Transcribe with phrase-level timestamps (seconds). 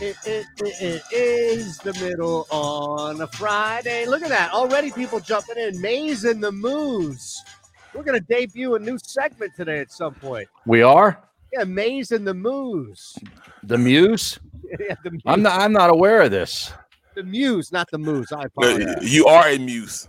[0.00, 4.06] It, it, it, it is the middle on a Friday.
[4.06, 4.52] Look at that.
[4.52, 5.80] Already people jumping in.
[5.80, 7.40] Mayes and the Moose.
[7.94, 10.48] We're going to debut a new segment today at some point.
[10.66, 11.22] We are
[11.52, 13.16] Yeah, Mayes and the Moose.
[13.62, 14.40] the Muse.
[14.80, 15.22] yeah, the, Muse.
[15.26, 15.60] I'm not.
[15.60, 16.72] I'm not aware of this.
[17.14, 18.32] the Muse, not the Moose.
[18.32, 20.08] I No, you are a muse.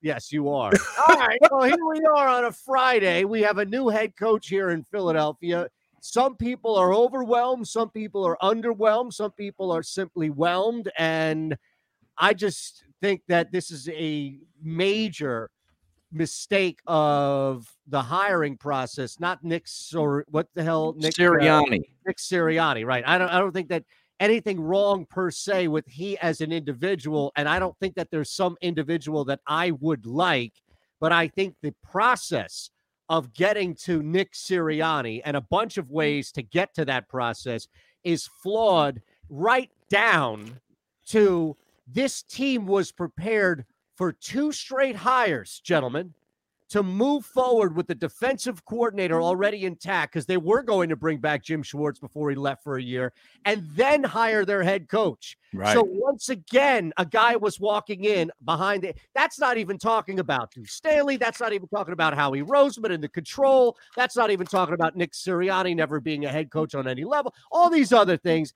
[0.00, 0.72] Yes, you are.
[1.08, 1.38] All right.
[1.50, 3.24] Well, here we are on a Friday.
[3.24, 5.68] We have a new head coach here in Philadelphia.
[6.00, 7.66] Some people are overwhelmed.
[7.66, 9.12] Some people are underwhelmed.
[9.12, 10.90] Some people are simply whelmed.
[10.98, 11.56] And
[12.18, 15.50] I just think that this is a major
[16.12, 21.80] mistake of the hiring process, not Nick or what the hell Nick uh, Sirianni.
[22.06, 23.04] Nick Sirianni, right?
[23.06, 23.84] I don't I don't think that
[24.20, 28.30] anything wrong per se with he as an individual, and I don't think that there's
[28.30, 30.54] some individual that I would like,
[31.00, 32.70] but I think the process
[33.08, 34.54] of getting to Nick mm-hmm.
[34.54, 35.94] Sirianni and a bunch of mm-hmm.
[35.94, 37.68] ways to get to that process
[38.04, 40.60] is flawed right down
[41.06, 46.14] to this team was prepared for two straight hires, gentlemen
[46.68, 51.18] to move forward with the defensive coordinator already intact because they were going to bring
[51.18, 53.12] back Jim Schwartz before he left for a year
[53.44, 55.38] and then hire their head coach.
[55.54, 55.72] Right.
[55.72, 58.98] So once again, a guy was walking in behind it.
[59.14, 61.16] That's not even talking about Duce Staley.
[61.16, 63.76] That's not even talking about Howie Roseman and the control.
[63.96, 67.32] That's not even talking about Nick Sirianni never being a head coach on any level.
[67.52, 68.52] All these other things.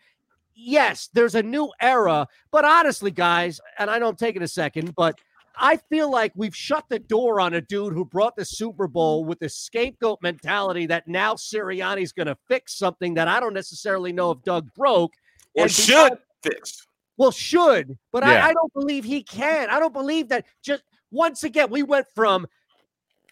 [0.52, 4.94] Yes, there's a new era, but honestly, guys, and I know I'm taking a second,
[4.94, 5.18] but
[5.56, 8.92] I feel like we've shut the door on a dude who brought the Super mm-hmm.
[8.92, 13.54] Bowl with the scapegoat mentality that now Sirianni's going to fix something that I don't
[13.54, 15.12] necessarily know if Doug broke.
[15.54, 16.86] Or And should fix.
[17.16, 18.46] Well, should, but Yeah.
[18.46, 19.68] I, I don't believe he can.
[19.68, 20.46] I don't believe that.
[20.62, 22.46] Just once again, we went from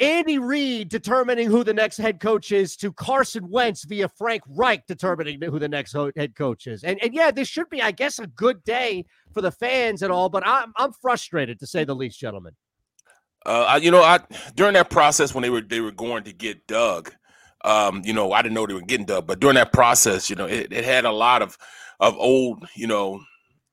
[0.00, 4.86] Andy Reid determining who the next head coach is to Carson Wentz via Frank Reich
[4.86, 6.84] determining who the next head coach is.
[6.84, 10.12] And and yeah, this should be, I guess, a good day for the fans and
[10.12, 10.28] all.
[10.28, 12.54] But I'm I'm frustrated to say the least, gentlemen.
[13.44, 14.20] Uh, I, you know, I
[14.54, 17.12] during that process when they were they were going to get Doug,
[17.64, 20.36] um, you know, I didn't know they were getting Doug, but during that process, you
[20.36, 21.58] know, it, it had a lot of
[22.00, 23.20] of old, you know,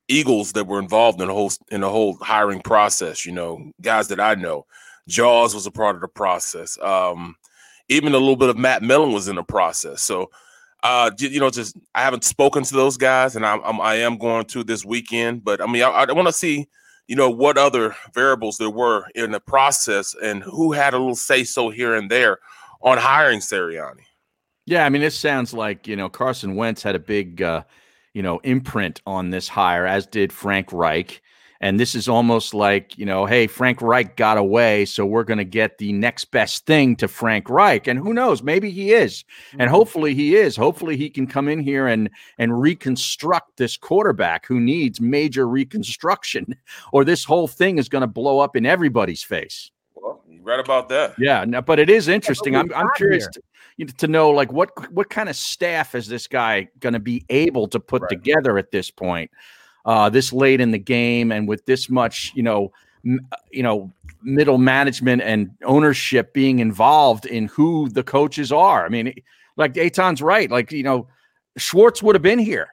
[0.08, 3.24] Eagles that were involved in the whole in the whole hiring process.
[3.24, 4.66] You know, guys that I know,
[5.08, 6.78] Jaws was a part of the process.
[6.80, 7.36] Um,
[7.88, 10.02] even a little bit of Matt Millen was in the process.
[10.02, 10.30] So,
[10.82, 14.18] uh, you know, just I haven't spoken to those guys, and I'm, I'm I am
[14.18, 15.44] going to this weekend.
[15.44, 16.68] But I mean, I, I want to see
[17.06, 21.14] you know what other variables there were in the process and who had a little
[21.14, 22.38] say so here and there
[22.82, 24.02] on hiring Sirianni.
[24.66, 27.62] Yeah, I mean, this sounds like you know Carson Wentz had a big, uh,
[28.14, 31.22] you know, imprint on this hire, as did Frank Reich.
[31.60, 35.38] And this is almost like you know, hey, Frank Reich got away, so we're going
[35.38, 37.86] to get the next best thing to Frank Reich.
[37.86, 39.70] And who knows, maybe he is, and mm-hmm.
[39.70, 40.56] hopefully he is.
[40.56, 46.54] Hopefully he can come in here and and reconstruct this quarterback who needs major reconstruction,
[46.92, 49.70] or this whole thing is going to blow up in everybody's face.
[49.94, 51.14] Well, you read about that.
[51.18, 52.52] Yeah, no, but it is interesting.
[52.52, 53.42] we I'm I'm curious to,
[53.76, 57.00] you know, to know like what what kind of staff is this guy going to
[57.00, 58.10] be able to put Right.
[58.10, 59.30] together at this point,
[59.86, 62.70] uh, this late in the game, and with this much, you know,
[63.04, 63.90] m- you know,
[64.22, 68.84] middle management and ownership being involved in who the coaches are.
[68.84, 69.14] I mean,
[69.56, 70.50] like Eytan's right.
[70.50, 71.06] Like you know,
[71.56, 72.68] Schwartz would have been here.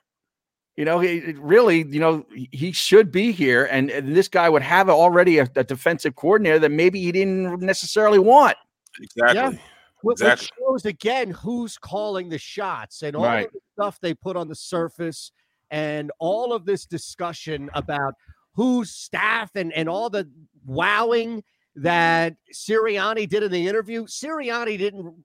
[0.76, 4.50] You know, he really, you know, he- he should be here, and, and this guy
[4.50, 8.58] would have already a, a defensive coordinator that maybe he didn't necessarily want.
[9.00, 9.60] Exactly.
[10.02, 10.48] Which Exactly.
[10.60, 13.50] shows again who's calling the shots and all Right.
[13.54, 15.32] the stuff they put on the surface
[15.74, 18.14] and all of this discussion about
[18.54, 20.30] whose staff and, and all the
[20.66, 21.44] wowing
[21.76, 24.06] that Sirianni did in the interview.
[24.06, 25.16] Sirianni didn't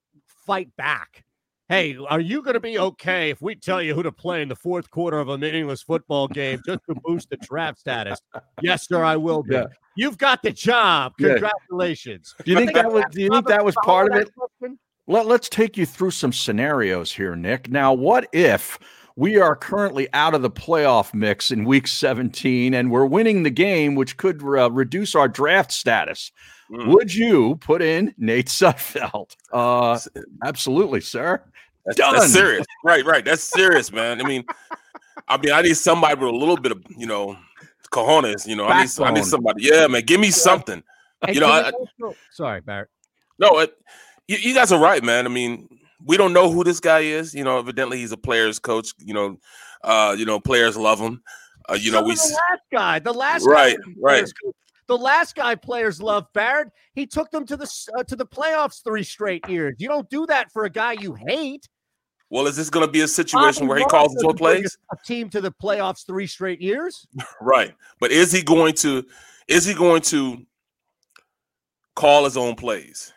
[0.47, 1.23] fight back.
[1.69, 4.49] Hey, are you going to be okay if we tell you who to play in
[4.49, 8.19] the fourth quarter of a meaningless football game just to boost the draft status?
[8.63, 9.55] Yes, sir, I will be.
[9.55, 9.67] Yeah.
[9.95, 11.13] You've got the job.
[11.19, 11.35] Yeah.
[11.35, 12.35] Congratulations.
[12.43, 13.05] Do you think that was?
[13.11, 14.35] Do you think that was part of it?
[14.35, 14.79] Question?
[15.07, 17.71] Let, let's take you through some scenarios here, Nick.
[17.71, 18.79] Now, what if
[19.19, 23.51] we are currently out of the playoff mix in week 17 and we're winning the
[23.51, 26.31] game, which could uh, reduce our draft status?
[26.71, 26.87] Mm.
[26.95, 29.35] Would you put in Nate Sudfeld?
[29.53, 29.99] Uh,
[30.45, 31.43] absolutely, sir.
[31.85, 32.15] That's, Done.
[32.15, 32.65] that's serious.
[32.85, 33.25] Right, right.
[33.25, 34.21] That's serious, man.
[34.21, 34.45] I mean,
[35.27, 37.37] I mean, I need somebody with a little bit of, you know,
[37.91, 38.47] cojones.
[38.47, 39.65] You know, I need, I need somebody.
[39.65, 40.03] Yeah, man.
[40.03, 40.81] Give me something.
[41.23, 42.89] And You know, I- also- sorry, Barrett.
[43.41, 43.77] No, it,
[44.29, 45.27] you, you guys are right, man.
[45.27, 45.69] I mean,
[46.05, 47.35] we don't know who this guy is.
[47.35, 48.93] You know, evidently he's a player's coach.
[48.99, 49.37] You know,
[49.83, 51.23] uh, you know, players love him.
[51.69, 54.33] Uh, you know, we the last guy, the last Right, guy, right.
[54.87, 56.69] The last guy players love Barrett.
[56.95, 59.77] He took them to the uh, to the playoffs three straight years.
[59.79, 61.69] You don't do that for a guy you hate.
[62.31, 64.77] Well, is this going to be a situation where he calls his own plays?
[64.93, 67.07] A team to the playoffs three straight years,
[67.41, 67.75] right?
[68.01, 69.05] But is he going to?
[69.47, 70.39] Is he going to
[71.95, 73.13] call his own plays?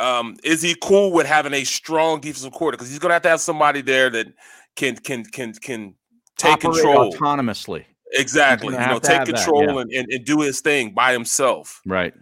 [0.00, 2.76] Um, is he cool with having a strong defensive quarter?
[2.76, 4.28] Because he's going to have to have somebody there that
[4.76, 5.94] can can can can
[6.36, 7.84] take Operate control autonomously.
[8.12, 8.74] Exactly.
[8.74, 9.80] You know, take control that, yeah.
[9.80, 11.80] and, and, and do his thing by himself.
[11.84, 12.14] Right.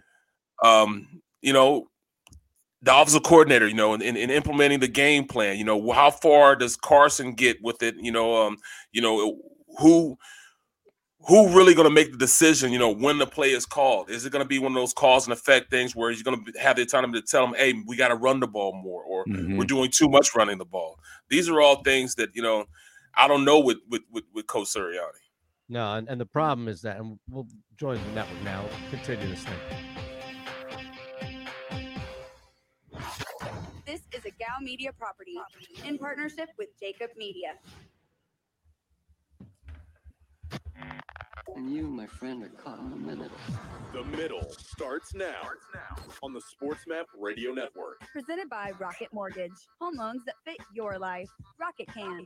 [0.63, 1.87] Um, you know,
[2.81, 6.11] the offensive coordinator, you know, in, in, in, implementing the game plan, you know, how
[6.11, 7.95] far does Carson get with it?
[7.99, 8.57] You know, um,
[8.91, 9.39] you know,
[9.79, 10.17] who
[11.27, 14.09] who really going to make the decision, you know, when the play is called?
[14.09, 16.45] Is it going to be one of those cause and effect things where you're going
[16.45, 19.03] to have the autonomy to tell them, hey, we got to run the ball more,
[19.03, 19.57] or mm-hmm.
[19.57, 20.99] we're doing too much running the ball?
[21.29, 22.65] These are all things that, you know,
[23.13, 25.21] I don't know with with with, with Coach Sirianni.
[25.69, 27.47] No, and, and the problem is that, and we'll
[27.77, 28.63] join the network now.
[28.89, 29.59] Continue this thing.
[33.85, 35.35] This is a Gow Media property
[35.83, 37.53] in partnership with Jacob Media.
[41.55, 43.31] And you, my friend, are caught in the middle.
[43.93, 48.01] The middle starts now, starts now on the SportsMap Radio Network.
[48.11, 49.51] Presented by Rocket Mortgage.
[49.81, 51.29] Home loans that fit your life.
[51.59, 52.25] Rocket can.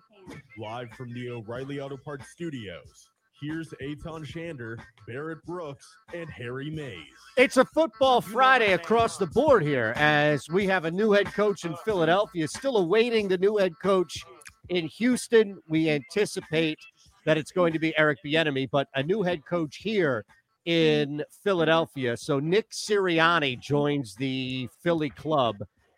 [0.58, 3.10] Live from the O'Reilly Auto Parts Studios.
[3.42, 4.78] Here's Eytan Shander,
[5.08, 6.98] Barrett Brooks, and Harry Mayes.
[7.38, 11.66] It's a football Friday across the board here as we have a new head coach
[11.66, 14.24] in Philadelphia, still awaiting the new head coach
[14.70, 15.60] in Houston.
[15.68, 16.78] We anticipate
[17.26, 20.26] that it's going to be Eric Bieniemy, but a new head coach here
[20.66, 22.16] in Philadelphia.
[22.18, 25.58] So Nick Sirianni joins the Philly club,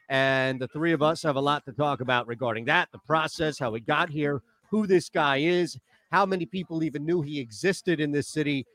[0.10, 3.60] and the three of us have a lot to talk about regarding that, the process,
[3.60, 5.78] how we got here, who this guy is,
[6.12, 8.66] how many people even knew he existed in this city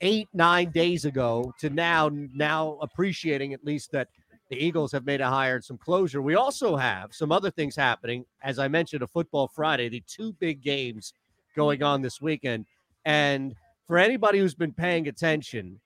[0.00, 4.08] eight, nine days ago to now, now appreciating at least that
[4.50, 6.22] the Eagles have made a hire and some closure.
[6.22, 8.24] We also have some other things happening.
[8.42, 11.12] As I mentioned, a football Friday, the two big games
[11.58, 12.64] going on this weekend.
[13.04, 13.54] And
[13.86, 15.80] for anybody who's been paying attention,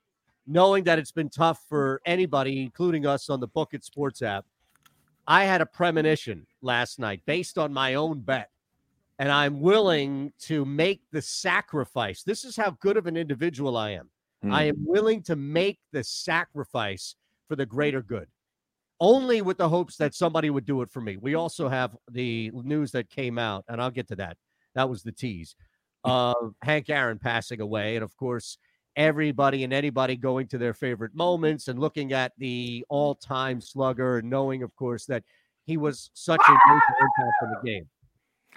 [0.47, 4.45] knowing that it's been tough for anybody, including us on the Book It Sports app,
[5.27, 8.51] I had a premonition last night based on my own bet
[9.19, 12.25] and I'm willing to make the sacrifice.
[12.25, 14.11] This is how good of an individual I am.
[14.45, 14.53] Mm.
[14.53, 17.15] I am willing to make the sacrifice
[17.47, 18.27] for the greater good,
[19.01, 21.19] only with the hopes that somebody would do it for me.
[21.19, 24.37] We also have the news that came out, and I'll get to that.
[24.75, 25.55] That was the tease
[26.05, 27.97] of Hank Aaron passing away.
[27.97, 28.59] And of course,
[28.97, 31.19] everybody and anybody going to their favorite mm-hmm.
[31.19, 35.25] moments and looking at the all time slugger and knowing, of course, that
[35.65, 37.89] he was such a major impact on the game.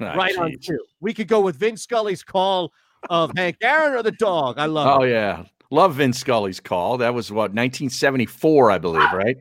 [0.02, 0.38] Oh, right geez.
[0.38, 0.80] on two.
[1.00, 2.72] We could go with Vin Scully's call
[3.10, 4.58] of Hank Aaron or the dog.
[4.58, 5.02] I love.
[5.02, 5.12] Oh it.
[5.12, 6.98] yeah, love Vin Scully's call.
[6.98, 9.38] That was what 1974, I believe, right?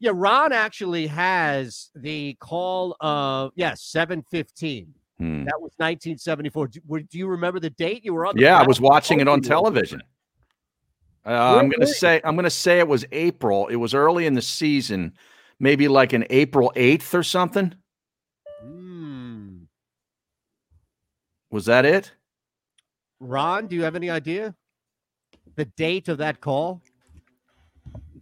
[0.00, 4.94] Yeah, Ron actually has the call of yes, 715.
[5.20, 5.44] Hmm.
[5.44, 6.68] That was 1974.
[6.68, 8.38] Do, do, you remember the date you were on?
[8.38, 10.02] yeah, I was watching it on television.
[11.26, 13.66] Uh, I'm going to say I'm going to say it was April.
[13.66, 15.12] It was early in the season,
[15.58, 17.74] maybe like an April 8th or something.
[21.50, 22.12] Was that it?
[23.18, 24.54] Ron, do you have any idea
[25.56, 26.80] the date of that call?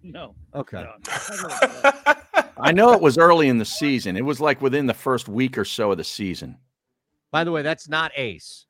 [0.03, 0.35] No.
[0.53, 0.83] Okay.
[0.83, 0.95] No.
[2.57, 4.17] I know it was early in the season.
[4.17, 6.57] It was like within the first week or so of the season.
[7.31, 8.67] By the way, that's not Ace.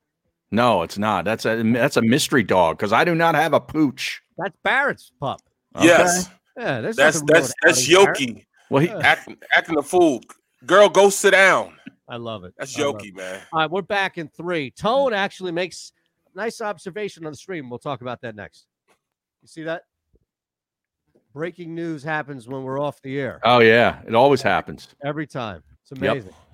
[0.50, 1.24] No, it's not.
[1.24, 4.22] That's a that's a mystery dog because I do not have a pooch.
[4.36, 5.40] That's Barrett's pup.
[5.76, 5.86] Okay.
[5.86, 6.28] Yes.
[6.56, 7.22] Yeah, that's that's
[7.62, 8.46] that's Yoki.
[8.70, 10.20] Well, he acting acting a fool.
[10.66, 11.74] Girl, go sit down.
[12.08, 12.54] I love it.
[12.56, 13.40] That's jokey, man.
[13.52, 14.70] All right, we're back in three.
[14.70, 15.92] Tone actually makes
[16.34, 17.68] nice observation on the stream.
[17.68, 18.66] We'll talk about that next.
[19.42, 19.82] You see that?
[21.34, 23.40] Breaking news happens when we're off the air.
[23.44, 24.88] Oh yeah, it always happens.
[25.04, 25.62] Every time.
[25.82, 26.30] It's amazing.
[26.30, 26.47] Yep.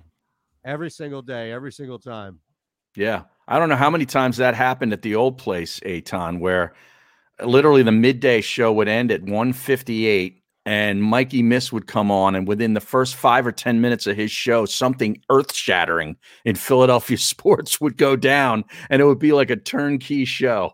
[0.64, 2.40] Every single day, every single time.
[2.96, 3.22] Yeah.
[3.46, 6.74] I don't know how many times that happened at the old place, Eytan, where
[7.40, 12.34] uh, literally the midday show would end at 158 and Mikey Miss would come on,
[12.34, 16.54] and within the first five or 10 minutes of his show, something earth shattering in
[16.54, 20.72] Philadelphia sports would go down, and it would be like a turnkey show.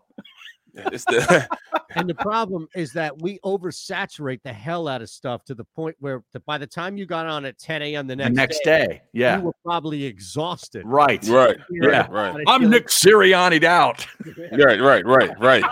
[0.73, 1.47] The-
[1.95, 5.95] and the problem is that we oversaturate the hell out of stuff to the point
[5.99, 8.07] where the, by the time you got on at 10 a.m.
[8.07, 10.83] the next, the next day, day, yeah, you were probably exhausted.
[10.85, 12.43] Right, right, yeah, right.
[12.47, 14.05] I'm Nick Sirianni out.
[14.51, 15.63] right, right, right, right.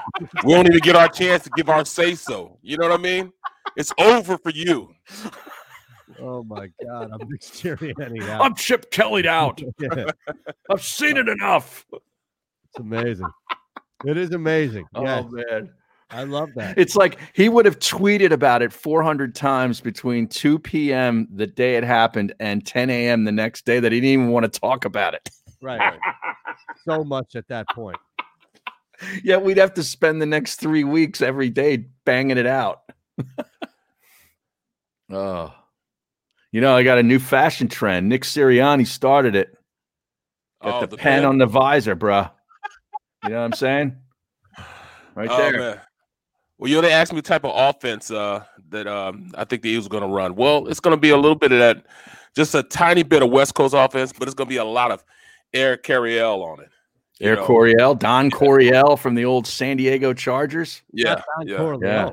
[0.43, 2.57] we don't even get our chance to give our say so.
[2.61, 3.31] You know what I mean?
[3.75, 4.93] It's over for you.
[6.21, 8.41] Oh my God, I'm Nick Sirianni out.
[8.41, 9.61] I'm Chip Kelly out.
[9.79, 10.11] yeah.
[10.69, 11.85] I've seen it enough.
[11.91, 13.27] It's amazing.
[14.05, 14.85] It is amazing.
[14.95, 15.71] Oh man.
[16.11, 16.75] I love that.
[16.77, 21.27] It's like he would have tweeted about it 400 times between 2 p.m.
[21.31, 23.25] the day it happened and 10 a.m.
[23.25, 25.29] the next day that he didn't even want to talk about it.
[25.61, 25.77] right.
[25.79, 25.99] right.
[26.83, 27.97] so much at that point.
[29.23, 32.81] Yeah, we'd have to spend the next three weeks every day banging it out.
[35.11, 35.53] oh,
[36.51, 38.09] you know, I got a new fashion trend.
[38.09, 39.55] Nick Sirianni started it.
[40.63, 41.25] Got Oh, the, the pen pen?
[41.25, 42.31] on the visor, bruh.
[43.23, 43.97] You know what I'm saying?
[45.15, 45.57] Right Oh, there.
[45.59, 45.81] man.
[46.57, 49.61] Well, you know, they asked me the type of offense uh, that um, I think
[49.61, 50.35] the Eagles are going to run.
[50.35, 51.85] Well, it's going to be a little bit of that,
[52.35, 54.91] just a tiny bit of West Coast offense, but it's going to be a lot
[54.91, 55.03] of
[55.53, 56.69] Air Coryell on it.
[57.21, 57.45] Air know.
[57.45, 60.81] Coryell, Don Coryell from the old San Diego Chargers.
[60.93, 62.11] Yeah, Not Don yeah, Yeah.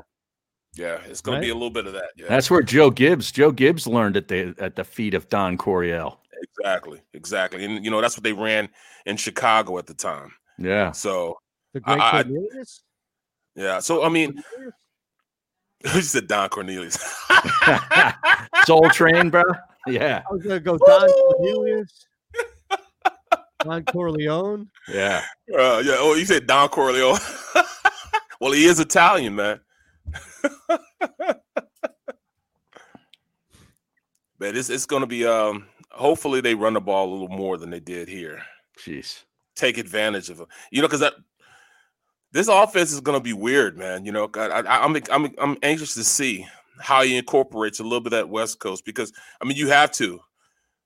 [0.75, 0.99] yeah.
[1.09, 1.41] It's going Right.
[1.41, 2.09] to be a little bit of that.
[2.17, 5.57] Yeah, That's where Joe Gibbs, Joe Gibbs learned at the at the feet of Don
[5.57, 6.19] Coryell.
[6.59, 7.63] exactly, exactly.
[7.65, 8.67] And you know, that's what they ran
[9.05, 10.33] in Chicago at the time.
[10.57, 10.91] Yeah.
[10.91, 11.37] So
[11.73, 12.25] The great I- I-
[13.55, 13.79] yeah.
[13.79, 14.41] So I mean,
[15.83, 16.97] you said Don Cornelius.
[18.65, 19.43] Soul Train, bro.
[19.87, 20.21] Yeah.
[20.29, 22.07] I was gonna go Don Cornelius,
[23.61, 24.69] Don Corleone.
[24.87, 25.23] Yeah.
[25.51, 25.95] Uh, yeah.
[25.97, 27.19] Oh, you said Don Corleone.
[28.41, 29.59] well, he is Italian, man.
[34.39, 35.25] but it's it's going to be.
[35.25, 38.41] Um, hopefully, they run the ball a little more than they did here.
[38.79, 39.23] Jeez.
[39.57, 40.47] Take advantage of it.
[40.71, 41.15] You know, because that
[42.31, 44.05] this offense is going to be weird, man.
[44.05, 46.47] You know, I, I, I'm I'm I'm anxious to see
[46.79, 49.11] how he incorporates a little bit of that West Coast because
[49.41, 50.19] I mean, you have to.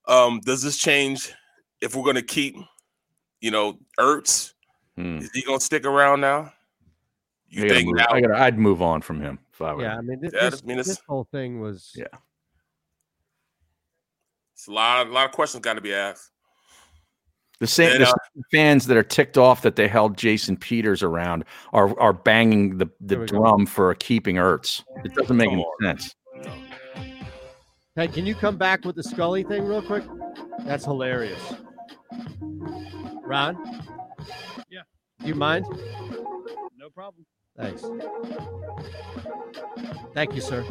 [0.07, 1.33] Um, does this change
[1.81, 2.55] if we're going to keep,
[3.41, 4.53] you know, Ertz?
[4.95, 5.17] Hmm.
[5.17, 6.53] Is he gonna stick around now?
[7.49, 8.07] You I think move, now?
[8.09, 9.81] I gotta, I'd move on from him if I were.
[9.83, 11.91] Yeah, I mean, this, Yeah, this, I mean, this whole thing was.
[11.95, 12.05] Yeah.
[14.53, 16.31] It's a lot, a lot of questions got to be asked.
[17.61, 21.03] The same And, uh, same fans that are ticked off that they held Jason Peters
[21.03, 23.37] around are are banging the, the There we go.
[23.37, 24.83] drum for keeping Ertz.
[25.05, 26.15] It doesn't make any sense.
[27.95, 30.03] Hey, can you come back with the Scully thing real quick?
[30.65, 31.53] That's hilarious.
[33.23, 33.55] Ron?
[34.67, 34.81] Yeah.
[35.19, 35.67] Do you mind?
[36.75, 37.23] No problem.
[37.55, 37.83] Thanks.
[40.15, 40.65] Thank you, sir.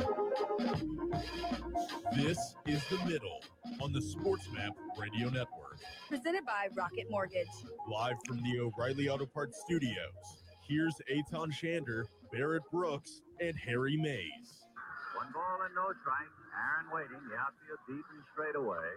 [2.17, 3.45] This is The Middle
[3.81, 5.70] on the SportsMap Radio Network.
[6.09, 7.47] Presented by Rocket Mortgage.
[7.89, 10.43] Live from the O'Reilly Auto Parts Studios.
[10.67, 14.67] Here's Eytan Shander, Barrett Brooks, and Harry Mayes.
[15.17, 16.31] One ball and no strike.
[16.55, 17.23] Aaron waiting.
[17.29, 18.89] The outfield deep and straight away.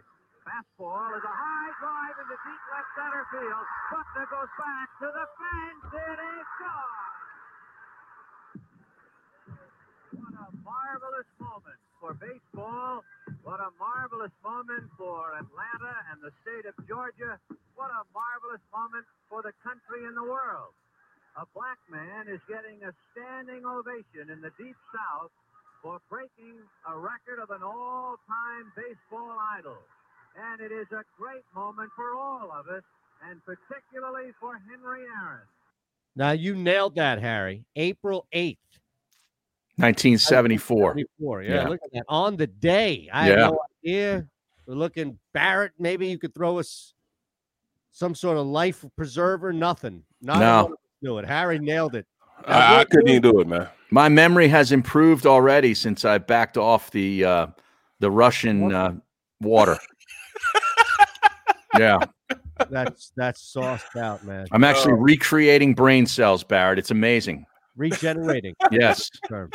[0.43, 3.65] Fastball is a high drive into deep left center field.
[3.89, 5.85] Buckner goes back to the fence.
[5.93, 7.07] It is gone.
[10.19, 12.99] What a marvelous moment for baseball.
[13.47, 17.39] What a marvelous moment for Atlanta and the state of Georgia.
[17.79, 20.75] What a marvelous moment for the country and the world.
[21.39, 25.31] A black man is getting a standing ovation in the deep south
[25.79, 26.59] for breaking
[26.91, 29.79] a record of an all-time baseball idol.
[30.35, 32.83] And it is a great moment for all of us,
[33.31, 35.47] and particularly for Henry Aaron.
[36.19, 37.63] Now you nailed that, Harry.
[37.75, 38.57] April 8th.
[39.77, 40.91] 1974.
[40.91, 41.43] 74.
[41.43, 41.67] Yeah, Yeah.
[41.67, 42.03] look at that.
[42.07, 43.09] On the day.
[43.11, 43.35] I Yeah.
[43.35, 44.27] had no idea.
[44.65, 45.71] We're looking Barrett.
[45.79, 46.93] Maybe you could throw us
[47.91, 49.51] some sort of life preserver.
[49.53, 50.03] Nothing.
[50.21, 50.75] Not No.
[51.01, 51.25] do it.
[51.25, 52.05] Harry nailed it.
[52.47, 53.67] Now, I, I couldn't even do it, man.
[53.91, 57.47] My memory has improved already since I backed off the uh,
[57.99, 58.95] the Russian uh,
[59.39, 59.77] water.
[61.77, 61.99] yeah,
[62.69, 64.47] That's that's sauced out, man.
[64.51, 64.97] I'm actually Oh.
[64.97, 66.79] recreating brain cells, Barrett.
[66.79, 67.45] It's amazing.
[67.75, 68.55] Regenerating.
[68.71, 69.51] Yes, term.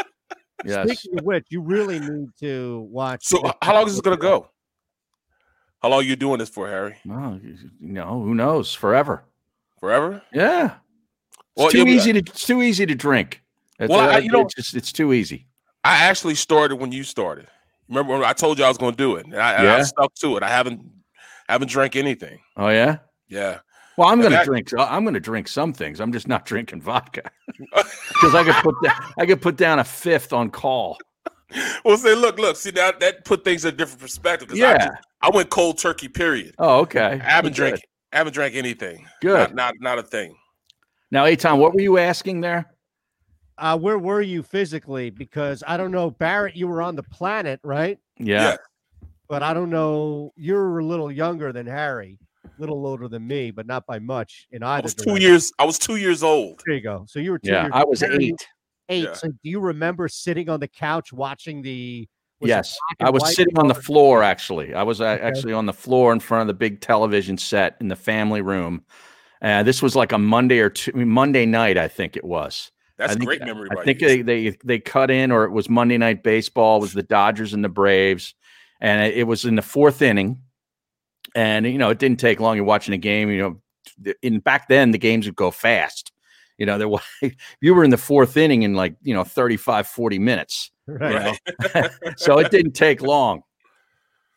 [0.64, 0.86] Yes.
[0.88, 3.24] Speaking of which, you really need to watch.
[3.24, 4.48] So, uh, how long is this gonna go?
[5.82, 6.96] How long are you doing this for, Harry?
[7.04, 8.74] No, you know, who knows?
[8.74, 9.22] Forever.
[9.78, 10.22] Forever?
[10.32, 10.74] Yeah.
[11.30, 13.42] It's Well, too yeah, but- easy to it's too easy to drink.
[13.78, 15.46] It's, Well, I- uh, you know- it's just it's too easy.
[15.84, 17.46] I actually started when you started.
[17.88, 19.24] Remember when I told you I was going to do it?
[19.26, 20.42] And I, and I stuck to it.
[20.42, 20.82] I haven't
[21.48, 22.40] haven't drank anything.
[22.56, 22.98] Oh yeah.
[23.28, 23.60] Yeah.
[23.98, 24.70] Well, I'm going to drink.
[24.78, 26.00] I'm going to drink some things.
[26.00, 27.30] I'm just not drinking vodka
[27.74, 30.96] because I could put down, I could put down a fifth on call.
[31.84, 32.56] Well, say, look, look.
[32.56, 34.48] See that that put things in a different perspective.
[34.48, 34.78] 'cause I, Yeah.
[34.86, 36.06] just- I went cold turkey.
[36.08, 36.54] Period.
[36.58, 37.00] Oh, okay.
[37.00, 37.56] I haven't Good.
[37.56, 37.80] drank.
[38.12, 39.04] I haven't drank anything.
[39.20, 39.54] Good.
[39.54, 40.36] Not, not not a thing.
[41.10, 42.66] Now, Eytan, what were you asking there?
[43.56, 45.10] Uh, where were you physically?
[45.10, 46.54] Because I don't know, Barrett.
[46.54, 47.98] You were on the planet, right?
[48.18, 48.42] Yeah.
[48.42, 48.56] Yeah.
[49.28, 50.32] But I don't know.
[50.36, 52.27] You're a little younger than Harry, a
[52.58, 54.84] little older than me, but not by much in I either.
[54.84, 55.52] was two years.
[55.58, 56.60] I was two years old.
[56.66, 57.04] There you go.
[57.08, 57.62] So you were two Yeah.
[57.62, 57.72] years.
[57.74, 58.48] I was Harry, eight.
[58.88, 59.04] Eight.
[59.04, 59.12] Yeah.
[59.14, 62.08] So do you remember sitting on the couch watching the?
[62.40, 62.76] was Yes.
[63.00, 64.72] I was white sitting on the floor, actually.
[64.72, 67.88] I was uh, actually on the floor in front of the big television set in
[67.88, 68.84] the family room.
[69.42, 72.70] Uh, this was like a Monday or two, Monday night, I think it was.
[72.96, 73.68] That's I think, great memory.
[73.70, 76.78] I by think they, they they cut in, or it was Monday Night Baseball.
[76.78, 78.34] It was the Dodgers and the Braves,
[78.80, 80.40] and it, it was in the fourth inning.
[81.38, 82.56] And you know, it didn't take long.
[82.56, 83.30] You're watching a game.
[83.30, 83.60] You
[84.04, 86.10] know, in back then the games would go fast.
[86.58, 87.02] You know, there was
[87.60, 90.72] you were in the fourth inning in like you know 35, 40 minutes.
[90.88, 91.38] Right.
[91.74, 91.90] Right.
[92.16, 93.42] So it didn't take long.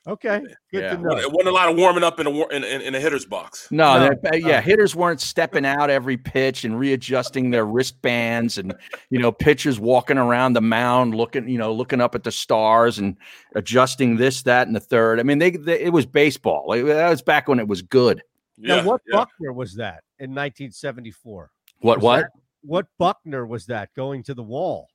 [0.08, 0.40] Okay.
[0.72, 0.96] Good Yeah.
[0.96, 1.18] to know.
[1.18, 3.26] It wasn't a lot of warming up in a war- in, in, in a hitter's
[3.26, 3.68] box.
[3.70, 8.58] No, No, that- uh, yeah, hitters weren't stepping out every pitch and readjusting their wristbands,
[8.58, 8.74] and
[9.12, 12.98] you know, pitchers walking around the mound looking, you know, looking up at the stars
[12.98, 13.16] and
[13.56, 15.20] adjusting this, that, and the third.
[15.20, 16.66] I mean, they, they it was baseball.
[16.68, 18.24] Like, that was back when it was good.
[18.58, 19.18] Now, Yeah, what yeah.
[19.18, 21.52] Buckner was that in 1974?
[21.82, 21.98] What?
[21.98, 22.20] Was What?
[22.22, 22.32] that-
[22.64, 24.88] what Buckner was that going to the wall?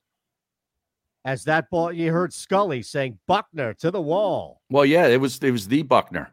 [1.27, 4.63] As that ball, you heard Scully saying Buckner to the wall.
[4.71, 6.33] Well, yeah, it was it was the Buckner.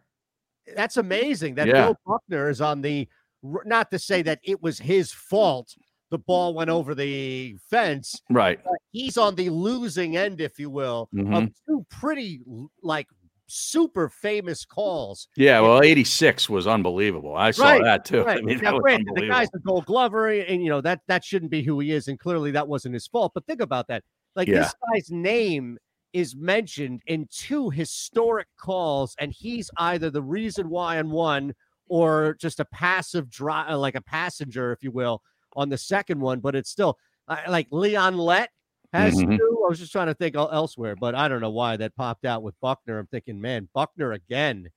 [0.76, 1.86] That's amazing that Yeah.
[1.88, 3.10] Bill Buckner is on the.
[3.42, 5.76] Not to say that it was his fault.
[6.12, 8.22] The ball went over the fence.
[8.30, 8.60] Right.
[8.92, 11.54] he's on the losing end, if you will, of Mhm.
[11.68, 12.42] two pretty
[12.84, 13.08] like
[13.48, 15.28] super famous calls.
[15.36, 15.60] Yeah.
[15.62, 17.36] Well, eighty six was unbelievable.
[17.36, 18.28] I saw Right, that too.
[18.28, 21.50] I mean, that now, the guy's a gold glover, and you know that that shouldn't
[21.52, 23.32] be who he is, and clearly that wasn't his fault.
[23.34, 24.04] But think about that.
[24.36, 24.60] Like Yeah.
[24.60, 25.78] this guy's name
[26.14, 31.54] is mentioned in two historic calls, and he's either the reason why on one
[31.88, 35.22] or just a passive drive, like a passenger, if you will,
[35.56, 36.40] on the second one.
[36.40, 36.98] But it's still
[37.28, 38.50] uh, like Leon Lett
[38.92, 39.38] has Mhm.
[39.38, 39.64] two.
[39.66, 42.44] I was just trying to think elsewhere, but I don't know why that popped out
[42.44, 43.00] with Buckner.
[43.00, 44.70] I'm thinking, man, Buckner again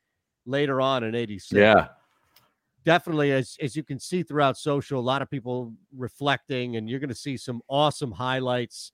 [0.47, 1.89] later on in '86 Yeah.
[2.85, 7.01] definitely as as you can see throughout social a lot of people reflecting and you're
[7.01, 8.93] going to see some awesome highlights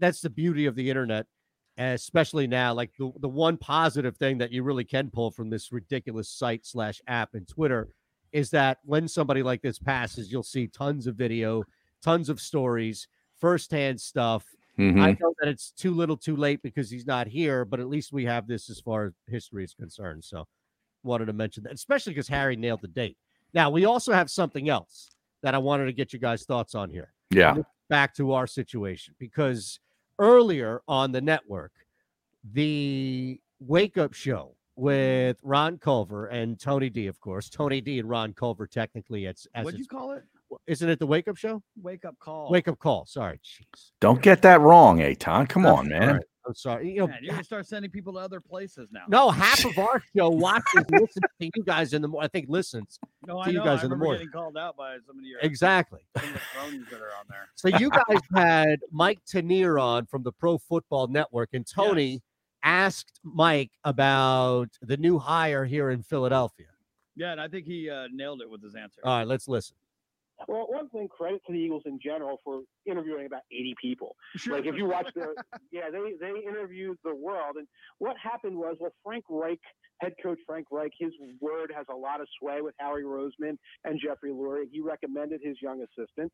[0.00, 1.26] that's the beauty of the internet
[1.78, 5.70] especially now like the, the one positive thing that you really can pull from this
[5.72, 7.88] ridiculous site slash app and twitter
[8.32, 11.62] is that when somebody like this passes you'll see tons of video
[12.02, 14.44] tons of stories firsthand stuff
[14.78, 15.00] Mhm.
[15.00, 18.12] I know that it's too little too late because he's not here, but at least
[18.12, 20.22] we have this as far as history is concerned.
[20.22, 20.46] So
[21.02, 23.16] wanted to mention that, especially because Harry nailed the date.
[23.54, 25.08] Now we also have something else
[25.42, 27.14] that I wanted to get you guys' thoughts on here.
[27.30, 27.56] Yeah.
[27.88, 29.78] Back to our situation because
[30.18, 31.72] earlier on the network,
[32.52, 37.48] the wake up show with Ron Culver and Tony D, of course.
[37.48, 40.24] Tony D and Ron Culver technically it's as What'd you call it?
[40.66, 41.62] isn't it the wake up show?
[41.82, 42.50] Wake up call.
[42.50, 43.06] Wake up call.
[43.06, 43.38] Sorry.
[43.38, 43.90] Jeez.
[44.00, 45.48] Don't get that wrong, Eytan.
[45.48, 46.08] Come I'm on, man.
[46.08, 46.20] sorry.
[46.46, 46.90] I'm sorry.
[46.92, 49.02] You know, Man, you're gonna start sending people to other places now.
[49.08, 52.24] No, half of our show watches listens to you guys in the morning.
[52.24, 52.98] I think listens.
[53.26, 53.64] no, to I you know.
[53.64, 54.20] guys I in the morning.
[54.20, 56.00] getting called out by some of your Exactly.
[56.18, 57.48] some the cronies that are on there.
[57.56, 62.20] So you guys had Mike Tanier on from the Pro Football Network, and Tony Yes.
[62.62, 66.66] asked Mike about the new hire here in Philadelphia.
[67.16, 69.00] Yeah, and I think he uh, nailed it with his answer.
[69.02, 69.74] All right, let's listen.
[70.48, 74.16] Well, one thing, credit to the Eagles in general for interviewing about 80 people.
[74.36, 74.56] Sure.
[74.56, 75.34] Like if you watch the,
[75.72, 77.66] yeah, they they interviewed the world, and
[77.98, 79.60] what happened was, well, Frank Reich,
[80.00, 84.00] head coach Frank Reich, his word has a lot of sway with Howie Roseman and
[84.02, 84.66] Jeffrey Lurie.
[84.70, 86.30] He recommended his young assistant,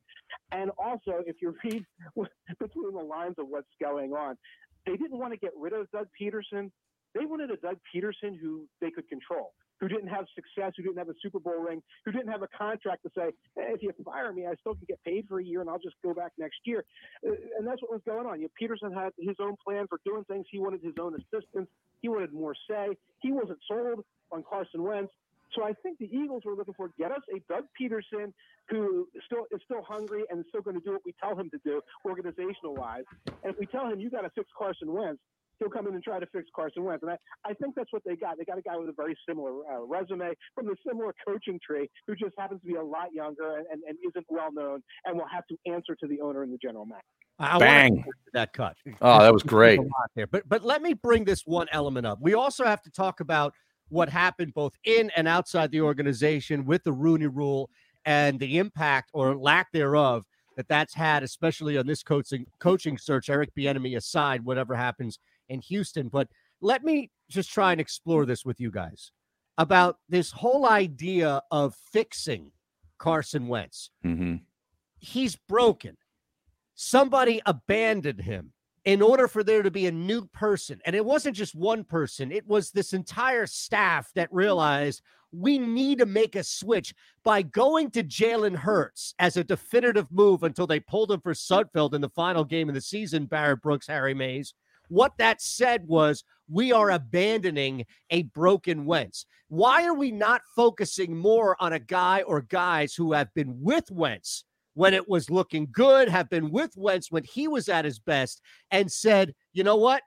[0.50, 1.84] and also if you read
[2.58, 4.36] between the lines of what's going on,
[4.84, 6.70] they didn't want to get rid of Doug Pederson.
[7.14, 10.98] They wanted a Doug Pederson who they could control, who didn't have success, who didn't
[10.98, 13.92] have a Super Bowl ring, who didn't have a contract to say, hey, if you
[14.04, 16.30] fire me, I still can get paid for a year and I'll just go back
[16.38, 16.84] next year.
[17.26, 18.40] Uh, And that's what was going on.
[18.40, 20.46] You know, Pederson had his own plan for doing things.
[20.52, 21.68] He wanted his own assistants.
[22.00, 22.96] He wanted more say.
[23.18, 25.12] He wasn't sold on Carson Wentz.
[25.56, 28.32] So I think the Eagles were looking for get us a Doug Pederson
[28.68, 31.50] who still is still hungry and is still going to do what we tell him
[31.50, 33.04] to do, organizational wise.
[33.26, 35.20] And if we tell him you got to fix Carson Wentz,
[35.62, 37.02] he'll come in and try to fix Carson Wentz.
[37.02, 37.16] And I,
[37.48, 38.38] I think that's what they got.
[38.38, 41.88] They got a guy with a very similar uh, resume from the similar coaching tree
[42.06, 45.16] who just happens to be a lot younger and, and, and isn't well known and
[45.16, 47.02] will have to answer to the owner and the general manager.
[47.38, 48.04] I I Bang.
[48.34, 48.76] that cut.
[49.00, 49.80] Oh, that was great.
[50.14, 50.26] there.
[50.26, 52.18] But but let me bring this one element up.
[52.20, 53.54] We also have to talk about
[53.88, 57.70] what happened both in and outside the organization with the Rooney Rule
[58.04, 60.24] and the impact or lack thereof
[60.56, 63.28] that that's had, especially on this coaching coaching search.
[63.28, 65.18] Eric Bieniemy aside, whatever happens
[65.52, 66.08] in Houston.
[66.08, 66.28] But
[66.60, 69.12] let me just try and explore this with you guys
[69.58, 72.50] about this whole idea of fixing
[72.98, 74.36] Carson Wentz hmm
[75.02, 75.96] he's broken.
[76.74, 78.52] Somebody abandoned him
[78.84, 80.80] in order for there to be a new person.
[80.86, 85.02] And it wasn't just one person, it was this entire staff that realized
[85.34, 90.42] we need to make a switch by going to Jalen Hurts as a definitive move
[90.42, 93.86] until they pulled him for Sudfeld in the final game of the season, Barrett Brooks,
[93.86, 94.52] Harry Mayes.
[94.92, 99.24] What that said was, we are abandoning a broken Wentz.
[99.48, 103.90] Why are we not focusing more on a guy or guys who have been with
[103.90, 107.98] Wentz when it was looking good, have been with Wentz when he was at his
[108.00, 110.02] best, and said, you know what?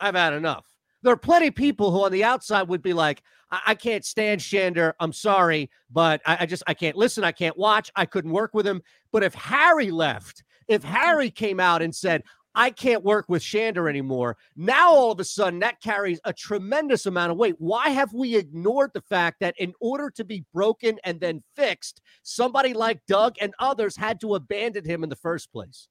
[0.00, 0.64] I've had enough.
[1.02, 4.06] There are plenty of people who on the outside would be like, I, I can't
[4.06, 4.94] stand Shander.
[5.00, 7.24] I'm sorry, but I, I just I can't listen.
[7.24, 7.90] I can't watch.
[7.94, 8.80] I couldn't work with him.
[9.12, 12.22] But if Harry left, if Harry came out and said,
[12.54, 14.36] I can't work with Shander anymore.
[14.56, 17.54] Now, all of a sudden, that carries a tremendous amount of weight.
[17.58, 22.02] Why have we ignored the fact that in order to be broken and then fixed,
[22.22, 25.88] somebody like Doug and others had to abandon him in the first place?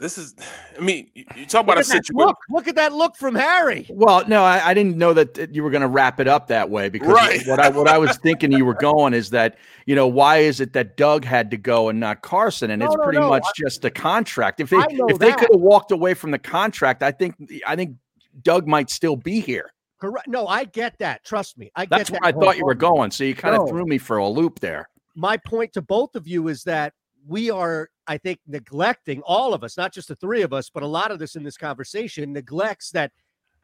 [0.00, 0.34] This is,
[0.78, 2.16] I mean, you, you talk about a situation.
[2.16, 2.36] look.
[2.48, 3.86] Look at that look from Harry.
[3.90, 6.48] Well, no, I, I didn't know that that you were going to wrap it up
[6.48, 7.46] that way because Right.
[7.46, 10.60] what I what I was thinking you were going is that you know why is
[10.60, 13.28] it that Doug had to go and not Carson, and No, it's no, pretty no,
[13.28, 14.60] much I- just a contract.
[14.60, 17.34] If they if they could have walked away from the contract, I think
[17.66, 17.96] I think
[18.42, 19.70] Doug might still be here.
[20.00, 20.28] Correct.
[20.28, 21.24] No, I get that.
[21.24, 21.70] Trust me.
[21.76, 23.10] I get That's that where I thought you were going.
[23.10, 23.66] So you kind of No.
[23.66, 24.88] threw me for a loop there.
[25.14, 26.94] my point to both of you is that
[27.28, 30.82] we are, I think, neglecting all of us, not just the three of us, but
[30.82, 33.12] a lot of this in this conversation neglects that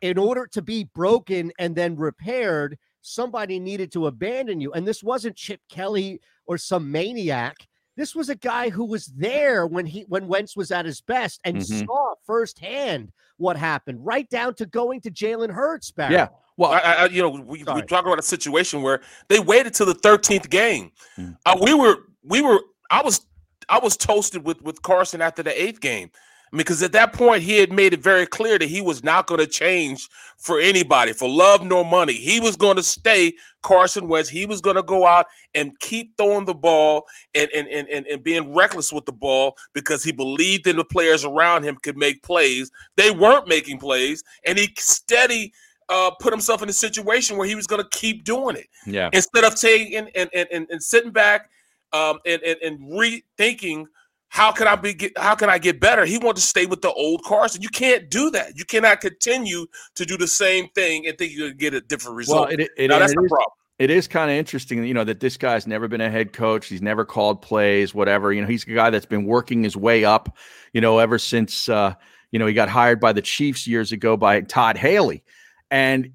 [0.03, 4.73] in order to be broken and then repaired, somebody needed to abandon you.
[4.73, 7.57] And this wasn't Chip Kelly or some maniac.
[7.97, 11.41] This was a guy who was there when he when Wentz was at his best
[11.45, 11.85] and Mhm.
[11.87, 15.91] saw firsthand what happened, right down to going to Jalen Hurts.
[15.91, 16.15] Barry.
[16.15, 16.29] Yeah.
[16.57, 17.83] Well, I, I, you know, we, we Sorry.
[17.83, 20.93] talk about a situation where they waited till the 13th game.
[21.17, 21.31] Hmm.
[21.45, 23.27] Uh, we were, we were, I was,
[23.69, 26.11] I was toasted with with Carson after the eighth game.
[26.53, 29.41] Because at that point he had made it very clear that he was not going
[29.41, 32.13] to change for anybody, for love nor money.
[32.13, 34.29] He was going to stay Carson Wentz.
[34.29, 38.07] He was going to go out and keep throwing the ball and and, and and
[38.07, 41.97] and being reckless with the ball because he believed in the players around him could
[41.97, 42.71] make plays.
[42.97, 45.53] They weren't making plays, and he steady
[45.89, 49.11] uh, put himself in a situation where he was going to keep doing it yeah.
[49.13, 51.51] instead of taking and and, and, and sitting back
[51.93, 53.87] um, and, and and rethinking
[54.29, 56.05] how can I be get, how can I get better?
[56.05, 57.63] He wanted to stay with the old Carson.
[57.63, 58.57] You can't do that.
[58.57, 61.81] You cannot continue to do the same thing and think you're going to get a
[61.81, 62.49] different result.
[62.49, 63.53] Well, it, it, and that's it the is- problem.
[63.79, 66.67] it is kind of interesting, you know, that this guy's never been a head coach.
[66.67, 68.33] He's never called plays, whatever.
[68.33, 70.37] You know, he's a guy that's been working his way up,
[70.73, 71.95] you know, ever since, uh,
[72.33, 75.23] you know, he got hired by the Chiefs years ago by Todd Haley.
[75.71, 76.13] And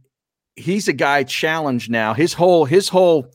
[0.56, 2.14] he's a guy challenged now.
[2.14, 3.34] His whole, his whole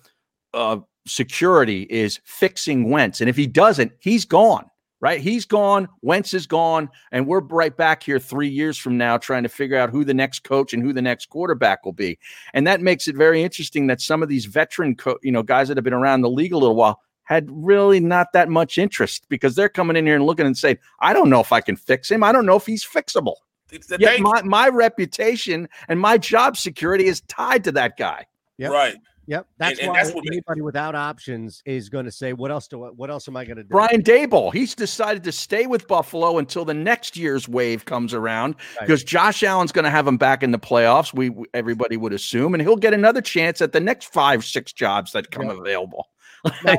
[0.55, 3.21] uh, security is fixing Wentz.
[3.21, 4.69] And if he doesn't, he's gone,
[5.01, 5.21] right?
[5.21, 5.89] He's gone.
[6.03, 6.89] Wentz is gone.
[7.13, 10.15] And we're right back here three years from now trying to figure out who the
[10.15, 12.19] next coach and who the next quarterback will be.
[12.55, 15.69] And that makes it very interesting that some of these veteran, co- you know, guys
[15.69, 19.27] that have been around the league a little while had really not that much interest
[19.29, 21.77] because they're coming in here and looking and saying, I don't know if I can
[21.77, 22.23] fix him.
[22.23, 23.35] I don't know if he's fixable.
[23.73, 28.27] It's Yet my, my reputation and my job security is tied to that guy.
[28.59, 28.71] Yep.
[28.71, 28.97] Right.
[29.29, 29.47] Yep.
[29.59, 32.69] That's and why that's what ma- anybody without options is going to say, "What else
[32.69, 32.85] do?
[32.85, 35.89] I, what else am I going to do?" Brian Daboll, he's decided to stay with
[35.89, 38.87] Buffalo until the next year's wave comes around Right.
[38.87, 41.13] because Josh Allen's going to have him back in the playoffs.
[41.13, 44.73] We we- everybody would assume, and he'll get another chance at the next five six
[44.73, 45.59] jobs that come Yep.
[45.59, 46.07] available.
[46.65, 46.77] Now,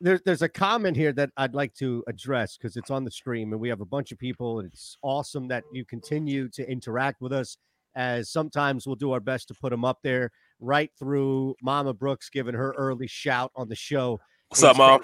[0.00, 3.52] there's there's a comment here that I'd like to address because it's on the stream
[3.52, 7.20] and we have a bunch of people and it's awesome that you continue to interact
[7.20, 7.56] with us
[7.94, 10.32] as sometimes we'll do our best to put them up there
[10.62, 14.20] right through Mama Brooks giving her early shout on the show.
[14.48, 15.02] What's up, Mom?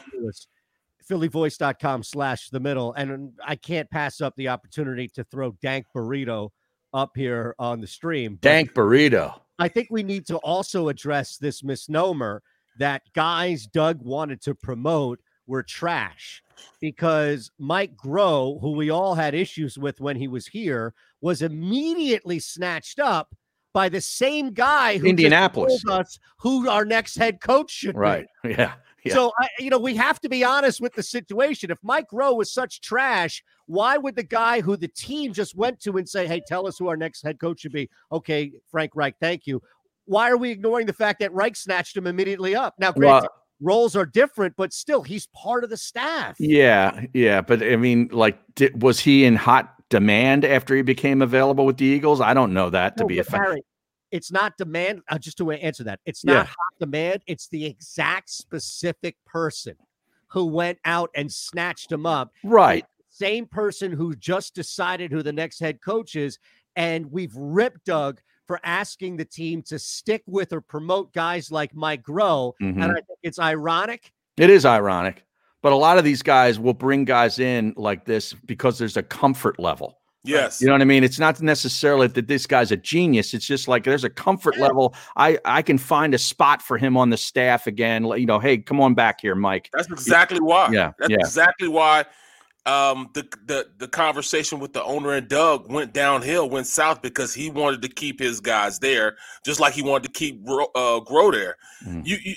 [1.11, 5.87] Phillyvoice.com slash the middle and um, I can't pass up the opportunity to throw Dank
[5.95, 6.51] Burrito
[6.93, 8.39] up here on the stream.
[8.41, 9.41] Dank burrito.
[9.59, 12.43] I think we need to also address this misnomer
[12.79, 16.43] that guys Doug wanted to promote were trash
[16.81, 22.39] because Mike Groh, who we all had issues with when he was here, was immediately
[22.39, 23.35] snatched up
[23.73, 25.83] by the same guy who Indianapolis.
[25.83, 28.01] told us who our next head coach should be.
[28.01, 28.27] Right.
[28.45, 28.75] Yeah.
[29.05, 29.15] Yeah.
[29.15, 31.71] So, I, you know, we have to be honest with the situation.
[31.71, 35.79] If Mike Groh was such trash, why would the guy who the team just went
[35.83, 37.89] to and say, hey, tell us who our next head coach should be?
[38.11, 39.63] Okay, Frank Reich, thank you.
[40.07, 42.75] Why are we ignoring the fact that Reich snatched him immediately up?
[42.81, 46.35] Now, granted, Well- roles are different, but still, he's part of the staff.
[46.41, 51.23] Yeah, yeah, but I mean, like, did, was he in hot demand after he became
[51.23, 52.21] available with the Eagles?
[52.21, 53.61] I don't know that to be a fact.
[54.11, 55.03] It's not demand.
[55.09, 56.35] Uh, just to answer that, it's Yeah.
[56.35, 57.23] not hot demand.
[57.27, 59.77] It's the exact specific person
[60.29, 62.33] who went out and snatched him up.
[62.43, 62.85] Right.
[63.11, 66.39] Same person who just decided who the next head coach is.
[66.77, 71.75] And we've ripped Doug for asking the team to stick with or promote guys like
[71.75, 72.53] Mike Groh.
[72.63, 72.83] Mhm.
[72.83, 74.11] And I think it's ironic.
[74.39, 75.25] It is ironic,
[75.63, 79.03] but a lot of these guys will bring guys in like this because there's a
[79.03, 79.99] comfort level.
[80.25, 80.61] Yes.
[80.61, 81.05] You know what I mean?
[81.05, 83.33] It's not necessarily that this guy's a genius.
[83.33, 84.95] It's just like there's a comfort level.
[85.17, 88.05] I I can find a spot for him on the staff again.
[88.05, 89.71] You know, hey, come on back here, Mike.
[89.73, 90.71] That's exactly why.
[90.73, 91.17] Yeah, That's yeah.
[91.21, 92.05] exactly why
[92.69, 97.33] um, the, the the conversation with the owner and Doug went downhill, went south because
[97.33, 101.01] he wanted to keep his guys there, just like he wanted to keep Gro- uh,
[101.01, 101.57] Groh there.
[101.87, 102.07] Mhm.
[102.07, 102.35] You, you,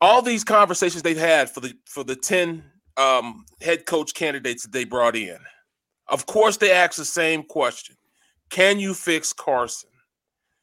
[0.00, 2.64] all these conversations they've had for the for the ten
[2.96, 5.38] um, head coach candidates that they brought in.
[6.08, 7.96] Of course, they asked the same question:
[8.50, 9.90] Can you fix Carson?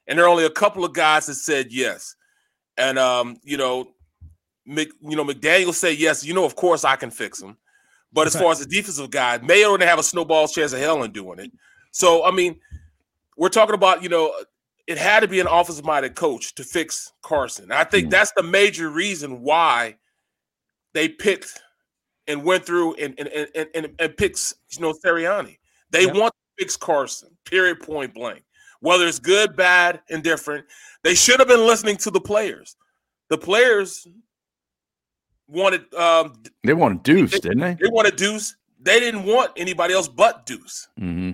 [0.07, 2.15] And there are only a couple of guys that said yes.
[2.77, 3.89] And um, you know,
[4.65, 6.25] Mc, you know, McDaniel said yes.
[6.25, 7.57] You know, of course I can fix him.
[8.13, 11.03] But as far as the defensive guy, Mayo didn't have a snowball's chance of hell
[11.03, 11.51] in doing it.
[11.91, 12.59] So I mean,
[13.37, 14.33] we're talking about you know,
[14.87, 17.71] it had to be an offensive-minded coach to fix Carson.
[17.71, 19.97] I think that's the major reason why
[20.93, 21.61] they picked
[22.25, 25.57] and went through and and and, and, and picks you know Sirianni.
[25.91, 27.29] They want to fix Carson.
[27.45, 27.81] Period.
[27.81, 28.43] Point blank.
[28.79, 30.65] Whether it's good, bad, indifferent,
[31.03, 32.75] they should have been listening to the players.
[33.29, 34.07] The players
[35.47, 37.73] wanted um They wanted Deuce, didn't they?
[37.73, 38.55] they wanted Deuce.
[38.79, 40.87] They didn't want anybody else but Deuce.
[40.99, 41.31] Mm-hmm.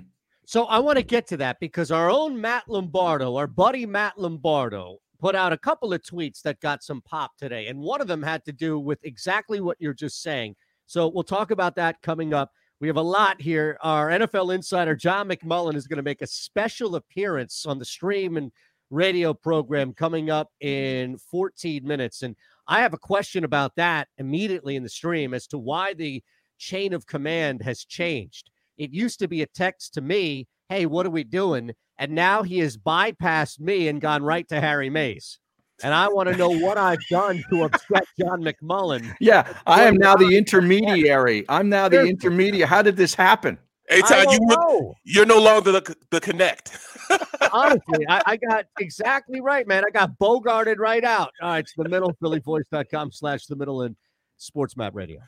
[0.54, 4.20] So I want to get to that because our own Matt Lombardo, our buddy Matt
[4.20, 7.70] Lombardo, put out a couple of tweets that got some pop today.
[7.70, 10.56] And one of them had to do with exactly what you're just saying.
[10.86, 12.52] So we'll talk about that coming up.
[12.80, 13.80] We have a lot here.
[13.82, 18.38] Our NFL insider, John McMullen, is going to make a special appearance on the stream
[18.38, 18.52] and
[18.92, 22.22] radio program coming up in 14 minutes.
[22.22, 22.36] And
[22.68, 26.22] I have a question about that immediately in the stream as to why the
[26.60, 28.52] chain of command has changed.
[28.78, 31.74] It used to be a text to me, hey, what are we doing?
[31.98, 35.40] And now he has bypassed me and gone right to Harry Mayes.
[35.84, 39.14] And I want to know what I've done to upset John McMullen.
[39.20, 41.46] Yeah, I am now the intermediary.
[41.50, 42.68] I'm now the intermediary.
[42.68, 43.58] How did this happen?
[43.90, 46.78] Hey, I Todd, you were, you're no longer the the connect.
[47.52, 49.84] Honestly, I, I got exactly right, man.
[49.86, 51.32] I got bogarted right out.
[51.42, 53.96] All right, it's the middle, phillyvoice.com slash the middle and
[54.38, 55.20] sports map radio.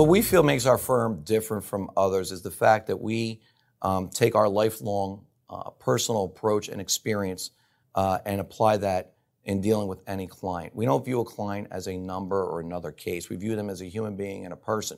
[0.00, 3.42] What we feel makes our firm different from others is the fact that we
[3.82, 7.50] um, take our lifelong uh, personal approach and experience
[7.94, 9.12] uh, and apply that
[9.44, 10.74] in dealing with any client.
[10.74, 13.28] We don't view a client as a number or another case.
[13.28, 14.96] We view them as a human being and a person,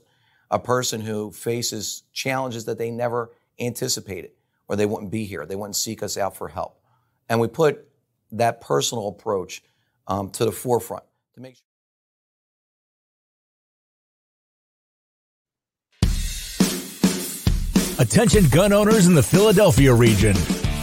[0.52, 4.30] a person who faces challenges that they never anticipated
[4.68, 5.46] or they wouldn't be here.
[5.46, 6.80] They wouldn't seek us out for help.
[7.28, 7.88] And we put
[8.30, 9.64] that personal approach
[10.06, 11.02] um, to the forefront
[11.34, 11.71] to make sure.
[18.02, 20.34] Attention gun owners in the Philadelphia region.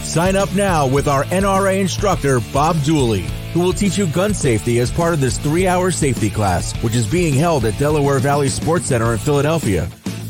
[0.02, 4.78] Sign up now with our NRA instructor, Bob Dooley, who will teach you gun safety
[4.78, 8.48] as part of this three hour safety class, which is being held at Delaware Valley
[8.48, 9.84] Sports Center in Philadelphia.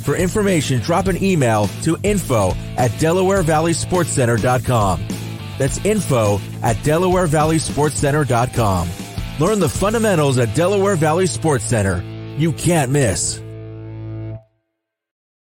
[0.05, 5.07] For information, drop an email to info at DelawareValleySportsCenter.com.
[5.59, 8.88] That's info at DelawareValleySportsCenter.com.
[9.38, 12.03] Learn the fundamentals at Delaware Valley Sports Center.
[12.37, 13.39] You can't miss.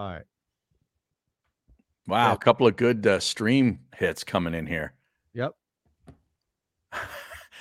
[0.00, 0.22] All right.
[2.08, 4.94] Wow, a couple of good uh, stream hits coming in here.
[5.34, 5.52] Yep.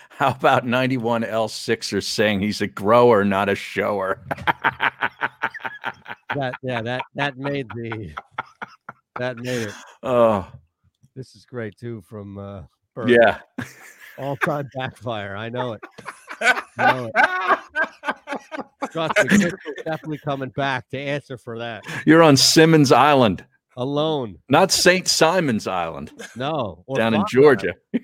[0.09, 4.25] How about 91L Sixers saying he's a grower, not a shower?
[6.35, 8.13] That yeah, that that made the
[9.17, 9.73] that made it.
[10.03, 10.47] oh,
[11.15, 12.61] This is great too from uh
[12.93, 13.09] Bert.
[13.09, 13.39] yeah.
[14.19, 15.35] all time backfire.
[15.35, 15.81] I know it.
[16.41, 18.91] I know it.
[18.91, 19.13] Trust
[19.85, 21.83] definitely coming back to answer for that.
[22.05, 23.45] You're on Simmons Island,
[23.77, 24.37] Alone.
[24.49, 25.07] not St.
[25.07, 26.83] Simon's Island, No.
[26.87, 27.73] or down in Georgia.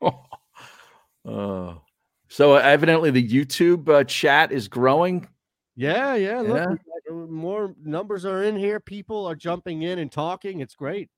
[1.24, 1.82] oh.
[2.28, 5.26] So evidently the YouTube uh, chat is growing.
[5.76, 6.40] Yeah, yeah.
[6.40, 6.66] Look, Yeah.
[6.68, 8.80] we got, uh, more numbers are in here.
[8.80, 10.60] People are jumping in and talking.
[10.60, 11.08] It's great.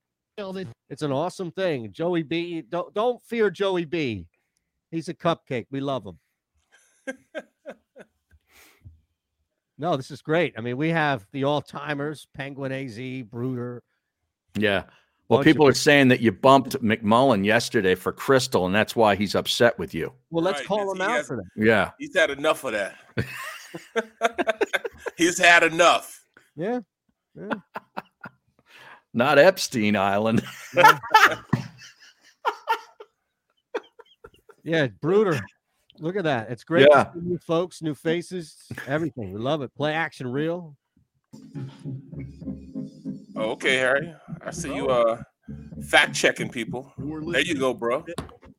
[0.88, 1.92] It's an awesome thing.
[1.92, 2.62] Joey B.
[2.62, 4.26] Don't don't fear Joey B.
[4.90, 5.66] He's a cupcake.
[5.70, 6.18] We love him.
[9.78, 10.54] no, this is great.
[10.56, 12.98] I mean, we have the all timers: Penguin, Az,
[13.28, 13.82] Bruder.
[14.56, 14.84] Yeah.
[15.28, 19.36] Well, people are saying that you bumped McMullen yesterday for Crystal, and that's why he's
[19.36, 20.12] upset with you.
[20.30, 21.44] Well, let's Right, call him out has- for that.
[21.54, 21.92] Yeah.
[22.00, 22.96] He's had enough of that.
[25.16, 26.26] He's had enough.
[26.56, 26.80] Yeah.
[27.36, 27.54] yeah.
[29.12, 30.42] Not Epstein Island.
[34.62, 35.40] Yeah, Bruder.
[35.98, 36.50] Look at that.
[36.50, 36.88] It's great.
[36.90, 37.10] Yeah.
[37.14, 39.32] New folks, new faces, everything.
[39.32, 39.74] We love it.
[39.74, 40.76] Play action real.
[43.36, 44.14] Okay, Harry.
[44.44, 45.22] I see you uh
[45.88, 46.92] fact checking people.
[46.98, 48.04] There you go, bro.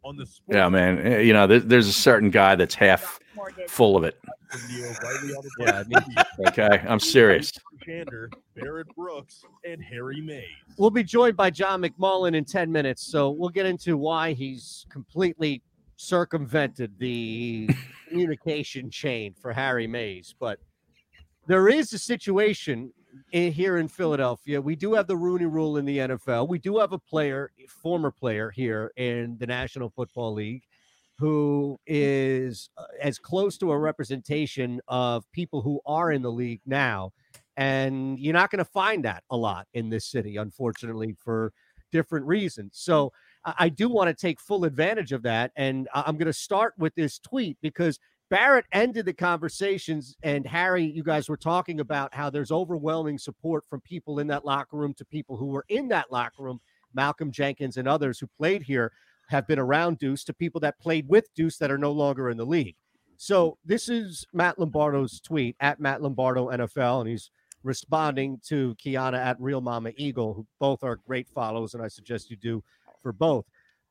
[0.03, 0.99] On the Sports yeah, man.
[0.99, 3.19] Eh, You know, there, there's a certain guy that's half
[3.67, 4.19] full of it.
[4.49, 6.47] from the O'Reilly Auto Yeah, I Parts Studios.
[6.47, 6.83] Okay.
[6.87, 7.51] I'm serious.
[7.87, 10.45] Shander, Barrett Brooks, and Harry Mayes.
[10.77, 13.03] We'll be joined by John McMullen in 10 minutes.
[13.03, 15.61] So we'll get into why he's completely
[15.97, 17.69] circumvented the
[18.09, 20.33] communication chain for Harry Mayes.
[20.39, 20.59] But
[21.47, 23.00] there is a situation in,
[23.31, 24.61] here in Philadelphia.
[24.61, 26.47] We do have the Rooney rule in the NFL.
[26.47, 30.63] We do have a player, former player here in the National Football League
[31.21, 36.61] who is uh, as close to a representation of people who are in the league
[36.65, 37.13] now.
[37.57, 41.53] And you're not going to find that a lot in this city, unfortunately, for
[41.91, 42.71] different reasons.
[42.73, 43.13] So
[43.45, 45.51] I I do want to take full advantage of that.
[45.55, 47.99] And I'm going to start with this tweet because
[48.31, 50.15] Barrett ended the conversations.
[50.23, 54.45] And Harry, you guys were talking about how there's overwhelming support from people in that
[54.45, 56.61] locker room to people who were in that locker room.
[56.93, 58.93] Malcolm Jenkins and others who played here
[59.27, 62.37] have been around Duce to people that played with Duce that are no longer in
[62.37, 62.75] the league.
[63.17, 67.31] So this is Matt Lombardo's tweet at Matt Lombardo NFL, and he's
[67.63, 72.29] responding to Kiana at Real Mama Eagle, who both are great follows, and I suggest
[72.29, 72.63] you do
[73.03, 73.45] for both.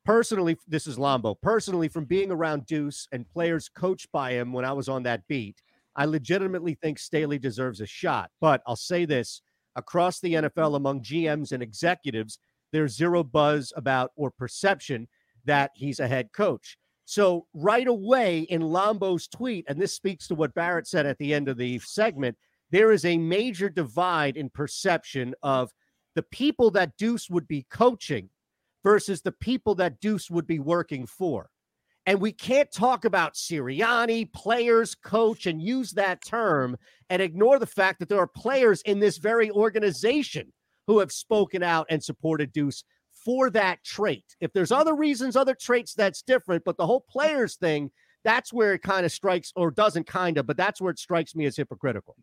[0.05, 1.35] Personally, this is Lombo.
[1.41, 5.27] Personally, from being around Duce and players coached by him when I was on that
[5.29, 5.63] beat,
[5.97, 8.31] I legitimately think Staley deserves a shot.
[8.41, 9.43] But I'll say this
[9.77, 12.39] across the NFL, among GMs and executives,
[12.73, 15.09] there's zero buzz about or perception
[15.45, 16.79] that he's a head coach.
[17.05, 21.35] So, right away in Lombo's tweet, and this speaks to what Barrett said at the
[21.35, 22.37] end of the segment,
[22.71, 25.73] there is a major divide in perception of
[26.15, 28.31] the people that Duce would be coaching
[28.83, 31.51] versus the people that Duce would be working for.
[32.07, 36.77] And we can't talk about Sirianni, players, coach, and use that term
[37.11, 40.53] and ignore the fact that there are players in this very organization
[40.87, 42.85] who have spoken out and supported Duce
[43.25, 44.25] for that trait.
[44.41, 46.65] If there's other reasons, other traits, that's different.
[46.65, 47.91] But the whole players thing,
[48.25, 51.35] that's where it kind of strikes, or doesn't kind of, but that's where it strikes
[51.35, 52.17] me as hypocritical.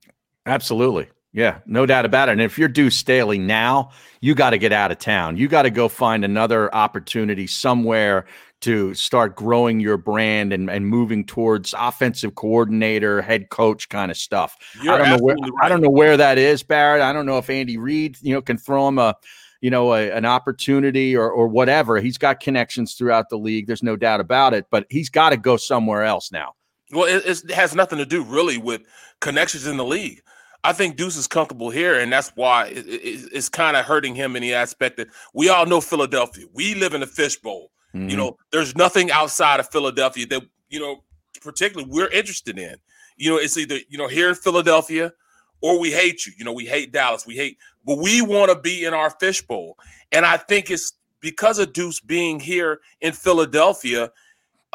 [0.45, 1.07] Absolutely.
[1.33, 2.33] Yeah, no doubt about it.
[2.33, 5.37] And if you're Duce Staley now, you got to get out of town.
[5.37, 8.25] You got to go find another opportunity somewhere
[8.61, 14.17] to start growing your brand and, and moving towards offensive coordinator, head coach kind of
[14.17, 14.57] stuff.
[14.81, 17.01] You're I don't know where absolutely I don't know where that is, Barrett.
[17.01, 19.15] I don't know if Andy Reid, you know, can throw him a
[19.61, 21.99] you know, a, an opportunity or, or whatever.
[21.99, 23.67] He's got connections throughout the league.
[23.67, 26.53] There's no doubt about it, but he's got to go somewhere else now.
[26.91, 28.81] Well, it, it has nothing to do really with
[29.19, 30.21] connections in the league.
[30.67, 34.15] I think Duce is comfortable here, and that's why it, it- it's kind of hurting
[34.15, 36.45] him in the aspect that we all know Philadelphia.
[36.53, 37.71] We live in a fishbowl.
[37.95, 38.09] Mhm.
[38.11, 41.03] You know, there's nothing outside of Philadelphia that you know,
[41.41, 42.75] particularly we're interested in.
[43.15, 45.13] You know, it's either you know here in Philadelphia
[45.61, 46.33] or we hate you.
[46.37, 47.25] You know, we hate Dallas.
[47.25, 49.77] We hate, but we want to be in our fishbowl.
[50.11, 54.11] And I think it's because of Duce being here in Philadelphia.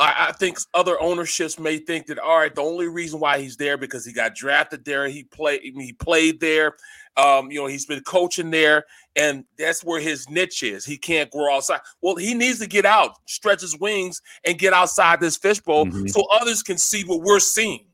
[0.02, 3.56] I, I think other ownerships may think that all right, the only reason why he's
[3.56, 6.76] there because he got drafted there, he played, he played there.
[7.16, 8.84] Um, you know, he's been coaching there,
[9.16, 10.84] and that's where his niche is.
[10.84, 11.80] He can't grow outside.
[12.00, 16.10] Well, he needs to get out, stretch his wings, and get outside this fishbowl Mhm.
[16.10, 17.86] so others can see what we're seeing.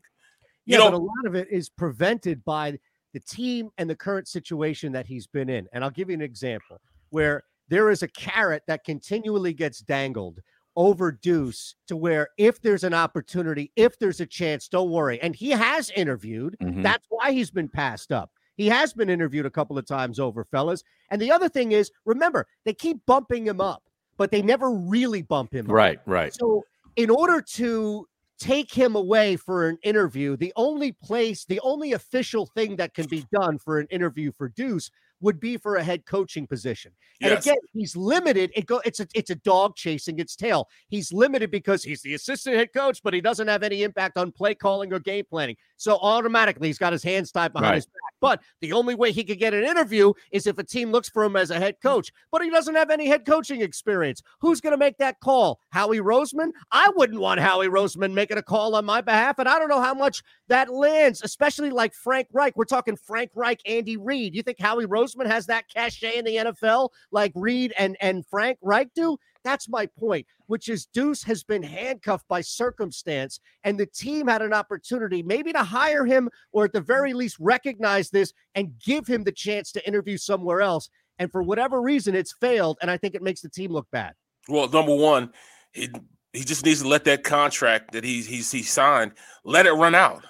[0.66, 2.78] Yeah, You but know, a lot of it is prevented by
[3.12, 5.66] the team and the current situation that he's been in.
[5.72, 10.40] And I'll give you an example where there is a carrot that continually gets dangled
[10.78, 15.20] over Duce to where if there's an opportunity, if there's a chance, don't worry.
[15.20, 16.56] And he has interviewed.
[16.62, 16.84] Mhm.
[16.84, 18.30] That's why he's been passed up.
[18.56, 20.84] He has been interviewed a couple of times over, fellas.
[21.10, 23.82] And the other thing is, remember, they keep bumping him up,
[24.16, 25.72] but they never really bump him up.
[25.72, 26.32] Right, right.
[26.32, 26.64] So,
[26.94, 28.06] in order to
[28.38, 33.06] take him away for an interview, the only place, the only official thing that can
[33.06, 36.92] be done for an interview for Duce would be for a head coaching position.
[37.20, 37.44] And Yes.
[37.46, 38.52] again, he's limited.
[38.54, 40.68] It go it's a it's a dog chasing its tail.
[40.88, 44.30] He's limited because he's the assistant head coach, but he doesn't have any impact on
[44.30, 45.56] play calling or game planning.
[45.76, 47.74] So automatically he's got his hands tied behind Right.
[47.76, 47.94] his back.
[48.20, 51.22] But the only way he could get an interview is if a team looks for
[51.24, 52.10] him as a head coach.
[52.32, 54.22] But he doesn't have any head coaching experience.
[54.40, 55.60] Who's going to make that call?
[55.70, 56.50] Howie Roseman?
[56.72, 59.38] I wouldn't want Howie Roseman making a call on my behalf.
[59.38, 62.56] And I don't know how much that lands, especially like Frank Reich.
[62.56, 64.34] We're talking Frank Reich, Andy Reid.
[64.34, 68.58] You think Howie Roseman Has that cachet in the NFL like Reid and, and Frank
[68.62, 69.16] Reich do?
[69.44, 74.42] That's my point, which is Deuce has been handcuffed by circumstance, and the team had
[74.42, 79.06] an opportunity maybe to hire him or at the very least recognize this and give
[79.06, 80.90] him the chance to interview somewhere else.
[81.18, 84.14] And for whatever reason, it's failed, and I think it makes the team look bad.
[84.48, 85.32] Well, number one,
[85.72, 85.88] he
[86.32, 89.12] he just needs to let that contract that he's he's he signed
[89.44, 90.24] let it run out.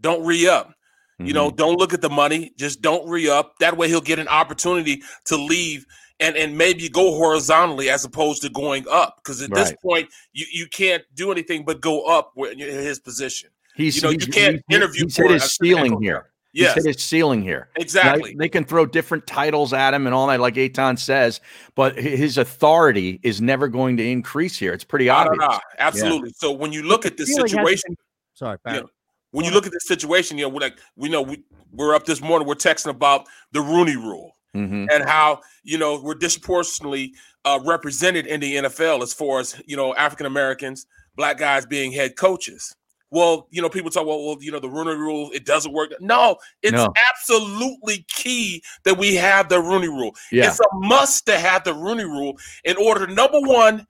[0.00, 0.75] Don't re up.
[1.18, 1.56] You know, mm-hmm.
[1.56, 2.52] don't look at the money.
[2.58, 3.54] Just don't re up.
[3.60, 5.86] That way, he'll get an opportunity to leave
[6.20, 9.16] and and maybe go horizontally as opposed to going up.
[9.16, 12.98] Because at this point, you you can't do anything but go up where- in his
[13.00, 13.48] position.
[13.74, 16.02] He's you know, he's- you can't he's- interview He's for hit a his second ceiling
[16.02, 16.30] here.
[16.52, 16.74] Yes.
[16.74, 17.68] He's hit his ceiling here.
[17.76, 18.30] Exactly.
[18.30, 18.38] Right?
[18.38, 21.40] They can throw different titles at him and all that, like Eytan says,
[21.74, 24.72] but his authority is never going to increase here.
[24.72, 25.38] It's pretty Nah, nah, obvious.
[25.40, 25.58] nah, Yeah.
[25.86, 26.30] absolutely.
[26.36, 27.96] So when you look at this Feeling hasn't situation,
[28.32, 28.80] Sorry, you Barry.
[28.80, 28.88] know,
[29.36, 32.06] when you look at this situation, you know, we're like, we know we we're up
[32.06, 34.88] this morning, we're texting about the Rooney Rule Mhm.
[34.90, 37.12] and how you know we're disproportionately
[37.44, 41.92] uh, represented in the NFL as far as you know African Americans, black guys being
[41.92, 42.74] head coaches.
[43.10, 45.92] Well, you know, people talk, well, well, you know, the Rooney Rule it doesn't work.
[46.00, 46.88] No, it's No.
[47.10, 50.16] absolutely key that we have the Rooney Rule.
[50.32, 50.48] Yeah.
[50.48, 53.86] It's a must to have the Rooney Rule in order to number one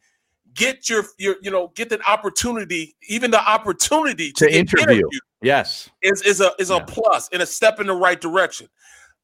[0.54, 5.08] get your your you know get that opportunity, even the opportunity to, To get interview.
[5.42, 5.90] Interviewed Yes.
[6.02, 8.68] is is a is a plus and a step in the right direction.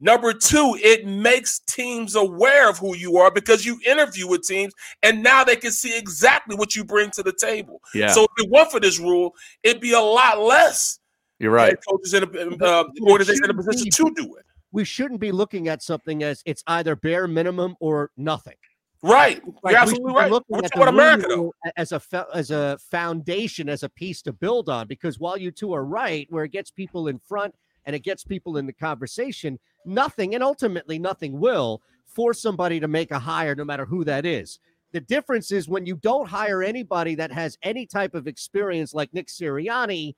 [0.01, 4.73] Number two, it makes teams aware of who you are because you interview with teams,
[5.05, 7.81] and now they can see exactly what you bring to the table.
[7.95, 8.09] Yeah.
[8.09, 9.33] So if it weren't for this rule,
[9.63, 10.99] it'd be a lot less
[11.39, 11.77] You're right.
[11.89, 14.45] coaches in a uh, organization in a position be- to do it.
[14.73, 18.57] We shouldn't be looking at something as it's either bare minimum or nothing.
[19.03, 19.43] Right.
[19.65, 20.31] Right, You're absolutely right.
[20.31, 21.53] looking We're at talking America, though.
[21.77, 22.01] As a
[22.33, 24.87] as a foundation, as a piece to build on.
[24.87, 28.23] Because while you two are right, where it gets people in front and it gets
[28.23, 33.55] people in the conversation, nothing and ultimately nothing will force somebody to make a hire,
[33.57, 34.61] no matter who that is.
[34.93, 39.13] The difference is when you don't hire anybody that has any type of experience like
[39.13, 40.15] Nick Sirianni,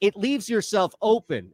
[0.00, 1.50] it leaves yourself open.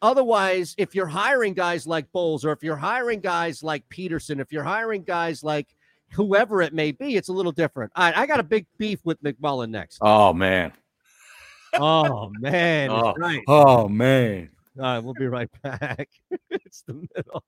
[0.00, 4.52] Otherwise, if you're hiring guys like Bowles or if you're hiring guys like Pederson, if
[4.52, 5.74] you're hiring guys like
[6.14, 7.92] whoever it may be, it's a little different.
[7.96, 9.98] All right, I got a big beef with McMullen next.
[10.00, 10.72] Oh man.
[11.74, 13.42] Oh man, Oh, right.
[13.48, 14.50] oh man.
[14.78, 16.08] All right, we'll be right back.
[16.50, 17.42] it's the middle.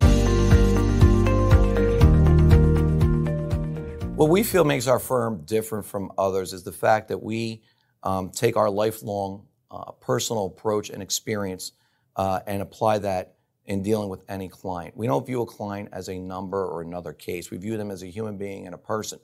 [4.17, 7.63] What we feel makes our firm different from others is the fact that we
[8.03, 11.73] um, take our lifelong uh, personal approach and experience
[12.17, 13.35] uh, and apply that
[13.67, 14.97] in dealing with any client.
[14.97, 17.51] We don't view a client as a number or another case.
[17.51, 19.19] We view them as a human being and a person,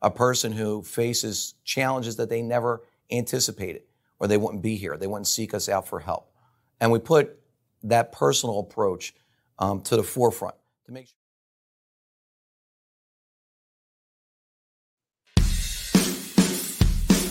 [0.00, 3.82] a person who faces challenges that they never anticipated,
[4.20, 4.96] or they wouldn't be here.
[4.96, 6.32] They wouldn't seek us out for help.
[6.80, 7.38] And we put
[7.82, 9.14] that personal approach
[9.58, 10.54] um, to the forefront
[10.86, 11.14] to make sure.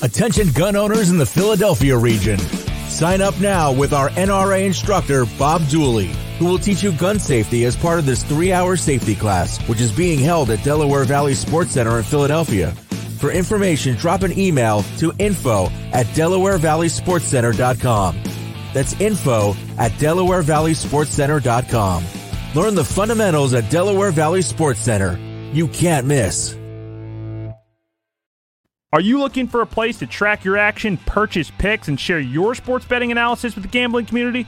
[0.04, 2.38] Attention gun owners in the Philadelphia region.
[2.88, 7.66] Sign up now with our NRA instructor, Bob Dooley, who will teach you gun safety
[7.66, 11.34] as part of this three hour safety class, which is being held at Delaware Valley
[11.34, 12.72] Sports Center in Philadelphia.
[13.18, 18.22] For information, drop an email to info at DelawareValleySportsCenter.com.
[18.74, 22.04] That's info at DelawareValleySportsCenter.com.
[22.56, 25.20] Learn the fundamentals at Delaware Valley Sports Center.
[25.54, 26.56] You can't miss.
[28.94, 32.56] Are you looking for a place to track your action, purchase picks, and share your
[32.56, 34.48] sports betting analysis with the gambling community?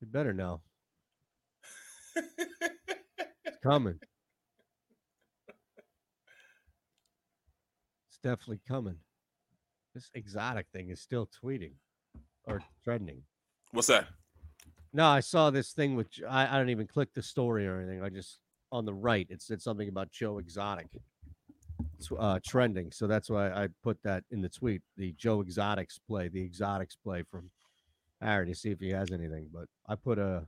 [0.00, 0.62] You better know.
[2.16, 3.98] it's coming.
[8.08, 8.96] It's definitely coming.
[9.94, 11.72] This exotic thing is still tweeting
[12.44, 13.22] or trending.
[13.72, 14.06] What's that?
[14.92, 18.02] No, I saw this thing which I, I don't even click the story or anything.
[18.02, 18.38] I just
[18.72, 20.86] on the right it said something about Joe Exotic.
[21.98, 24.82] It's uh, trending, so that's why I put that in the tweet.
[24.96, 27.50] The Joe Exotics play, the Exotics play from
[28.22, 29.48] Aaron to see if he has anything.
[29.52, 30.46] But I put a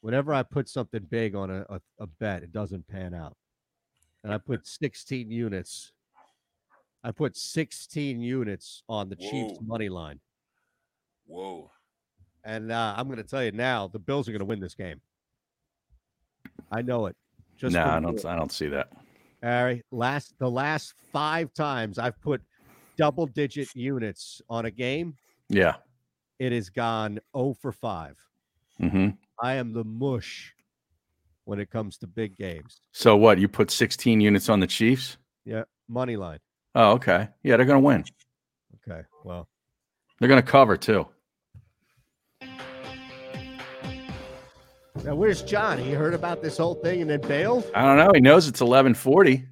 [0.00, 3.36] whenever I put something big on a, a, a bet, it doesn't pan out.
[4.24, 5.92] And I put 16 units.
[7.02, 10.20] I put 16 units on the Chiefs money line.
[11.26, 11.70] Whoa.
[12.44, 14.74] And uh, I'm going to tell you now, the Bills are going to win this
[14.74, 15.00] game.
[16.70, 17.16] I know it.
[17.56, 18.24] Just no, I don't.
[18.24, 18.88] I don't see that.
[19.44, 19.82] All right.
[19.90, 22.40] last the last five times I've put
[22.96, 25.16] double digit units on a game,
[25.48, 25.74] Yeah.
[26.42, 28.16] It has gone 0 for 5.
[28.80, 29.08] hmm
[29.40, 30.52] I am the mush
[31.44, 32.80] when it comes to big games.
[32.92, 33.38] So what?
[33.38, 35.18] You put 16 units on the Chiefs?
[35.44, 36.38] Yeah, money line.
[36.74, 37.28] Oh, okay.
[37.44, 38.04] Yeah, they're going to win.
[38.88, 39.48] Okay, well,
[40.18, 41.06] They're going to cover too.
[45.04, 45.78] now where's John?
[45.78, 47.70] He heard about this whole thing and then bailed.
[47.74, 48.10] I don't know.
[48.14, 49.46] He knows it's 11:40.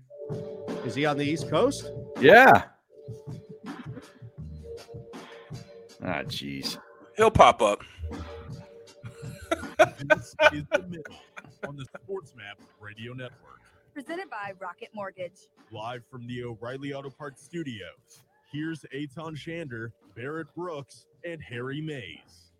[0.87, 1.91] Is he on the East Coast?
[2.21, 2.65] Yeah.
[6.03, 6.79] Ah, jeez.
[7.17, 7.83] He'll pop up.
[10.09, 11.15] This is the middle
[11.69, 13.61] on the Sports Map Radio Network.
[13.93, 15.49] Presented by Rocket Mortgage.
[15.73, 18.23] Live from the O'Reilly Auto Parts Studios.
[18.53, 22.51] Here's Eytan Shander, Barrett Brooks, and Harry Mayes.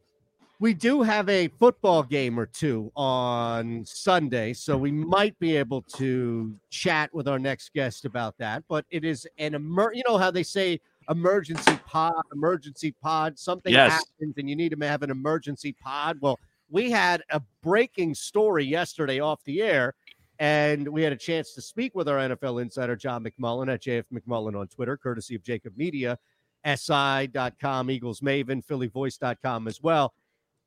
[0.59, 5.81] We do have a football game or two on Sunday, so we might be able
[5.97, 8.65] to chat with our next guest about that.
[8.69, 10.81] But it is an emer- you know how they say
[11.11, 13.93] emergency pod, emergency pod, something Yes.
[13.93, 16.19] happens and you need to have an emergency pod.
[16.21, 16.39] Well,
[16.71, 19.95] we had a breaking story yesterday off the air,
[20.39, 24.05] and we had a chance to speak with our NFL insider, John McMullen at JF
[24.13, 26.17] McMullen on Twitter, courtesy of Jakib Media,
[26.65, 30.15] SI.com, Eagles Maven, PhillyVoice.com as well.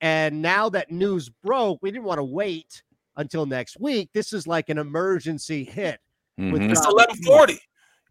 [0.01, 2.83] And now that news broke, we didn't want to wait
[3.15, 4.09] until next week.
[4.13, 5.99] This is like an emergency hit.
[6.35, 6.71] with Mhm.
[6.71, 7.59] It's eleven forty.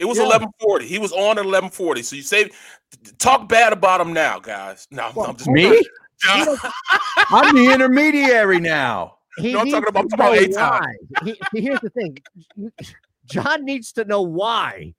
[0.02, 0.24] It was Yeah.
[0.24, 0.86] eleven forty.
[0.88, 2.02] He was on at eleven forty.
[2.02, 2.50] So you say,
[3.18, 4.88] talk bad about him now, guys.
[4.90, 5.80] No, no, I'm just Me?
[6.28, 9.18] I'm the intermediary now.
[9.38, 10.94] He No, I'm talking about- to I'm talking about why.
[11.24, 12.18] He- he- here's the thing
[13.26, 14.92] John needs to know why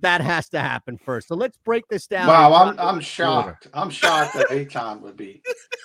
[0.00, 1.28] that has to happen first.
[1.28, 2.26] So let's break this down.
[2.26, 3.48] Wow, I'm I'm chronological order.
[3.62, 3.68] shocked.
[3.72, 5.40] I'm shocked that Eytan would be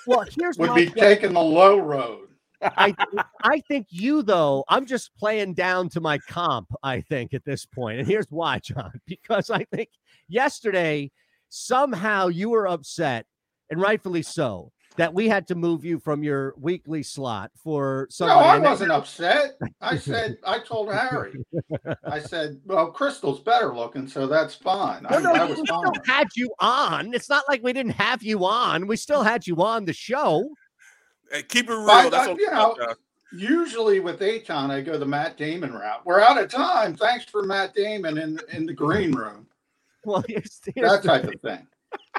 [0.06, 0.94] Well, here's would be question.
[0.96, 2.27] taking the low road.
[2.62, 2.94] I
[3.42, 7.66] I think you though, I'm just playing down to my comp, I think, at this.
[7.76, 8.92] And here's why, John.
[9.06, 9.90] Because I think
[10.28, 11.10] yesterday
[11.48, 13.26] somehow you were upset,
[13.70, 18.26] and rightfully so, that we had to move you from your weekly slot for No,
[18.26, 18.48] somebody.
[18.48, 19.56] I wasn't upset.
[19.80, 21.34] I said I told Harry.
[22.04, 25.82] I said, "Well, Crystal's better looking, so that's fine." I, No, no, I we still
[25.82, 25.92] fine.
[26.06, 27.14] had you on.
[27.14, 28.86] It's not like we didn't have you on.
[28.86, 30.48] We still had you on the show.
[31.30, 31.86] Hey, keep it real.
[31.86, 32.76] But, That's what you know,
[33.32, 36.04] usually with Eytan, I go the Matt Damon route.
[36.04, 36.94] We're out of time.
[36.96, 39.46] Thanks for Matt Damon in in the green room.
[40.04, 41.34] Well, here's, here's That type thing.
[41.34, 41.66] of thing.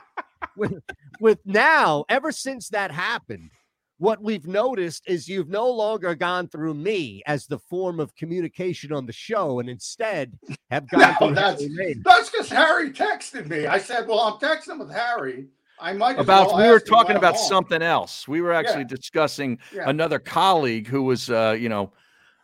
[0.58, 0.84] with
[1.22, 3.50] with now ever since that happened
[3.98, 8.92] what we've noticed is you've no longer gone through me as the form of communication
[8.94, 10.38] on the show and instead
[10.70, 11.98] have gone No, through that's Harry Mayes.
[12.04, 13.66] that's because Harry texted me.
[13.66, 15.48] I said, "Well, I'm texting with Harry.
[15.80, 18.28] I might About well we were talking about I'm something else.
[18.28, 19.90] We were actually discussing Yeah.
[19.90, 21.94] another colleague who was, uh, you know,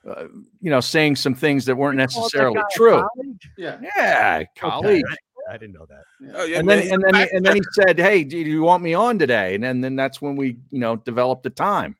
[0.08, 0.26] uh,
[0.62, 3.02] you know, saying some things that weren't called necessarily true.
[3.16, 3.42] colleague?
[3.58, 5.04] Yeah, Yeah, colleague.
[5.10, 6.04] I, I didn't know that
[6.36, 8.82] Oh, yeah, and then and then he, and then he said, "Hey, do you want
[8.82, 11.96] me on today?" And then then that's when we, you know, developed the time.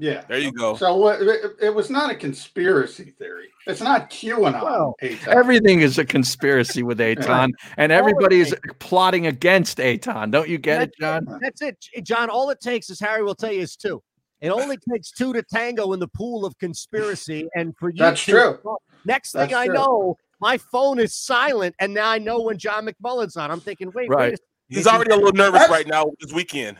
[0.00, 0.22] Yeah.
[0.28, 0.76] There you go.
[0.76, 1.20] So what?
[1.20, 3.48] It, it was not a conspiracy theory.
[3.66, 4.62] It's not QAnon.
[4.62, 5.26] Well, Eytan.
[5.28, 10.30] Everything is a conspiracy with Eytan, and everybody is plotting against Eytan.
[10.30, 11.26] Don't you get it, John?
[11.42, 14.02] that's it john all it takes is harry will tell you is two
[14.40, 18.24] it only takes two to tango in the pool of conspiracy and for you That's
[18.24, 18.76] to- true.
[19.04, 19.74] next thing That's i true.
[19.74, 23.90] know my phone is silent and now i know when john mcmullen's on i'm thinking
[23.94, 24.30] wait Right.
[24.32, 26.76] wait a He's already a little nervous right now this weekend.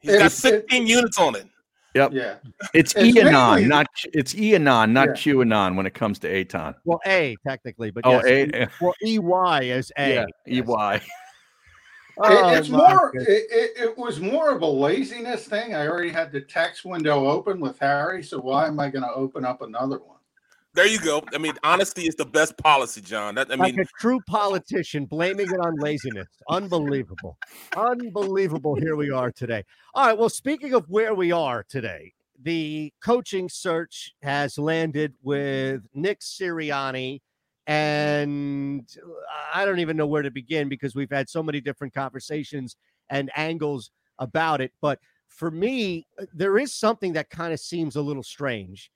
[0.00, 1.46] He's got It's- 16 units on it.
[1.96, 2.12] Yep.
[2.12, 2.34] Yeah.
[2.74, 5.14] It's, It's Eanon, not Q- it's Eanon, not Yeah.
[5.14, 6.74] QAnon when it comes to Eytan.
[6.84, 10.14] Well, A technically, but Oh, yes, A- E- well, EY is A.
[10.14, 11.00] Yeah, EY.
[12.18, 13.12] Oh, It- it's more.
[13.14, 15.74] It, it, it was more of a laziness thing.
[15.74, 19.12] I already had the text window open with Harry, so why am I going to
[19.14, 20.15] open up another one?
[20.76, 21.24] There you go.
[21.32, 23.34] I mean, honesty is the best policy, John.
[23.36, 26.28] That, I like mean, a true politician blaming it on laziness.
[26.50, 27.38] Unbelievable.
[27.74, 28.74] Unbelievable.
[28.74, 29.64] Here we are today.
[29.94, 30.18] All right.
[30.18, 32.12] Well, speaking of where we are today,
[32.42, 37.22] the coaching search has landed with Nick Sirianni.
[37.66, 38.86] And
[39.54, 42.76] I don't even know where to begin because we've had so many different conversations
[43.08, 44.72] and angles about it.
[44.82, 44.98] But
[45.28, 48.90] for me, uh, there is something that kind of seems a little strange.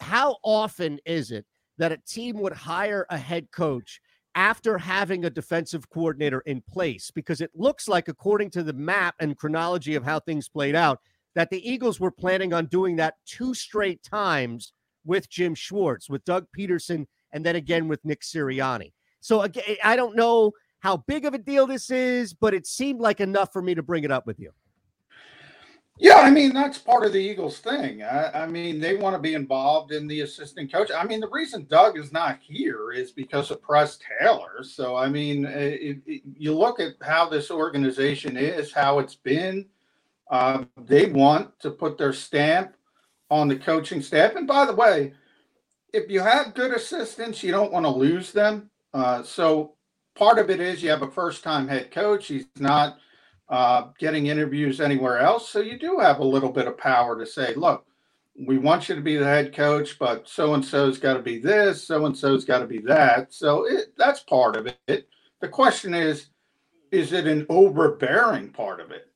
[0.00, 1.46] How often is it
[1.78, 4.00] that a team would hire a head coach
[4.34, 7.10] after having a defensive coordinator in place?
[7.10, 11.00] Because it looks like, according to the map and chronology of how things played out,
[11.34, 14.72] that the Eagles were planning on doing that two straight times
[15.04, 18.92] with Jim Schwartz, with Doug Pederson, and then again with Nick Sirianni.
[19.20, 23.00] So again, I don't know how big of a deal this is, but it seemed
[23.00, 24.50] like enough for me to bring it up with you.
[26.00, 28.02] Yeah, I mean that's part of the Eagles thing.
[28.02, 30.90] I, I mean they want to be involved in the assistant coach.
[30.96, 34.64] I mean the reason Doug is not here is because of Press Taylor.
[34.64, 39.66] So I mean, it, it, you look at how this organization is, how it's been.
[40.30, 42.76] Uh, they want to put their stamp
[43.30, 44.36] on the coaching staff.
[44.36, 45.12] And by the way,
[45.92, 48.70] if you have good assistants, you don't want to lose them.
[48.94, 49.74] Uh, so
[50.14, 52.28] part of it is you have a first-time head coach.
[52.28, 52.98] He's not
[53.50, 55.48] uh, getting interviews anywhere else.
[55.48, 57.84] So you do have a little bit of power to say, look,
[58.46, 61.38] we want you to be the head coach, but so and so's got to be
[61.38, 63.34] this, so and so's got to be that.
[63.34, 65.08] So it, that's part of it.
[65.40, 66.28] The question is,
[66.92, 69.08] is it an overbearing part of it?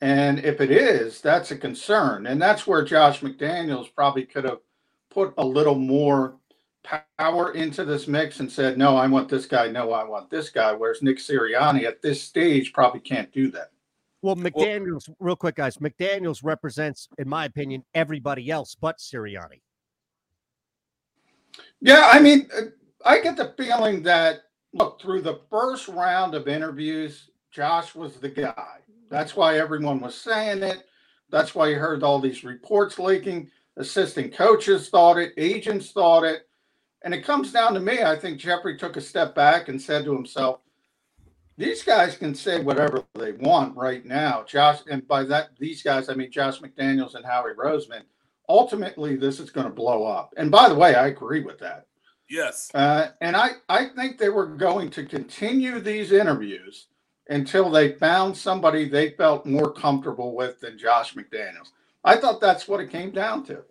[0.00, 2.26] And if it is, that's a concern.
[2.26, 4.58] And that's where Josh McDaniels probably could have
[5.10, 6.36] put a little more
[7.18, 9.68] power into this mix and said, no, I want this guy.
[9.68, 10.72] No, I want this guy.
[10.72, 13.70] Whereas Nick Sirianni at this stage probably can't do that.
[14.26, 15.76] Well, McDaniels, real quick, guys.
[15.76, 19.60] McDaniels represents, in my opinion, everybody else but Sirianni.
[21.80, 22.62] Yeah, I mean, uh,
[23.04, 24.40] I get the feeling that
[24.72, 28.78] look through the first round of interviews, Josh was the guy.
[29.08, 30.82] That's why everyone was saying it.
[31.30, 33.48] That's why you heard all these reports leaking.
[33.76, 36.48] Assistant coaches thought it, agents thought it.
[37.04, 38.02] And it comes down to me.
[38.02, 40.62] I think Jeffrey took a step back and said to himself,
[41.58, 44.44] these guys can say whatever they want right now.
[44.46, 48.02] Josh, and by that, these guys, I mean Josh McDaniels and Howie Roseman.
[48.48, 50.34] Ultimately, this is going to blow up.
[50.36, 51.86] And by the way, I agree with that.
[52.28, 52.70] Yes.
[52.74, 56.86] Uh, and I, I think they were going to continue these interviews
[57.28, 61.70] until they found somebody they felt more comfortable with than Josh McDaniels.
[62.04, 63.62] I thought that's what it came down to.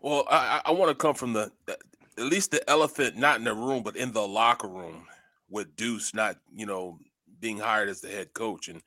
[0.00, 3.54] Well, I, I want to come from the at least the elephant not in the
[3.54, 5.06] room, but in the locker room
[5.50, 6.98] with Duce not, you know,
[7.40, 8.68] being hired as the head coach.
[8.68, 8.80] And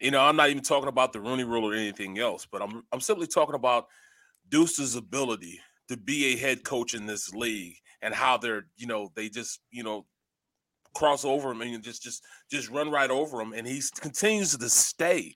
[0.00, 2.82] you know, I'm not even talking about the Rooney Rule or anything else, but I'm
[2.92, 3.86] I'm simply talking about
[4.48, 9.10] Duce's ability to be a head coach in this league and how they're, you know,
[9.14, 10.06] they just, you know,
[10.94, 14.68] cross over him and just just just run right over him and he continues to
[14.68, 15.32] stay.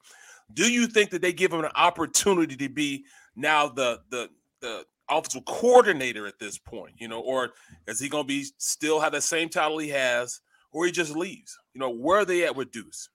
[0.53, 3.05] Do you think that they give him an opportunity to be
[3.37, 4.30] now the the
[4.61, 7.51] the offensive coordinator at this point, you know, or
[7.87, 10.41] is he going to be still have the same title he has,
[10.75, 11.57] or he just leaves?
[11.72, 13.09] You know, where are they at with Duce?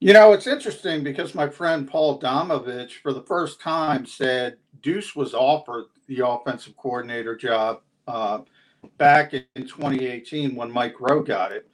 [0.00, 5.16] You know, it's interesting because my friend Paul Domowitch, for the first time, said Duce
[5.16, 8.40] was offered the offensive coordinator job uh,
[8.98, 11.68] back in 2018 when Mike Groh got it.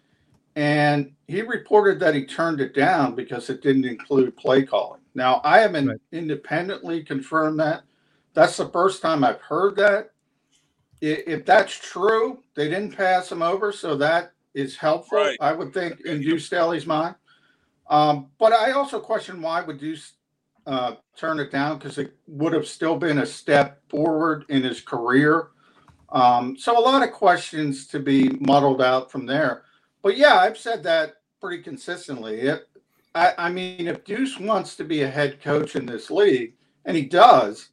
[0.57, 5.01] And he reported that he turned it down because it didn't include play calling.
[5.15, 6.01] Now, I haven't right.
[6.13, 7.83] independently confirmed that.
[8.35, 10.11] That's the first time I've heard that.
[11.01, 15.19] If that's true, they didn't pass him over, so that is helpful.
[15.19, 15.37] Right.
[15.41, 17.17] I would think in Duce Staley's mind.
[17.89, 20.15] Um, but I also question why would Duce
[20.67, 24.81] uh, turn it down because it would have still been a step forward in his
[24.81, 25.49] career.
[26.11, 29.65] Um, so a lot of questions to be muddled out from there.
[30.03, 32.41] But yeah, I've said that pretty consistently.
[32.41, 32.69] It,
[33.15, 36.97] I, I mean, if Duce wants to be a head coach in this league, and
[36.97, 37.69] he does,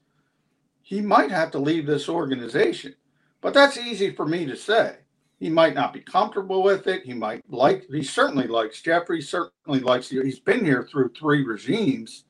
[0.82, 2.96] he might have to leave this organization.
[3.42, 4.98] But that's easy for me to say.
[5.42, 7.04] He might not be comfortable with it.
[7.04, 10.22] He might like, he certainly likes Jeffrey, certainly likes, you.
[10.22, 12.26] he's been here through three regimes.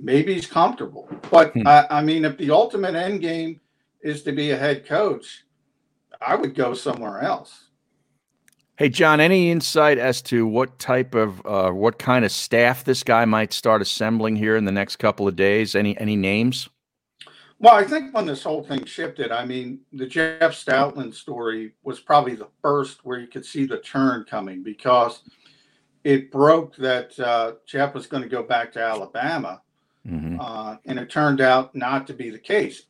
[0.00, 1.08] Maybe he's comfortable.
[1.28, 1.66] But hmm.
[1.66, 3.60] I, I mean, if the ultimate end game
[4.00, 5.44] is to be a head coach,
[6.24, 7.64] I would go somewhere else.
[8.76, 13.02] Hey, John, any insight as to what type of, uh, what kind of staff this
[13.02, 15.74] guy might start assembling here in the next couple of days?
[15.74, 16.68] Any, any names?
[17.64, 21.98] Well, I think when this whole thing shifted, I mean, the Jeff Stoutland story was
[21.98, 25.22] probably the first where you could see the turn coming because
[26.04, 29.62] it broke that uh, Jeff was going to go back to Alabama.
[30.06, 30.38] Mm-hmm.
[30.38, 32.82] Uh, and it turned out not to be the case.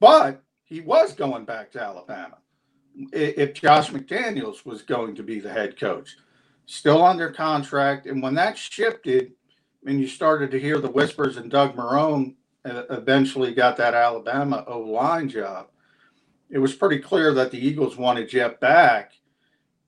[0.00, 2.38] But he was going back to Alabama
[3.12, 6.16] if Josh McDaniels was going to be the head coach,
[6.64, 8.06] still under contract.
[8.06, 9.32] And when that shifted,
[9.86, 12.36] and you started to hear the whispers, and Doug Marrone uh,
[12.90, 15.68] eventually got that Alabama O line job.
[16.50, 19.12] It was pretty clear that the Eagles wanted Jeff back.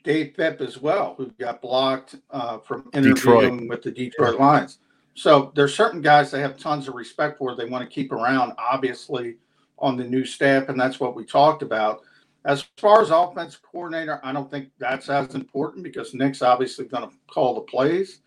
[0.02, 3.68] Dave Fipp as well, who got blocked uh, from interviewing Detroit.
[3.68, 4.78] with the Detroit Lions.
[5.14, 7.54] So there's certain guys they have tons of respect for.
[7.54, 9.36] They want to keep around, obviously,
[9.78, 12.00] on the new staff, and that's what we talked about.
[12.46, 17.08] As far as offensive coordinator, I don't think that's as important because Nick's obviously going
[17.08, 18.20] to call the plays.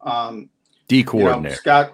[0.00, 0.48] Um,
[0.88, 1.42] D coordinator.
[1.42, 1.92] You know, Scott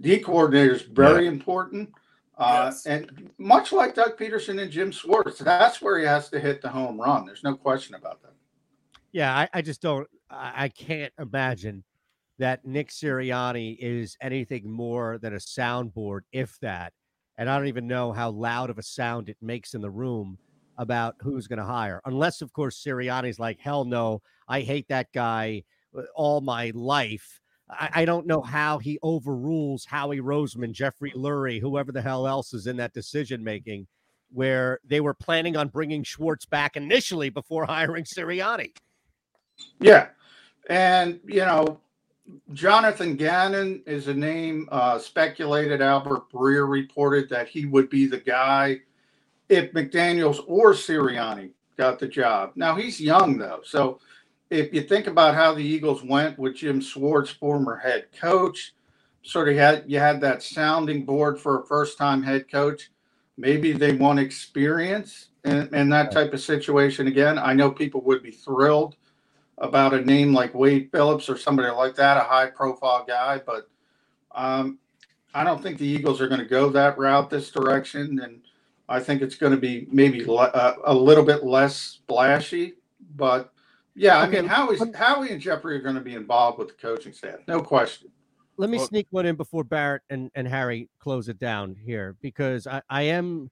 [0.00, 1.30] D coordinator is very yeah.
[1.30, 1.90] important.
[2.36, 2.86] Uh, yes.
[2.86, 6.68] And much like Doug Pederson and Jim Schwartz, that's where he has to hit the
[6.68, 7.24] home run.
[7.24, 8.32] There's no question about that.
[9.12, 10.08] Yeah, I, I just don't.
[10.28, 11.84] I, I can't imagine
[12.38, 16.92] that Nick Sirianni is anything more than a soundboard, if that.
[17.38, 20.38] And I don't even know how loud of a sound it makes in the room
[20.76, 25.12] about who's going to hire, unless, of course, Sirianni's like, hell no, I hate that
[25.12, 25.62] guy
[25.96, 27.40] uh, all my life.
[27.70, 32.52] I, I don't know how he overrules Howie Roseman, Jeffrey Lurie, whoever the hell else
[32.52, 33.86] is in that decision making,
[34.32, 38.74] where they were planning on bringing Schwartz back initially before hiring Sirianni.
[39.80, 40.08] Yeah.
[40.68, 41.80] And, you know,
[42.52, 45.82] Jonathan Gannon is a name uh, speculated.
[45.82, 48.80] Albert Breer reported that he would be the guy
[49.48, 52.52] if McDaniels or Sirianni got the job.
[52.56, 53.60] Now, he's young, though.
[53.62, 54.00] So
[54.54, 58.74] if you think about how the Eagles went with Jim Schwartz, former head coach,
[59.22, 62.90] sort of had you had that sounding board for a first time head coach.
[63.36, 67.38] Maybe they want experience in, in that type of situation again.
[67.38, 68.96] I know people would be thrilled
[69.58, 73.68] about a name like Wade Phillips or somebody like that, a high profile guy, but
[74.32, 74.78] um,
[75.34, 78.20] I don't think the Eagles are going to go that route this direction.
[78.20, 78.40] And
[78.88, 82.74] I think it's going to be maybe le- uh, a little bit less splashy.
[83.16, 83.53] But
[83.94, 86.74] yeah, I Okay, mean, Howie, Howie and Jeffrey are going to be involved with the
[86.74, 88.10] coaching staff, no question.
[88.56, 92.16] Let me Well- sneak one in before Barrett and, and Harry close it down here
[92.20, 93.50] because I, I am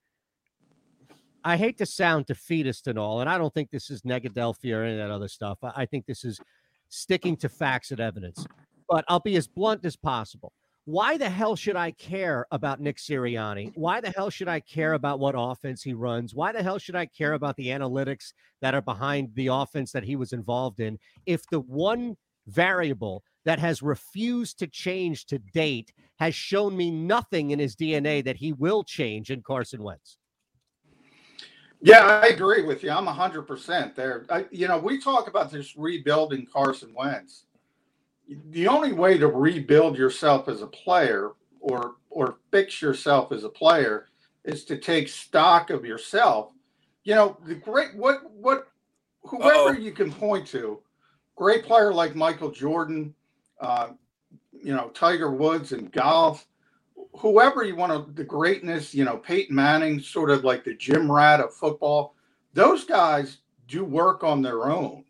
[1.45, 4.85] I hate to sound defeatist and all, and I don't think this is Negadelphia or
[4.85, 5.59] any of that other stuff.
[5.65, 6.41] I, I think this is
[6.89, 8.47] sticking to facts and evidence.
[8.89, 10.53] But I'll be as blunt as possible.
[10.85, 13.73] Why the hell should I care about Nick Sirianni?
[13.77, 14.97] Why the hell should I care mm.
[14.97, 16.35] about what offense he runs?
[16.35, 17.37] Why the hell should I care mm.
[17.37, 21.61] about the analytics that are behind the offense that he was involved in if the
[21.61, 22.17] one
[22.49, 28.25] variable that has refused to change to date has shown me nothing in his DNA
[28.25, 30.19] that he will change in Carson Wentz?
[31.81, 32.91] Yeah, I agree with you.
[32.91, 34.25] I'm 100% there.
[34.31, 37.47] I, you know, we talk about this rebuilding Carson Wentz.
[38.51, 43.49] The only way to rebuild yourself as a player or or fix yourself as a
[43.49, 44.09] player
[44.45, 46.53] is to take stock of yourself.
[47.05, 48.69] You know, the great what what
[49.23, 50.81] whoever you can point to,
[51.37, 53.15] great player like Michael Jordan,
[53.61, 53.89] uh,
[54.53, 56.47] you know, Tiger Woods in golf,
[57.17, 61.11] whoever you want to, the greatness, you know, Peyton Manning, sort of like the gym
[61.11, 62.15] rat of football,
[62.53, 65.05] those guys do work on their own.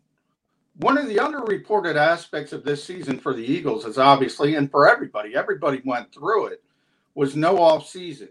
[0.77, 4.89] One of the underreported aspects of this season for the Eagles is obviously, and for
[4.89, 6.63] everybody, everybody went through it,
[7.13, 8.29] was no off season.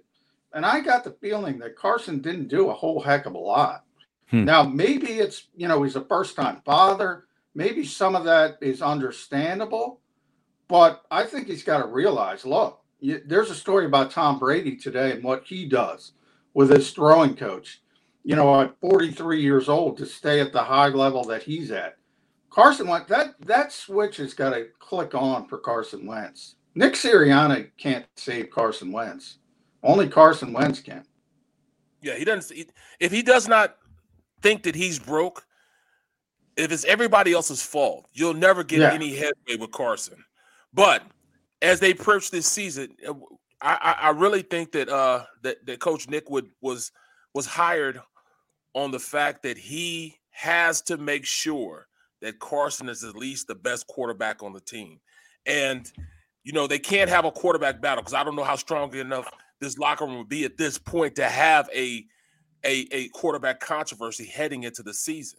[0.52, 3.84] And I got the feeling that Carson didn't do a whole heck of a lot.
[4.28, 4.44] Hmm.
[4.44, 7.24] Now, maybe it's, you know, he's a first time father.
[7.54, 10.00] Maybe some of that is understandable.
[10.68, 14.76] But I think he's got to realize look, you, there's a story about Tom Brady
[14.76, 16.12] today and what he does
[16.54, 17.82] with his throwing coach.
[18.24, 21.96] You know, at 43 years old to stay at the high level that he's at.
[22.52, 26.56] Carson Wentz, that that switch has got to click on for Carson Wentz.
[26.74, 29.38] Nick Sirianni can't save Carson Wentz.
[29.82, 31.04] Only Carson Wentz can.
[32.02, 32.54] Yeah, he doesn't.
[32.56, 32.68] he-
[33.00, 33.76] If he does not
[34.42, 35.44] think that he's broke,
[36.56, 38.92] if it's everybody else's fault, you'll never get Yeah.
[38.92, 40.22] any headway with Carson.
[40.74, 41.02] But
[41.62, 43.14] as they approach this season, uh,
[43.60, 46.92] I, I, I really think that uh that, that Coach Nick would was
[47.34, 48.00] was hired
[48.74, 51.86] on the fact that he has to make sure
[52.22, 54.98] that Carson is at least the best quarterback on the team.
[55.46, 55.90] And
[56.44, 59.30] you know, they can't have a quarterback battle because I don't know how strong enough
[59.60, 62.04] this locker room would be at this point to have a
[62.64, 65.38] a, a quarterback controversy heading into the season.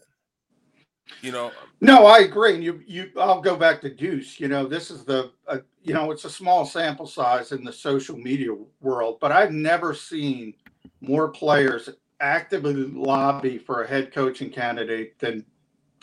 [1.22, 2.56] You know, No, I agree.
[2.56, 4.40] And you, you, I'll go back to Duce.
[4.40, 7.74] You know, this is the, uh, you know, it's a small sample size in the
[7.74, 10.54] social media world, but I've never seen
[11.02, 11.90] more players
[12.22, 15.46] actively lobby for a head coaching candidate than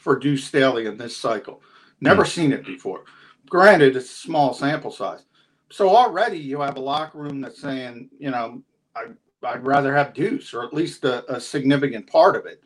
[0.01, 1.63] for Duce Staley in this cycle.
[2.01, 3.05] Never seen it before.
[3.49, 5.25] Granted, it's a small sample size.
[5.71, 8.63] So already you have a locker room that's saying, you know,
[8.97, 9.07] I,
[9.43, 12.63] I'd rather have Duce or at least a, a significant part of it.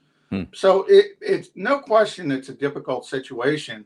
[0.54, 3.84] So it, it's no question it's a difficult situation.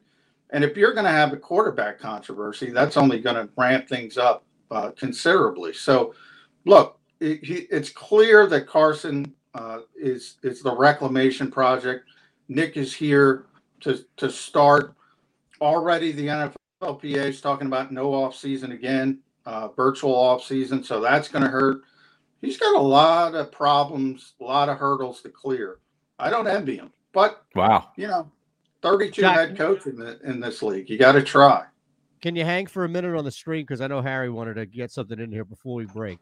[0.51, 4.17] And if you're going to have a quarterback controversy, that's only going to ramp things
[4.17, 5.73] up uh, considerably.
[5.75, 6.15] So,
[6.65, 12.05] look, it, he, it's clear that Carson uh, is is the reclamation project.
[12.49, 13.47] Nick is here
[13.81, 14.95] to to start.
[15.61, 16.27] Already, the
[16.83, 20.83] NFLPA is talking about no off season again, uh, virtual off season.
[20.85, 21.83] So that's going to hurt.
[22.41, 25.79] He's got a lot of problems, a lot of hurdles to clear.
[26.21, 27.89] I don't envy him, but Wow.
[27.97, 28.31] you know,
[28.83, 30.89] 32 Jack- head coach in, the, in this league.
[30.89, 31.65] You got to try.
[32.23, 33.63] Can you hang for a minute on the screen?
[33.65, 36.19] Because I know Harry wanted to get something in here before we break.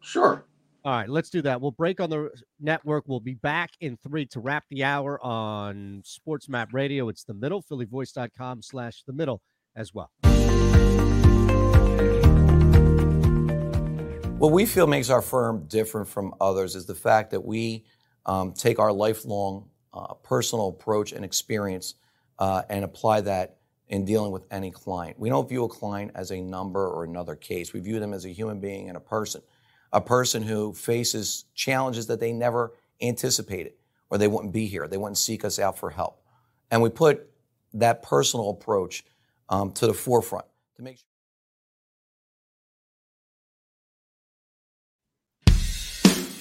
[0.00, 0.44] Sure.
[0.86, 1.60] All right, let's do that.
[1.60, 2.30] We'll break on the
[2.60, 3.08] network.
[3.08, 7.08] We'll be back in three to wrap the hour on Sports Map Radio.
[7.08, 9.42] It's the middle, phillyvoice.com slash the middle
[9.74, 10.12] as well.
[14.38, 17.84] What we feel makes our firm different from others is the fact that we
[18.24, 21.96] um, take our lifelong uh, personal approach and experience
[22.38, 23.56] uh, and apply that
[23.88, 25.18] in dealing with any client.
[25.18, 27.72] We don't view a client as a number or another case.
[27.72, 29.42] We view them as a human being and a person
[29.92, 33.72] a person who faces challenges that they never anticipated
[34.10, 34.88] or they wouldn't be here.
[34.88, 36.22] They wouldn't seek us out for help.
[36.70, 37.28] And we put
[37.74, 39.04] that personal approach
[39.48, 41.04] um, to the forefront to make sure.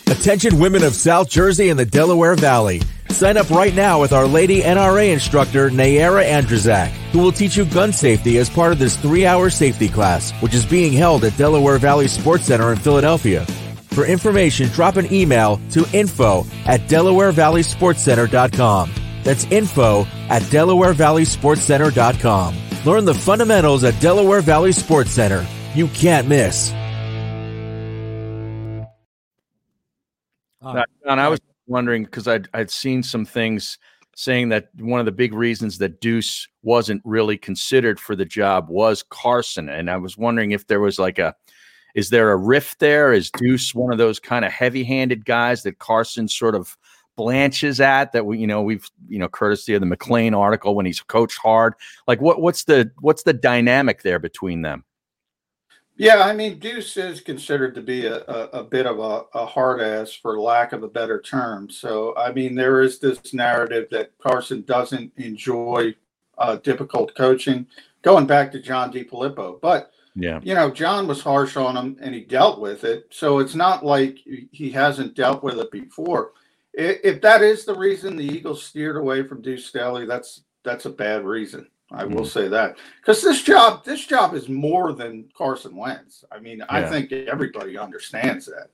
[0.08, 2.82] Attention women of South Jersey and the Delaware Valley.
[3.16, 7.64] Sign up right now with Our Lady NRA instructor Nayara Andrzak, who will teach you
[7.64, 11.78] gun safety as part of this three-hour safety class, which is being held at Delaware
[11.78, 13.46] Valley Sports Center in Philadelphia.
[13.92, 18.92] For information, drop an email to info at DelawareValleySportsCenter.com.
[19.24, 22.56] That's info at DelawareValleySportsCenter.com.
[22.84, 25.48] Learn the fundamentals at Delaware Valley Sports Center.
[25.74, 26.74] You can't miss.
[30.62, 33.78] Now, John, I was wondering because I'd, I'd seen some things
[34.16, 38.70] saying that one of the big reasons that Duce wasn't really considered for the job
[38.70, 39.68] was Carson.
[39.68, 41.36] And I was wondering if there was like a,
[41.96, 43.12] is there a rift there?
[43.12, 46.78] Is Duce one of those kind of heavy handed guys that Carson sort of
[47.18, 50.86] blanches at that we, you know, we've, you know, courtesy of the McLane article when
[50.86, 51.74] he's coached hard,
[52.08, 54.84] like what, what's the, what's the dynamic there between them?
[55.98, 59.46] Yeah, I mean, Duce is considered to be a, a, a bit of a, a
[59.46, 61.70] hard ass, for lack of a better term.
[61.70, 65.96] So, I mean, there is this narrative that Carson doesn't enjoy
[66.38, 67.66] uh, difficult coaching,
[68.02, 69.62] going back to John DeFilippo.
[69.62, 70.42] But, Yeah.
[70.44, 73.08] you know, John was harsh on him and he dealt with it.
[73.10, 74.20] So it's not like
[74.52, 76.34] he hasn't dealt with it before.
[76.74, 80.90] If that is the reason the Eagles steered away from Duce Staley, that's that's a
[80.90, 81.68] bad reason.
[81.92, 82.28] I will Mhm.
[82.28, 86.24] say that because this job this job is more than Carson Wentz.
[86.32, 88.70] I mean, I think everybody understands that.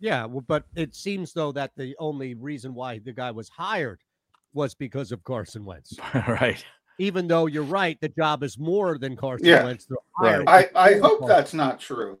[0.00, 4.00] Yeah, well, but it seems though that the only reason why the guy was hired
[4.54, 5.94] was because of Carson Wentz.
[6.28, 6.64] right.
[6.98, 9.86] Even though you're right, the job is more than Carson Yeah, Wentz.
[10.16, 11.28] Hire I, I hope Carson.
[11.28, 12.18] that's not true.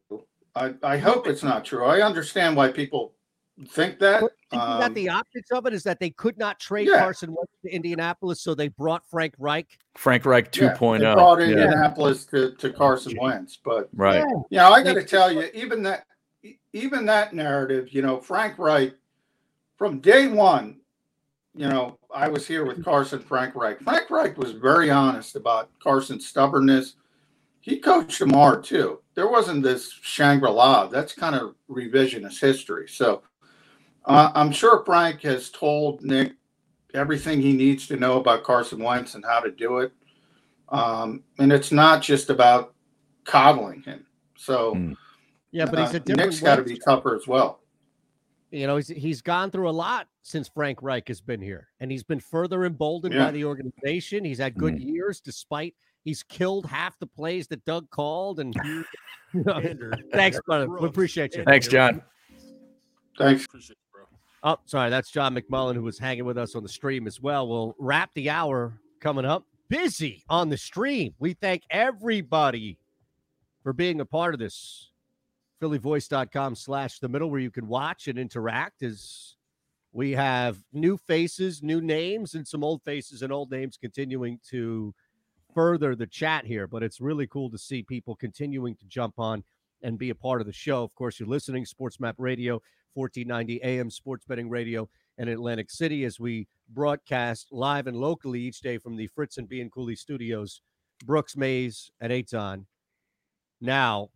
[0.54, 1.84] I, I hope it's not true.
[1.86, 3.14] I understand why people
[3.64, 4.16] think that.
[4.22, 5.72] Isn't that Um, the optics of it?
[5.72, 6.98] Is that they could not trade Yeah.
[6.98, 9.78] Carson Wentz to Indianapolis, so they brought Frank Reich.
[9.96, 10.98] Frank Reich yeah, 2.0.
[10.98, 11.46] they brought Yeah.
[11.46, 14.20] Indianapolis to, to Carson Wentz, but Right.
[14.50, 16.06] you know, I got to tell you, even that,
[16.72, 18.94] even that narrative, you know, Frank Reich,
[19.78, 20.80] from day one,
[21.54, 23.80] you know, I was here with Carson Frank Reich.
[23.80, 26.96] Frank Reich was very honest about Carson's stubbornness.
[27.60, 29.00] He coached him hard too.
[29.14, 30.86] There wasn't this Shangri La.
[30.86, 32.86] That's kind of revisionist history.
[32.88, 33.22] So
[34.06, 36.32] uh, I'm sure Frank has told Nick
[36.94, 39.92] everything he needs to know about Carson Wentz and how to do it.
[40.68, 42.74] Um, and it's not just about
[43.24, 44.06] coddling him.
[44.36, 44.94] So
[45.50, 46.30] Yeah, but he's uh, a different.
[46.30, 47.60] Nick's got to be tougher as well.
[48.50, 51.90] You know, he's he's gone through a lot since Frank Reich has been here, and
[51.90, 53.26] he's been further emboldened Yeah.
[53.26, 54.24] by the organization.
[54.24, 58.38] He's had good years, despite he's killed half the plays that Doug called.
[58.40, 58.54] And
[59.34, 59.60] you know,
[60.12, 60.68] thanks, brother.
[60.68, 61.44] We appreciate you.
[61.44, 62.02] Thanks, John.
[63.18, 63.46] Thanks.
[64.48, 67.48] Oh, sorry, that's John McMullen who was hanging with us on the stream as well.
[67.48, 69.44] We'll wrap the hour coming up.
[69.68, 71.16] Busy on the stream.
[71.18, 72.78] We thank everybody
[73.64, 74.92] for being a part of this.
[75.60, 79.34] phillyvoice.com slash the middle where you can watch and interact as
[79.90, 84.94] we have new faces new names and some old faces and old names continuing to
[85.54, 89.42] further the chat here but it's really cool to see people continuing to jump on
[89.82, 92.60] and be a part of the show of course you're listening sports map radio
[92.96, 94.88] 1490 am sports betting radio
[95.18, 99.48] in atlantic city as we broadcast live and locally each day from the fritz and
[99.48, 100.62] b and cooley studios
[101.04, 102.64] brooks mayes at Eytan.
[103.60, 104.08] now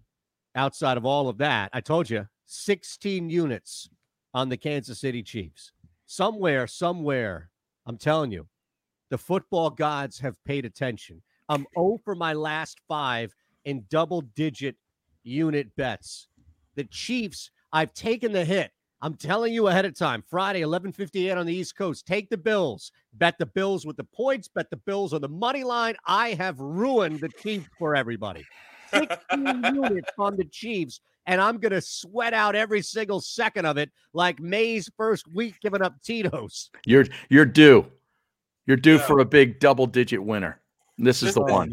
[0.55, 3.89] outside of all of that, I told you 16 units
[4.35, 5.73] on the Kansas City Chiefs.
[6.07, 7.51] Somewhere, somewhere,
[7.87, 8.49] I'm telling you,
[9.11, 11.23] the football gods have paid attention.
[11.49, 14.77] I'm 0 for my last five in double digit
[15.23, 16.29] unit bets.
[16.77, 18.71] The Chiefs, I've taken the hit.
[19.03, 20.23] I'm telling you ahead of time.
[20.29, 22.07] Friday, 11:58 on the East Coast.
[22.07, 22.93] Take the Bills.
[23.15, 24.49] Bet the Bills with the points.
[24.49, 25.97] Bet the Bills on the money line.
[26.07, 28.45] I have ruined the Chiefs for everybody.
[28.93, 29.17] 16
[29.75, 33.91] units on the Chiefs, and I'm going to sweat out every single second of it
[34.13, 36.71] like Mayes's first week giving up Tito's.
[36.85, 37.87] You're you're due.
[38.67, 40.61] You're due for a big double digit winner.
[40.99, 41.73] This is the This- one.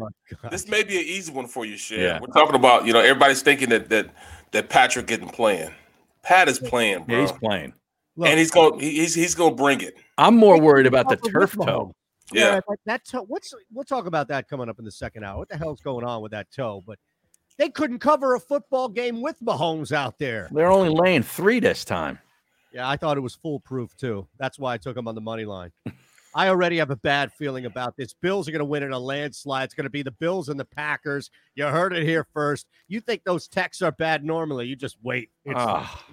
[0.50, 2.00] This may be an easy one for you, Shan.
[2.00, 2.18] Yeah.
[2.20, 4.14] We're talking about, you know, everybody's thinking that that
[4.52, 5.70] that Patrick isn't playing.
[6.28, 7.16] Pat is playing, bro.
[7.16, 7.72] Yeah, he's playing.
[8.22, 9.94] and he's going he's he's going to bring it.
[10.18, 11.94] I'm more worried about the turf toe.
[12.32, 12.60] Yeah.
[12.68, 13.24] that, that toe.
[13.26, 15.38] What's we'll talk about that coming up in the second hour.
[15.38, 16.84] What the hell's going on with that toe?
[16.86, 16.98] But
[17.56, 20.50] They couldn't cover a football game with Mahomes out there.
[20.52, 22.18] They're only laying three this time.
[22.74, 24.28] Yeah, I thought it was foolproof too.
[24.38, 25.72] That's why I took him on the money line.
[26.34, 28.14] I already have a bad feeling about this.
[28.14, 29.64] Bills are going to win in a landslide.
[29.64, 31.30] It's going to be the Bills and the Packers.
[31.54, 32.66] You heard it here first.
[32.86, 34.66] You think those texts are bad normally?
[34.66, 35.30] You just wait.
[35.44, 36.04] It's, Ah.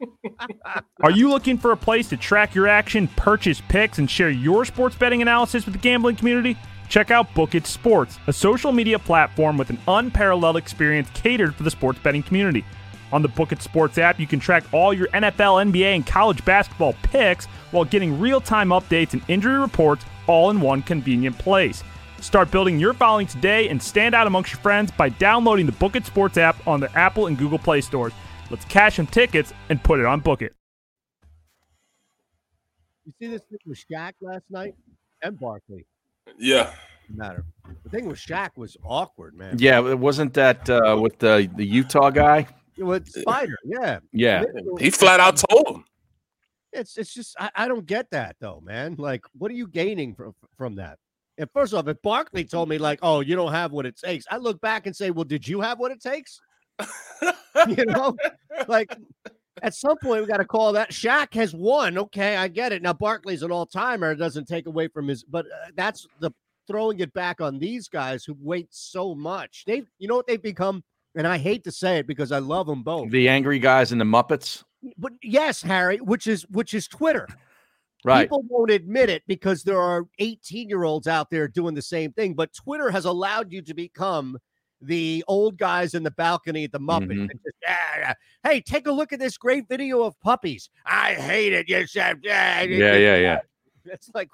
[1.02, 4.64] Are you looking for a place to track your action, purchase picks, and share your
[4.64, 6.56] sports betting analysis with the gambling community?
[6.88, 11.62] Check out Book It Sports, a social media platform with an unparalleled experience catered for
[11.62, 12.64] the sports betting community.
[13.12, 16.44] On the Book It Sports app, you can track all your NFL, NBA, and college
[16.44, 21.82] basketball picks while getting real time updates and injury reports all in one convenient place.
[22.20, 25.96] Start building your following today and stand out amongst your friends by downloading the Book
[25.96, 28.12] It Sports app on the Apple and Google Play stores.
[28.50, 30.54] Let's cash some tickets and put it on Book It.
[33.06, 34.74] You see this thing with Shaq last night
[35.22, 35.86] and Barkley.
[36.38, 36.72] Yeah.
[37.12, 37.44] Matter.
[37.84, 39.56] The thing with Shaq was awkward, man.
[39.58, 42.46] Yeah, it wasn't that uh, with the the Utah guy.
[42.80, 43.98] With Spider, yeah.
[44.12, 44.44] Yeah.
[44.78, 45.84] He flat out told him.
[46.72, 48.94] It's it's just I, I don't get that though, man.
[48.96, 50.98] Like, what are you gaining from from that?
[51.36, 54.24] And first off, if Barkley told me like, "Oh, you don't have what it takes,"
[54.30, 56.40] I look back and say, "Well, did you have what it takes?"
[57.68, 58.16] you know,
[58.68, 58.96] like
[59.62, 60.90] at some point we got to call that.
[60.90, 61.98] Shaq has won.
[61.98, 62.82] Okay, I get it.
[62.82, 64.12] Now Barkley's an all timer.
[64.12, 66.30] It doesn't take away from his, but uh, that's the
[66.66, 69.64] throwing it back on these guys who wait so much.
[69.66, 72.66] They, you know what they've become, and I hate to say it because I love
[72.66, 73.10] them both.
[73.10, 74.64] The angry guys and the Muppets.
[74.96, 77.26] But yes, Harry, which is which is Twitter.
[78.02, 78.22] Right.
[78.22, 82.12] People won't admit it because there are 18 year olds out there doing the same
[82.12, 82.34] thing.
[82.34, 84.38] But Twitter has allowed you to become
[84.80, 87.12] the old guys in the balcony at the Muppets.
[87.12, 87.28] Mhm.
[87.28, 90.70] just, "Ah, ah, hey, take a look at this great video of puppies.
[90.86, 91.68] I hate it.
[91.68, 93.40] You said, yeah, Yeah, yeah, yeah.
[93.84, 94.30] It's like,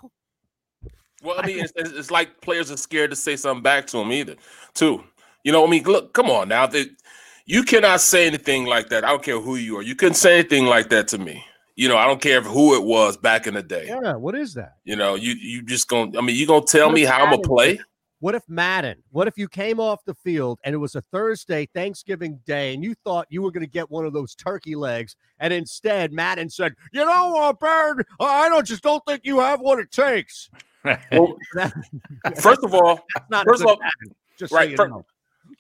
[1.23, 3.97] Well, I mean, it's, it's it's like players are scared to say something back to
[3.97, 4.37] them either,
[4.75, 5.03] too.
[5.47, 6.67] You know, I mean, look, come on now.
[6.67, 6.89] That
[7.45, 9.05] you cannot say anything like that.
[9.05, 9.83] I don't care who you are.
[9.83, 11.45] You couldn't say anything like that to me.
[11.77, 13.87] You know, I don't care who it was back in the day.
[13.87, 14.73] yeah, what is that?
[14.83, 16.19] You know, you you just gonna.
[16.19, 17.79] I mean, you gonna tell What me if how I'm gonna play?
[18.19, 19.05] What if Madden?
[19.13, 22.83] What if you came off the field and it was a Thursday, Thanksgiving Day, and
[22.83, 26.51] you thought you were going to get one of those turkey legs, and instead Madden
[26.51, 30.51] said, "You know, uh, Bird, I don't just don't think you have what it takes."
[31.13, 31.37] Well,
[32.41, 34.71] first of all, not first of all, Madden, just so right.
[34.71, 35.05] you fir- know.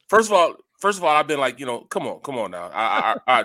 [0.08, 2.50] First of all, first of all, I've been like, you know, come on, come on
[2.50, 2.70] now.
[2.72, 3.44] I, I, I,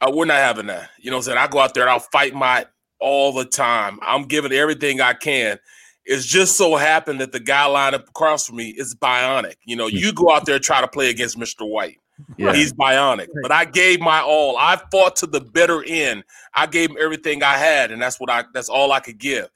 [0.00, 0.90] I, we're not having that.
[0.98, 2.66] You know, what I'm saying I go out there and I'll fight my
[3.00, 3.98] all the time.
[4.02, 5.58] I'm giving everything I can.
[6.04, 9.54] It's just so happened that the guy lined up across from me is bionic.
[9.64, 11.68] You know, you go out there and try to play against Mr.
[11.68, 11.98] White.
[12.36, 12.52] Yeah.
[12.52, 14.56] He's bionic, but I gave my all.
[14.58, 16.24] I fought to the bitter end.
[16.52, 19.48] I gave him everything I had, and that's what I that's all I could give.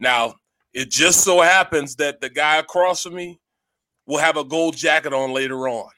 [0.00, 0.34] Now,
[0.72, 3.38] it just so happens that the guy across from me
[4.08, 5.88] will have a gold jacket on later on.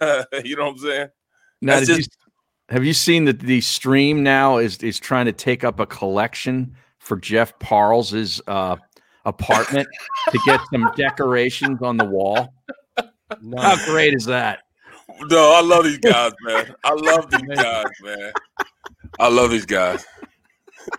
[0.44, 1.08] you know what I'm saying?
[1.60, 2.04] Now, That's did you,
[2.70, 6.74] have you seen that the stream now is is trying to take up a collection
[6.98, 8.76] for Jeff Parles's uh,
[9.24, 9.86] apartment
[10.30, 12.52] to get some decorations on the wall?
[13.56, 14.60] How great is that?
[15.22, 16.74] No, I love these guys, man.
[16.82, 18.32] I love these guys, man.
[19.18, 20.04] I love these guys.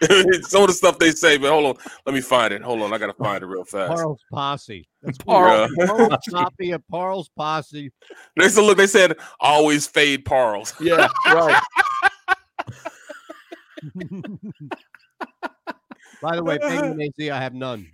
[0.44, 2.62] Some of the stuff they say, but hold on, let me find it.
[2.62, 3.94] Hold on, I gotta find it real fast.
[3.94, 4.88] Parles Posse.
[5.02, 5.90] That's Parles weird.
[5.90, 6.32] Parles Posse.
[6.32, 7.92] Posse at Parles Posse.
[8.38, 10.74] They said, look, they said always fade Parles.
[10.80, 11.62] Yeah, right.
[16.22, 17.88] By the way, Penguin AZ, I have none.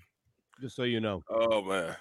[0.59, 1.95] Just so you know, Oh man.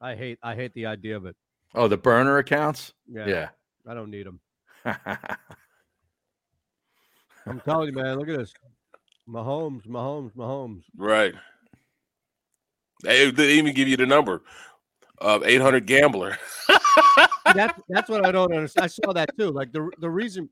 [0.00, 1.36] I hate I hate the idea of it.
[1.74, 2.92] Oh, the burner accounts.
[3.06, 3.48] Yeah, Yeah.
[3.88, 4.40] I don't need them.
[7.46, 8.18] I'm telling you, man.
[8.18, 8.52] Look at this.
[9.28, 10.82] Mahomes, Mahomes, Mahomes.
[10.96, 11.34] Right.
[13.02, 14.42] They, they even give you the number
[15.18, 16.38] of 800 gambler.
[17.54, 18.84] that's that's what I don't understand.
[18.84, 19.50] I saw that too.
[19.50, 20.48] Like the the reason.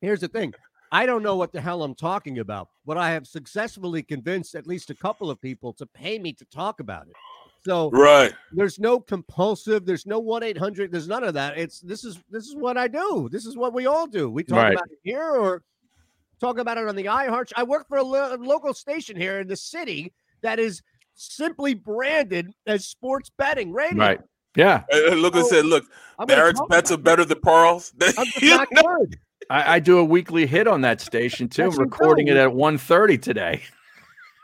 [0.00, 0.54] Here's the thing.
[0.92, 4.66] I don't know what the hell I'm talking about, but I have successfully convinced at
[4.66, 7.14] least a couple of people to pay me to talk about it.
[7.66, 8.32] So Right.
[8.52, 11.58] there's no compulsive, there's no one eight hundred, there's none of that.
[11.58, 13.28] It's this is this is what I do.
[13.30, 14.30] This is what we all do.
[14.30, 14.72] We talk Right.
[14.72, 15.62] about it here or
[16.40, 17.52] talk about it on the iHeart.
[17.56, 20.12] I work for a lo- local station here in the city
[20.42, 20.82] that is
[21.14, 23.98] simply branded as sports betting radio.
[23.98, 24.20] Right.
[24.56, 24.84] Yeah.
[24.90, 25.84] Hey, look and said, look,
[26.18, 27.92] I'm Barrett's bets are better than Parles.
[28.18, 29.18] I'm not good.
[29.50, 31.64] I, I do a weekly hit on that station too.
[31.64, 32.32] I'm recording do.
[32.32, 33.62] it at 1.30 today.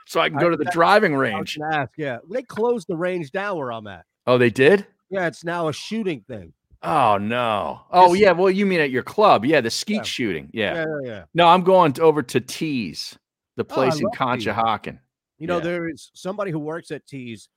[0.07, 1.59] So I can go to the I- driving range.
[1.73, 2.19] ask, yeah.
[2.31, 4.05] They closed the range down where I'm at.
[4.27, 4.87] Oh, they did?
[5.09, 6.53] Yeah, it's now a shooting thing.
[6.85, 7.81] Oh no.
[7.91, 8.23] Oh Yes.
[8.23, 8.33] yeah.
[8.33, 9.45] Well, you mean at your club?
[9.45, 10.03] Yeah, the skeet Yeah.
[10.03, 10.51] shooting.
[10.53, 10.75] Yeah.
[10.75, 11.25] Yeah, yeah, yeah.
[11.35, 13.19] No, I'm going t- over to Tees,
[13.57, 14.47] the Oh, place in love Tees.
[14.47, 14.99] Conshohocken.
[15.39, 15.65] You know, Yeah.
[15.65, 17.49] there is somebody who works at Tees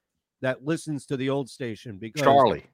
[0.41, 2.65] that listens to the old station because Charlie.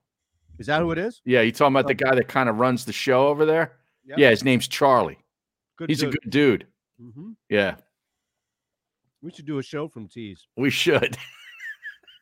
[0.59, 1.21] Is that who it is?
[1.25, 3.79] Yeah, you talking about the guy that kind of runs the show over there?
[4.05, 4.17] Yep.
[4.19, 5.17] Yeah, his name's Charlie.
[5.77, 6.67] Good He's a good dude.
[6.99, 7.77] hmm Yeah,
[9.21, 10.45] We should do a show from Tees.
[10.57, 11.17] we should.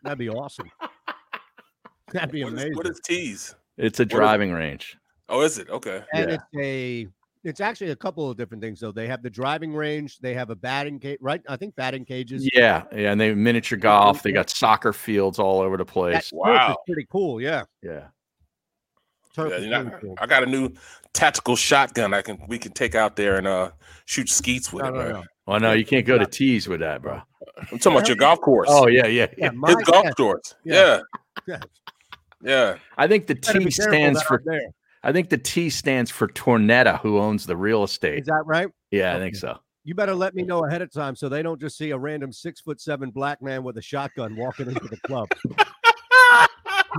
[0.03, 0.71] That'd be awesome.
[2.13, 2.75] That'd be What is, amazing.
[2.77, 3.55] what is tease?
[3.77, 4.97] It's a What is- driving range.
[5.29, 5.69] Oh, is it?
[5.69, 6.03] Okay.
[6.13, 6.35] and Yeah.
[6.35, 7.07] it's a
[7.43, 8.91] it's actually a couple of different things though.
[8.91, 11.41] They have the driving range, they have a batting cage, right?
[11.49, 12.47] I think batting cages.
[12.53, 14.21] Yeah, yeah, and they have miniature golf.
[14.21, 16.13] They got soccer fields all over the That place.
[16.15, 16.77] turf is Wow.
[16.85, 17.41] pretty cool.
[17.41, 18.07] Yeah, Yeah.
[19.33, 20.15] turf Yeah, is you know, cool.
[20.19, 20.69] I got a new
[21.13, 23.71] tactical shotgun I can we can take out there and uh
[24.05, 25.23] shoot skeets with No, it, no, no.
[25.47, 27.21] Oh no, you can't go to tees with that, bro.
[27.71, 28.67] I'm talking about your golf course.
[28.71, 29.67] Oh yeah, yeah, Yeah, yeah.
[29.75, 30.55] his golf yeah, course.
[30.63, 30.99] Yeah.
[31.47, 31.59] Yeah.
[32.43, 32.77] yeah.
[32.97, 34.43] I think the T stands for.
[35.03, 38.19] I think the T stands for Tornetta, who owns the real estate.
[38.19, 38.67] Is that right?
[38.91, 39.57] Yeah, I think so.
[39.83, 42.31] You better let me know ahead of time so they don't just see a random
[42.31, 45.27] six foot seven black man with a shotgun walking into the club.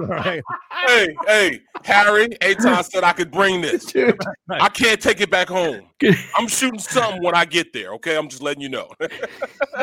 [0.00, 0.42] All right.
[0.86, 3.84] Hey, hey, Harry, Eytan said I could bring this.
[3.86, 4.18] Dude,
[4.50, 5.82] I can't take it back home.
[6.36, 7.92] I'm shooting something when I get there.
[7.94, 8.90] Okay, I'm just letting you know.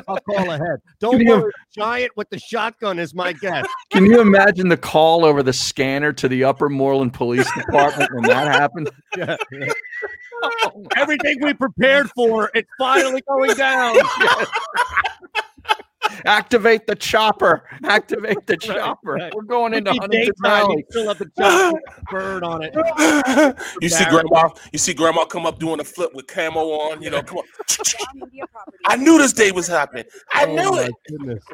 [0.07, 0.79] I'll call ahead.
[0.99, 3.69] Don't you- worry, Giant with the shotgun is my guest.
[3.91, 8.23] Can you imagine the call over the scanner to the Upper Moreland Police Department when
[8.23, 8.89] that happened?
[9.17, 9.71] Yeah, yeah.
[10.95, 13.95] Everything we prepared for, it's finally going down.
[16.25, 17.63] Activate the chopper!
[17.83, 19.13] Activate the chopper!
[19.13, 19.33] right.
[19.35, 20.75] We're going into Be Huntingdon Valley.
[20.77, 21.79] you Still have the chopper
[22.11, 23.55] bird on it.
[23.81, 27.09] you see grandma, you see grandma come up doing a flip with camo on, you
[27.09, 27.43] know, come on.
[27.99, 28.79] All media properties.
[28.85, 30.05] I knew this day was happening.
[30.33, 30.91] I oh knew my it.
[31.09, 31.43] Goodness.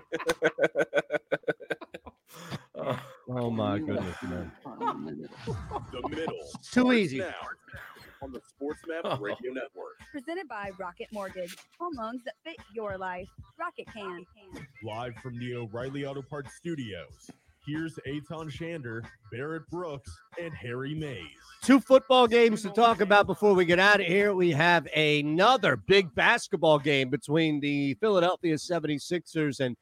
[3.27, 4.51] Oh my goodness, man.
[4.63, 6.35] The middle.
[6.71, 7.23] Too easy.
[8.25, 9.17] Now on the SportsMap oh.
[9.19, 9.99] Radio Network.
[10.11, 11.55] Presented by Rocket Mortgage.
[11.79, 13.27] Home loans that fit your life.
[13.59, 14.25] Rocket can.
[14.83, 17.29] Live from the O'Reilly Auto Parts Studios.
[17.67, 19.01] Here's Eytan Shander,
[19.31, 21.25] Barrett Brooks, and Harry Mayes.
[21.63, 24.35] Two football games to talk about before we get out of here.
[24.35, 29.75] We have another big basketball game between the Philadelphia 76ers and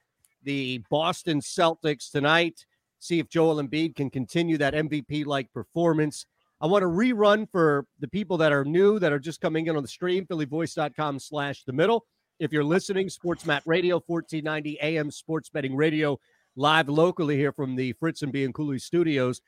[0.43, 2.65] the Boston Celtics tonight.
[2.99, 6.25] See if Joel Embiid can continue that MVP like performance.
[6.64, 9.76] I want to rerun for the people that are new, that are just coming in
[9.76, 12.05] on the stream, phillyvoice.com slash the middle.
[12.39, 16.18] If you're listening, SportsMap Radio, 1490 AM Sports Betting Radio,
[16.55, 19.41] live locally here from the Fritz and B and Cooley studios.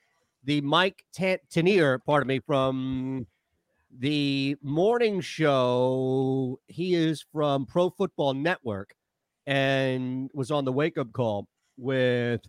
[0.43, 3.25] The Mike Tan- Tanier, pardon me, from
[3.97, 6.59] the morning show.
[6.67, 8.93] He is from Pro Football Network
[9.47, 11.47] and was on the wake up call
[11.77, 12.41] with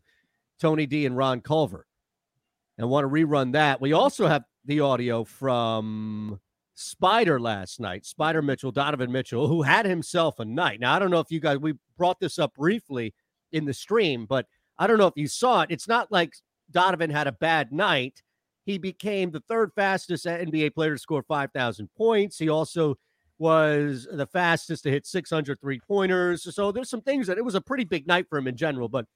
[0.60, 1.86] Tony D and Ron Culver.
[2.78, 3.80] And want to rerun that.
[3.80, 6.40] We also have the audio from
[6.74, 10.80] Spider last night, Spider Mitchell, Donovan Mitchell, who had himself a night.
[10.80, 13.14] Now, I don't know if you guys, we brought this up briefly
[13.52, 14.46] in the stream, but
[14.78, 15.70] I don't know if you saw it.
[15.70, 16.34] It's not like
[16.70, 18.22] Donovan had a bad night.
[18.66, 22.38] He became the third fastest NBA player to score 5,000 points.
[22.38, 22.98] He also
[23.38, 26.54] was the fastest to hit 600 three pointers.
[26.54, 28.88] So there's some things that it was a pretty big night for him in general.
[28.88, 29.06] But,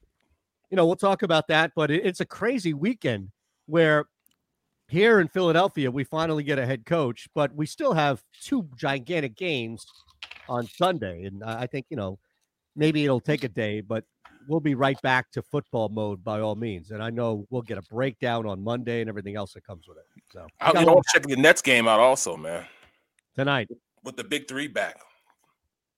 [0.69, 1.73] you know, we'll talk about that.
[1.75, 3.29] But it's a crazy weekend
[3.65, 4.05] where
[4.91, 9.37] here in Philadelphia, we finally get a head coach, but we still have two gigantic
[9.37, 9.85] games
[10.49, 11.23] on Sunday.
[11.23, 12.19] And I think, you know,
[12.75, 14.03] maybe it'll take a day, but
[14.49, 16.91] we'll be right back to football mode by all means.
[16.91, 19.97] And I know we'll get a breakdown on Monday and everything else that comes with
[19.97, 20.03] it.
[20.33, 22.65] So I, you know, I'm checking the Nets game out also, man.
[23.35, 23.69] tonight.
[24.03, 24.99] With the big three back.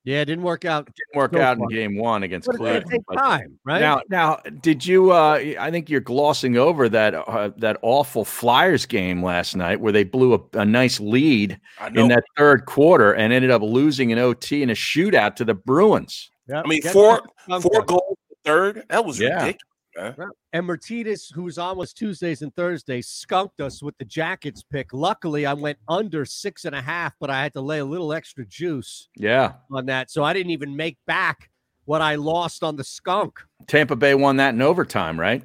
[0.06, 0.86] Yeah, it didn't work out.
[0.86, 2.92] Didn't work so out in game one against But it's gonna Cleveland.
[2.92, 3.80] take but- time, right?
[3.80, 5.12] Now, now, did you?
[5.12, 9.94] Uh, I think you're glossing over that uh, that awful Flyers game last night, where
[9.94, 11.58] they blew a, a nice lead
[11.96, 15.54] in that third quarter and ended up losing an OT in a shootout to the
[15.54, 16.30] Bruins.
[16.54, 17.22] I mean, four
[17.62, 18.84] four goals third.
[18.90, 19.36] That was Yeah.
[19.36, 19.58] ridiculous,
[19.98, 20.12] Eh?
[20.18, 20.30] man.
[20.54, 24.94] And Martinez, who's on was Tuesdays and Thursdays, skunked us with the Jackets pick.
[24.94, 28.14] Luckily, I went under six and a half, but I had to lay a little
[28.14, 30.12] extra juice Yeah, on that.
[30.12, 31.50] So I didn't even make back
[31.86, 33.40] what I lost on the skunk.
[33.68, 35.44] Tampa Bay won that in overtime, right?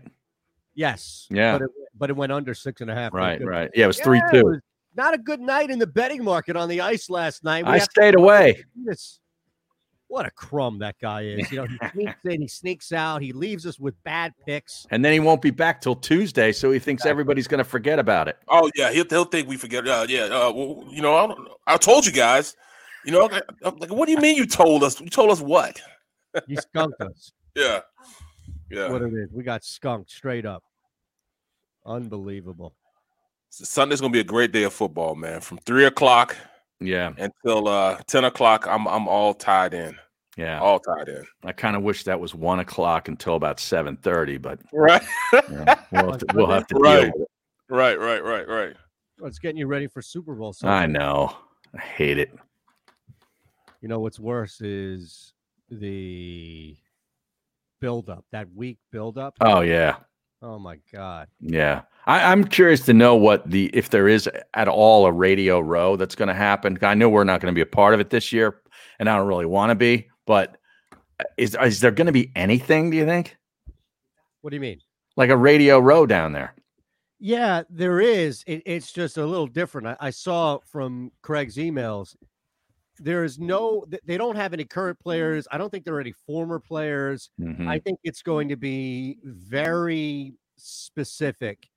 [0.74, 1.26] Yes.
[1.30, 1.52] Yeah.
[1.58, 3.12] But it, but it went under six and a half.
[3.12, 3.70] Right, right.
[3.74, 4.44] Yeah, it was Yeah, 3-2.
[4.44, 4.60] was
[4.94, 7.66] Not a good night in the betting market on the ice last night.
[7.66, 8.64] We I stayed away.
[10.08, 11.52] What a crumb that guy is.
[11.52, 14.86] You know, he sneaks in, he sneaks out, he leaves us with bad picks.
[14.90, 17.98] And then he won't be back till Tuesday, so he thinks everybody's going to forget
[17.98, 18.38] about it.
[18.48, 19.86] Oh yeah, he'll, he'll think we forget.
[19.86, 22.56] Uh, yeah, uh, well, you know, I, I told you guys.
[23.04, 25.00] You know, like, I'm like, what do you mean you told us?
[25.00, 25.80] You told us what?
[26.46, 27.32] You skunked us.
[27.56, 27.80] Yeah,
[28.70, 28.88] yeah.
[28.88, 29.32] What it is.
[29.32, 30.62] We got skunked straight up.
[31.84, 32.72] Unbelievable.
[33.50, 35.40] Sunday's gonna be a great day of football, man.
[35.40, 36.36] From three o'clock,
[36.80, 39.96] yeah, until uh ten o'clock, I'm I'm all tied in.
[40.36, 41.24] Yeah, all tied in.
[41.44, 45.02] I kind of wish that was one o'clock until about seven thirty, but Right.
[45.32, 47.12] yeah, we'll have to, we'll have to deal Right.
[47.12, 47.28] with it.
[47.70, 48.74] Right, right, right, right.
[49.18, 50.54] Well, it's getting you ready for Super Bowl.
[50.62, 51.36] I know.
[51.76, 52.30] I hate it.
[53.80, 55.32] You know what's worse is
[55.70, 56.76] the
[57.80, 59.34] buildup, that week buildup.
[59.40, 59.96] Oh yeah.
[60.40, 61.28] Oh my God.
[61.40, 61.82] Yeah.
[62.06, 65.96] I, I'm curious to know what the if there is at all a radio row
[65.96, 66.78] that's going to happen.
[66.82, 68.60] I know we're not going to be a part of it this year,
[68.98, 70.08] and I don't really want to be.
[70.26, 70.56] But
[71.20, 72.90] uh, is is there going to be anything?
[72.90, 73.36] Do you think
[74.42, 74.80] What do you mean?
[75.16, 76.54] like a radio row down there?
[77.18, 78.44] Yeah, there is.
[78.46, 79.88] It, it's just a little different.
[79.88, 82.14] I, I saw from Craig's emails.
[83.00, 83.84] There is no.
[84.04, 85.46] They don't have any current players.
[85.50, 87.30] I don't think there are any former players.
[87.40, 87.68] Mhm.
[87.68, 91.68] I think it's going to be very specific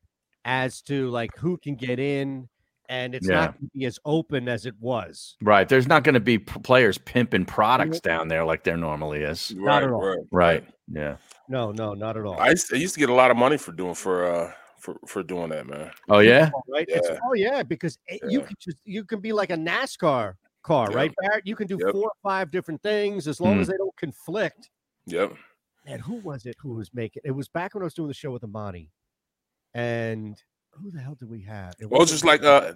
[0.45, 2.49] as to like who can get in,
[2.89, 3.35] and it's Yeah.
[3.35, 5.38] not going to be as open as it was.
[5.41, 5.68] Right.
[5.69, 9.53] There's not going to be p- players pimping products down there like there normally is.
[9.56, 10.02] Not at all.
[10.03, 10.19] right.
[10.31, 10.65] Right.
[10.91, 11.18] Yeah.
[11.48, 12.39] No, no, not at all.
[12.39, 14.98] I used, I used to get a lot of money for doing for uh for
[15.06, 15.91] for doing that, man.
[16.10, 16.49] Oh yeah.
[16.68, 16.85] right?
[16.89, 20.88] It's, oh yeah, because it- you can just you can be like a NASCAR car,
[20.88, 20.95] Yep.
[20.95, 21.47] right, Barrett?
[21.47, 21.91] You can do Yep.
[21.93, 23.61] four or five different things as long Mm.
[23.61, 24.69] as they don't conflict.
[25.07, 25.33] Yep.
[25.85, 27.23] And who was it who was making?
[27.25, 28.91] It was back when I was doing the show with Amani,
[29.73, 30.41] and
[30.73, 31.73] who the hell did we have?
[31.79, 32.73] It Well, just like uh,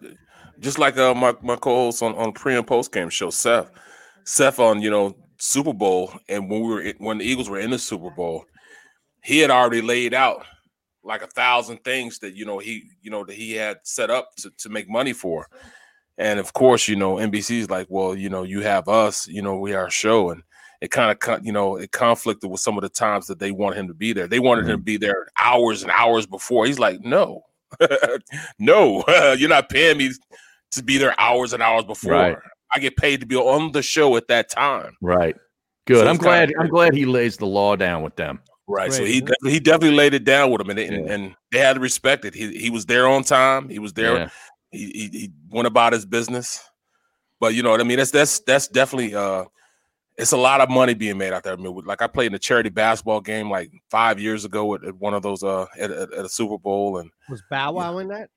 [0.59, 3.71] just like uh, my my co-host on on pre and post game show, Seth,
[4.23, 7.59] Seth on you know Super Bowl, and when we were in, when the Eagles were
[7.59, 8.45] in the Super Bowl,
[9.23, 10.45] he had already laid out
[11.03, 14.29] like a thousand things that you know he you know that he had set up
[14.37, 15.47] to to make money for,
[16.17, 19.57] and of course you know NBC's like, well, you know, you have us, you know,
[19.57, 20.43] we are a show, and
[20.81, 23.77] it kind of you know it conflicted with some of the times that they wanted
[23.77, 24.27] him to be there.
[24.27, 24.77] They wanted him mm-hmm.
[24.77, 26.65] to be there hours and hours before.
[26.65, 27.43] He's like, no,
[28.59, 29.03] no,
[29.37, 30.11] you're not paying me
[30.71, 32.11] to be there hours and hours before.
[32.11, 32.37] Right.
[32.73, 34.97] I get paid to be on the show at that time.
[35.01, 35.35] Right.
[35.87, 35.97] Good.
[35.97, 36.53] So I'm it's kinda glad.
[36.59, 38.39] I'm glad he lays the law down with them.
[38.67, 38.91] Right.
[38.91, 41.13] So he de- he definitely laid it down with him, and they, and, Yeah.
[41.13, 42.33] and they had to respect it.
[42.33, 43.69] He he was there on time.
[43.69, 44.17] He was there.
[44.17, 44.29] Yeah.
[44.71, 46.61] He, he he went about his business.
[47.39, 47.97] But you know what I mean.
[47.97, 49.45] That's that's that's definitely uh,
[50.17, 51.53] it's a lot of money being made out there.
[51.53, 54.83] I mean, like I played in a charity basketball game like five years ago at,
[54.83, 57.97] at one of those uh at, at, at a Super Bowl, and was Bow Wow
[57.97, 58.29] in that?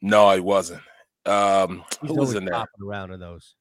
[0.00, 0.82] no, he wasn't.
[1.26, 2.64] Um, He's who was in there?
[2.84, 3.54] around in those.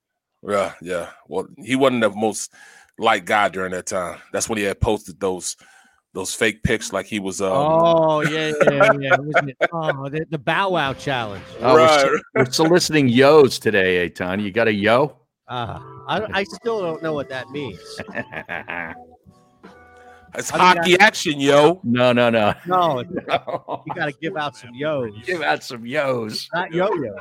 [0.47, 1.09] Yeah, yeah.
[1.27, 2.51] Well, he wasn't the most
[2.97, 4.19] liked guy during that time.
[4.31, 5.55] That's when he had posted those
[6.13, 7.41] those fake pics, like he was.
[7.41, 9.15] Um, oh yeah, yeah, yeah.
[9.19, 9.57] Wasn't it?
[9.71, 11.43] Oh, the, the Bow Wow challenge.
[11.61, 12.21] Oh, we're, Right.
[12.35, 14.41] we're soliciting yos today, Eytan.
[14.43, 15.17] You got a yo?
[15.47, 17.79] Uh, I, I still don't know what that means.
[20.35, 21.79] it's I mean, hockey action, yo.
[21.83, 22.53] no, no, no.
[22.65, 23.27] No, it's-
[23.85, 26.47] you got to give out some yos, Give out some yos.
[26.53, 27.13] not yo-yo.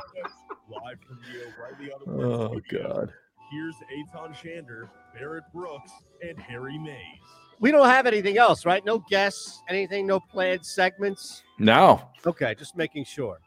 [0.69, 3.11] Live from the O'Reilly Auto Oh God.
[3.51, 5.91] Here's Eytan Shander, Barrett Brooks,
[6.25, 7.19] and Harry Mayes.
[7.61, 8.83] We don't have anything else, right?
[8.83, 11.43] No guests, anything, no planned segments.
[11.59, 12.01] No.
[12.25, 13.39] Okay, just making sure.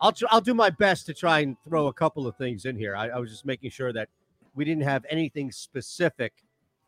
[0.00, 2.76] I'll tr- I'll do my best to try and throw a couple of things in
[2.76, 2.96] here.
[2.96, 4.08] I, I was just making sure that
[4.56, 6.32] we didn't have anything specific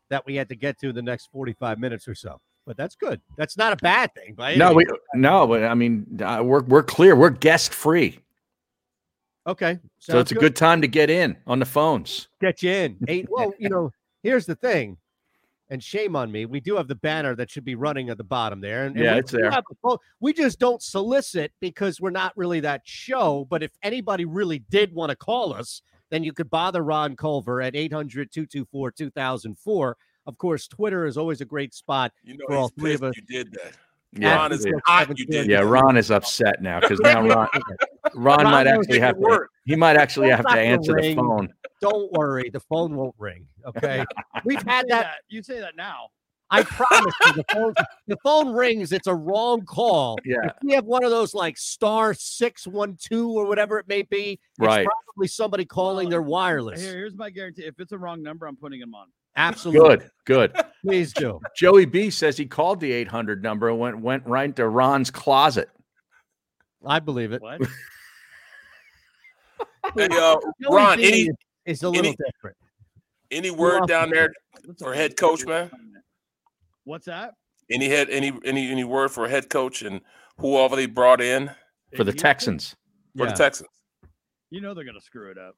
[0.08, 2.40] that we had to get to in the next 45 minutes or so.
[2.66, 3.20] But that's good.
[3.36, 4.34] That's not a bad thing.
[4.34, 7.14] By No, we no, but I mean, uh, we're we're clear.
[7.14, 8.18] We're guest free,
[9.46, 9.78] okay.
[9.98, 12.28] so it's a good time to get in on the phones.
[12.40, 12.98] get you in.
[13.08, 13.26] Eight.
[13.28, 13.90] Well, you know,
[14.22, 14.96] here's the thing,
[15.70, 16.44] and shame on me.
[16.46, 19.04] We do have the banner that should be running at the bottom there, and, and
[19.04, 19.50] Yeah, we it's there.
[19.50, 23.46] have the We just don't solicit because we're not really that show.
[23.48, 27.62] But if anybody really did want to call us, then you could bother Ron Culver
[27.62, 29.94] at 800-224-2004.
[30.26, 33.16] Of course, Twitter is always a great spot You know, for all three of us.
[33.16, 33.72] You did that.
[34.14, 35.18] Yeah, Ron is hot.
[35.18, 35.48] You did.
[35.48, 35.60] Yeah.
[35.60, 37.48] Ron is upset now because now Ron,
[38.14, 40.96] Ron Ron might actually have to, he might actually Phone's have to gonna answer the
[40.96, 41.16] ring.
[41.16, 41.48] phone.
[41.82, 43.46] Don't worry, the phone won't ring.
[43.66, 44.04] Okay,
[44.44, 45.16] we've had Say that.
[45.28, 46.08] You say that now.
[46.48, 47.74] I promise you, the phone
[48.06, 48.92] the phone rings.
[48.92, 50.18] It's a wrong call.
[50.24, 50.36] Yeah.
[50.44, 54.02] If we have one of those like star six one two or whatever it may
[54.02, 54.86] be, it's Right.
[54.86, 56.80] probably somebody calling their wireless.
[56.80, 57.64] Here, here's my guarantee.
[57.64, 59.06] If it's a wrong number, I'm putting him on.
[59.34, 59.96] Absolutely,
[60.26, 60.64] Good, good.
[60.84, 61.40] Please do.
[61.56, 65.70] Joey B says he called the 800 number and went went right to Ron's closet.
[66.84, 67.40] I believe it.
[67.42, 67.60] What?
[69.96, 70.36] Hey, uh,
[70.70, 71.28] Ron, any
[71.66, 72.56] is a little any- different.
[73.30, 74.32] any word down there
[74.78, 75.70] for head coach, man?
[76.84, 77.34] What's that?
[77.70, 80.00] Any head any any any word for head coach and
[80.38, 81.50] whoever they brought in
[81.96, 82.16] For the In Houston?
[82.16, 82.76] Texans.
[83.16, 83.30] for Yeah.
[83.32, 83.68] the Texans?
[84.50, 85.56] You know they're gonna screw it up.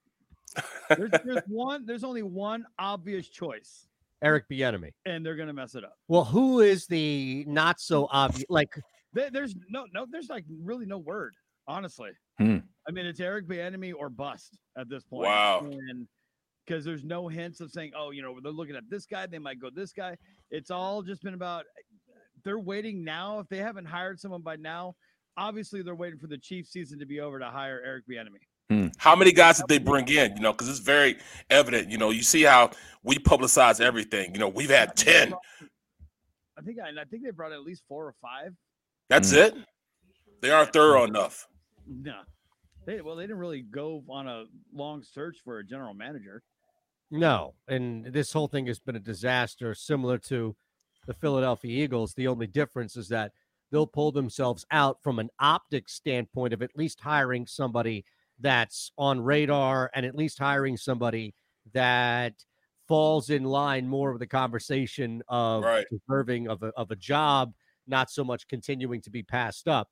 [0.96, 1.84] There's, there's one.
[1.84, 3.88] There's only one obvious choice,
[4.22, 4.90] Eric Bieniemy.
[5.04, 5.96] and they're gonna mess it up.
[6.06, 8.44] Well, who is the not so obvious?
[8.48, 8.72] Like,
[9.14, 10.06] There- there's no, no.
[10.08, 11.34] There's like really no word.
[11.66, 12.58] Honestly, Hmm.
[12.88, 15.28] I mean it's Eric Bieniemy or bust at this point.
[15.28, 15.60] Wow.
[15.60, 16.06] And
[16.66, 19.38] because there's no hints of saying, oh, you know, they're looking at this guy, they
[19.38, 20.16] might go this guy.
[20.50, 21.64] It's all just been about
[22.44, 23.40] they're waiting now.
[23.40, 24.94] If they haven't hired someone by now,
[25.36, 28.40] obviously they're waiting for the Chiefs season to be over to hire Eric Bieniemy.
[28.70, 28.88] Hmm.
[28.96, 30.36] How many guys did they bring in?
[30.36, 31.18] You know, because it's very
[31.50, 31.90] evident.
[31.90, 32.70] You know, you see how
[33.02, 34.32] we publicize everything.
[34.32, 35.34] You know, we've had ten.
[36.56, 38.54] I think I, I think they brought at least four or five.
[39.10, 39.38] That's hmm.
[39.38, 39.54] it.
[40.40, 41.46] They aren't thorough enough.
[41.86, 42.20] No,
[42.86, 46.42] they well they didn't really go on a long search for a general manager.
[47.10, 50.56] No, and this whole thing has been a disaster, similar to
[51.06, 52.14] the Philadelphia Eagles.
[52.14, 53.32] The only difference is that
[53.70, 58.04] they'll pull themselves out from an optics standpoint of at least hiring somebody
[58.40, 61.34] that's on radar and at least hiring somebody
[61.72, 62.44] that
[62.88, 65.86] falls in line more of the conversation of Right.
[65.90, 67.52] deserving of a, of a job,
[67.86, 69.88] not so much continuing to be passed up.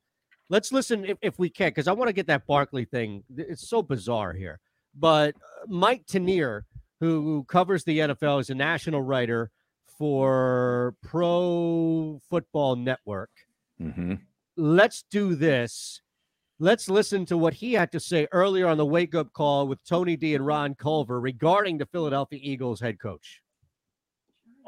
[0.53, 3.25] Let's listen if, if we can, because I want to get that Barkley thing.
[3.35, 4.61] It's so bizarre here.
[4.95, 6.65] But uh, Mike Tanier,
[7.01, 9.51] who covers the NFL, is a national writer
[9.99, 13.31] for Pro Football Network.
[13.81, 14.17] Mm-hmm.
[14.59, 16.03] Let's do this.
[16.59, 19.83] Let's listen to what he had to say earlier on the wake up call with
[19.85, 23.42] Tony D and Ron Culver regarding the Philadelphia Eagles head coach.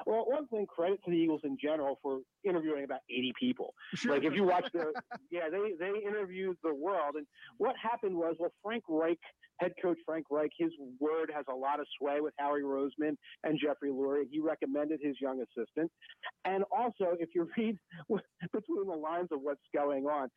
[0.07, 3.75] Well, one thing, credit to the Eagles in general for interviewing about 80 people.
[4.07, 4.93] Like if you watch the,
[5.31, 7.27] yeah, they they interviewed the world, and
[7.59, 9.19] what happened was, well, Frank Reich,
[9.61, 10.71] head coach Frank Reich, his
[11.01, 14.25] word has a lot of sway with Howie Roseman and Jeffrey Lurie.
[14.31, 15.91] He recommended his young assistant,
[16.45, 17.79] and also if you read
[18.53, 20.29] between the lines of what's going on,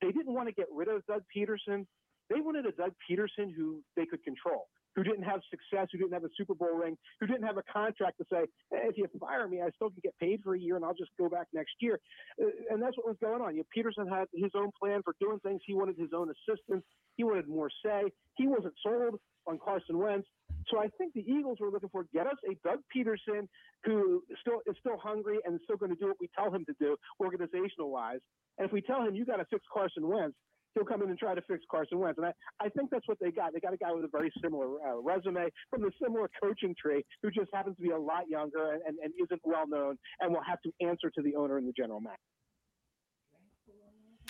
[0.00, 1.86] they didn't want to get rid of Doug Pederson.
[2.30, 4.66] They wanted a Doug Pederson who they could control,
[4.96, 7.62] who didn't have success, who didn't have a Super Bowl ring, who didn't have a
[7.70, 10.58] contract to say, "Hey, if you fire me, I still can get paid for a
[10.58, 12.00] year and I'll just go back next year.
[12.42, 13.54] Uh, And that's what was going on.
[13.54, 15.60] You know, Pederson had his own plan for doing things.
[15.64, 16.86] He wanted his own assistants.
[17.16, 18.10] He wanted more say.
[18.36, 20.26] He wasn't sold on Carson Wentz.
[20.68, 23.48] So I think the Eagles were looking for get us a Doug Pederson
[23.84, 26.74] who still is still hungry and still going to do what we tell him to
[26.80, 28.20] do, organizational wise.
[28.58, 30.36] And if we tell him you got to fix Carson Wentz,
[30.76, 32.18] he'll come in and try to fix Carson Wentz.
[32.18, 32.32] And I,
[32.64, 33.52] I think that's what they got.
[33.54, 37.04] They got a guy with a very similar uh, resume from the similar coaching tree
[37.22, 40.32] who just happens to be a lot younger and, and, and isn't well known and
[40.32, 42.20] will have to answer to the owner and the general manager.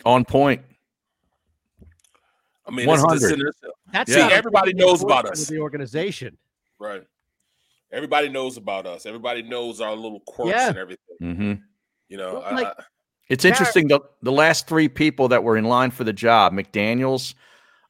[0.05, 0.62] On point.
[2.66, 3.52] I mean, it's, it's 100.
[3.93, 5.47] That's see, everybody knows about us.
[5.47, 6.36] The organization.
[6.78, 7.02] Right.
[7.93, 9.06] Everybody knows about us.
[9.06, 10.68] Everybody knows our little quirks Yeah.
[10.68, 11.16] and everything.
[11.23, 11.52] Mm-hmm.
[12.09, 12.82] You know, I- like- I-
[13.28, 13.89] It's interesting.
[13.89, 17.35] The, the last three people that were in line for the job McDaniels,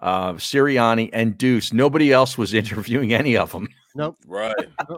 [0.01, 3.69] uh, Sirianni, and Duce, nobody else was interviewing any of them.
[3.95, 4.17] Nope.
[4.27, 4.55] right.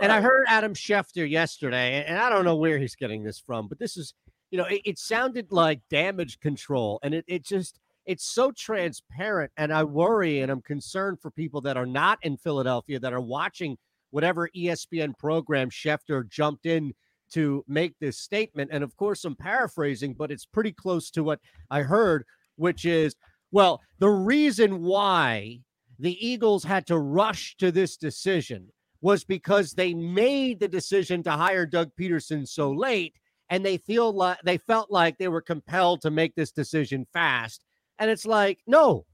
[0.00, 3.68] And I heard Adam Schefter yesterday, and I don't know where he's getting this from,
[3.68, 4.14] but this is,
[4.50, 9.52] you know, it, it sounded like damage control, and it, it just, it's so transparent.
[9.56, 13.20] And I worry and I'm concerned for people that are not in Philadelphia that are
[13.20, 13.76] watching
[14.10, 16.94] whatever ESPN program Schefter jumped in
[17.32, 18.70] to make this statement.
[18.72, 21.40] And of course, I'm paraphrasing, but it's pretty close to what
[21.70, 22.24] I heard,
[22.56, 23.14] which is,
[23.50, 25.60] well, the reason why
[25.98, 28.68] the Eagles had to rush to this decision
[29.00, 33.14] was because they made the decision to hire Doug Pederson so late
[33.50, 37.64] and they feel like they felt like they were compelled to make this decision fast.
[37.98, 39.04] And it's like, no.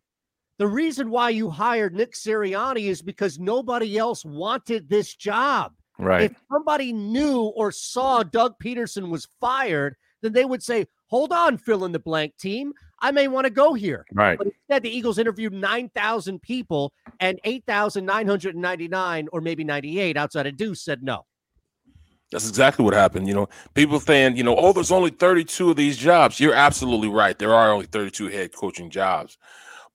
[0.59, 5.73] The reason why you hired Nick Sirianni is because nobody else wanted this job.
[5.99, 6.31] Right.
[6.31, 11.59] If somebody knew or saw Doug Pederson was fired, then they would say, "Hold on,
[11.59, 12.73] fill in the blank team.
[13.01, 14.39] I may want to go here." Right.
[14.39, 20.83] But instead, the Eagles interviewed 9,000 people, and 8,999 or maybe 98 outside of Duce
[20.83, 21.25] said no.
[22.31, 23.27] That's exactly what happened.
[23.27, 26.39] You know, people saying, you know, oh, there's only 32 of these jobs.
[26.39, 27.39] You're absolutely right.
[27.39, 29.39] There are only 32 head coaching jobs,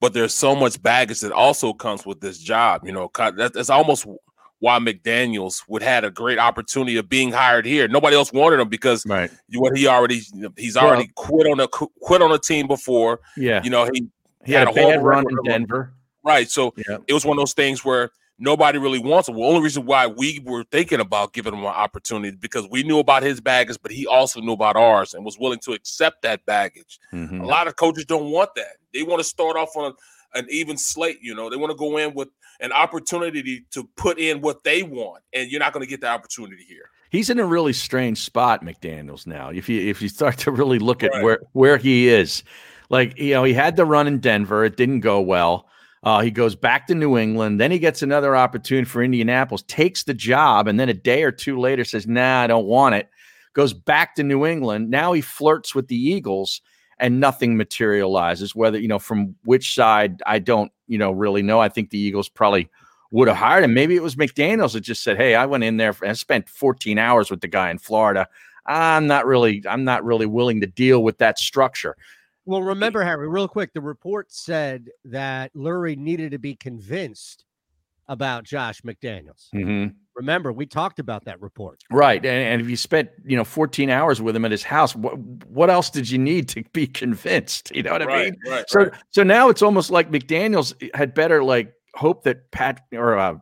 [0.02, 2.82] but there's so much baggage that also comes with this job.
[2.86, 4.08] You know, that's almost
[4.64, 7.86] why McDaniel's would had a great opportunity of being hired here.
[7.90, 9.30] Nobody else wanted him because right.
[9.56, 10.22] what he already
[10.58, 13.20] he's Well- already quit on a quit on a team before.
[13.36, 13.62] Yeah.
[13.62, 14.08] you know he
[14.46, 15.94] He had a bad run in Denver.
[16.24, 16.50] Right.
[16.50, 17.00] So Yeah.
[17.08, 19.36] it was one of those things where nobody really wants him.
[19.36, 23.00] Well, only reason why we were thinking about giving him an opportunity because we knew
[23.00, 26.46] about his baggage, but he also knew about ours and was willing to accept that
[26.46, 27.00] baggage.
[27.14, 27.42] Mhm.
[27.42, 28.78] A lot of coaches don't want that.
[28.94, 29.94] They want to start off on
[30.36, 31.20] an even slate.
[31.22, 32.30] You know, they want to go in with
[32.60, 36.08] an opportunity to put in what they want, and you're not going to get the
[36.08, 36.90] opportunity here.
[37.10, 39.50] He's in a really strange spot, McDaniel's now.
[39.50, 41.24] If you if you start to really look at Right.
[41.24, 42.44] where where he is,
[42.90, 45.68] like you know, he had the run in Denver, it didn't go well.
[46.04, 50.04] Uh, he goes back to New England, then he gets another opportunity for Indianapolis, takes
[50.04, 53.10] the job, and then a day or two later says, "Nah, I don't want it."
[53.54, 54.90] Goes back to New England.
[54.90, 56.62] Now he flirts with the Eagles,
[56.98, 58.56] and nothing materializes.
[58.56, 61.60] Whether you know from which side, I don't you know really know.
[61.60, 62.70] I think the Eagles probably
[63.10, 63.74] would have hired him.
[63.74, 67.00] Maybe it was McDaniel's that just said, "Hey, I went in there and spent 14
[67.00, 68.28] hours with the guy in Florida.
[68.68, 71.98] I'm not really, I'm not really willing to deal with that structure."
[72.46, 77.46] Well, remember, Harry, real quick, the report said that Lurie needed to be convinced
[78.08, 79.50] about Josh McDaniels.
[79.52, 81.82] hmm Remember, we talked about that report.
[81.92, 84.96] Right, and, and if you spent you know 14 hours with him at his house,
[84.96, 87.72] what what else did you need to be convinced?
[87.76, 88.36] You know what I Right, mean?
[88.52, 88.92] right, so right.
[89.10, 93.36] so now it's almost like McDaniel's had better like hope that Pat or uh,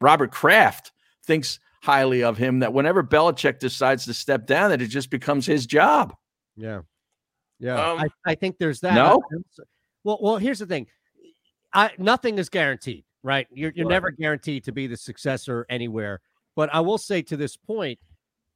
[0.00, 0.92] Robert Kraft
[1.26, 2.60] thinks highly of him.
[2.60, 6.14] That whenever Belichick decides to step down, that it just becomes his job.
[6.56, 6.82] Yeah.
[7.58, 7.74] Yeah.
[7.90, 8.94] Um, I, I think there's that.
[8.94, 9.20] No?
[10.04, 10.86] Well, well, here's the thing.
[11.72, 13.48] I nothing is guaranteed, right?
[13.52, 13.94] You're you're Right.
[13.94, 16.20] never guaranteed to be the successor anywhere.
[16.54, 17.98] But I will say to this point,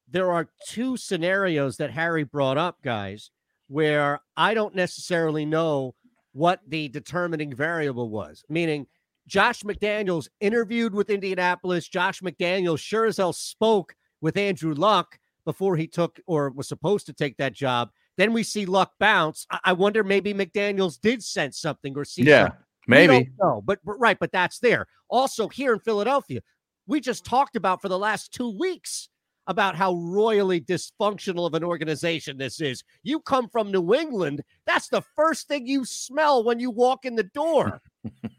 [0.08, 3.30] there are two scenarios that Harry brought up, guys,
[3.66, 5.96] where I don't necessarily know
[6.32, 8.44] what the determining variable was.
[8.48, 8.86] Meaning,
[9.26, 11.88] Josh McDaniels interviewed with Indianapolis.
[11.88, 17.06] Josh McDaniels sure as hell spoke with Andrew Luck before he took or was supposed
[17.06, 17.90] to take that job.
[18.16, 19.46] Then we see Luck bounce.
[19.50, 22.58] I, I wonder maybe McDaniels did sense something or see Yeah, something.
[22.88, 23.30] We maybe.
[23.40, 24.86] know, but, but right, but that's there.
[25.08, 26.40] Also, here in Philadelphia,
[26.86, 29.08] we just talked about for the last two weeks
[29.46, 32.82] about how royally dysfunctional of an organization this is.
[33.02, 37.14] You come from New England, that's the first thing you smell when you walk in
[37.14, 37.80] the door.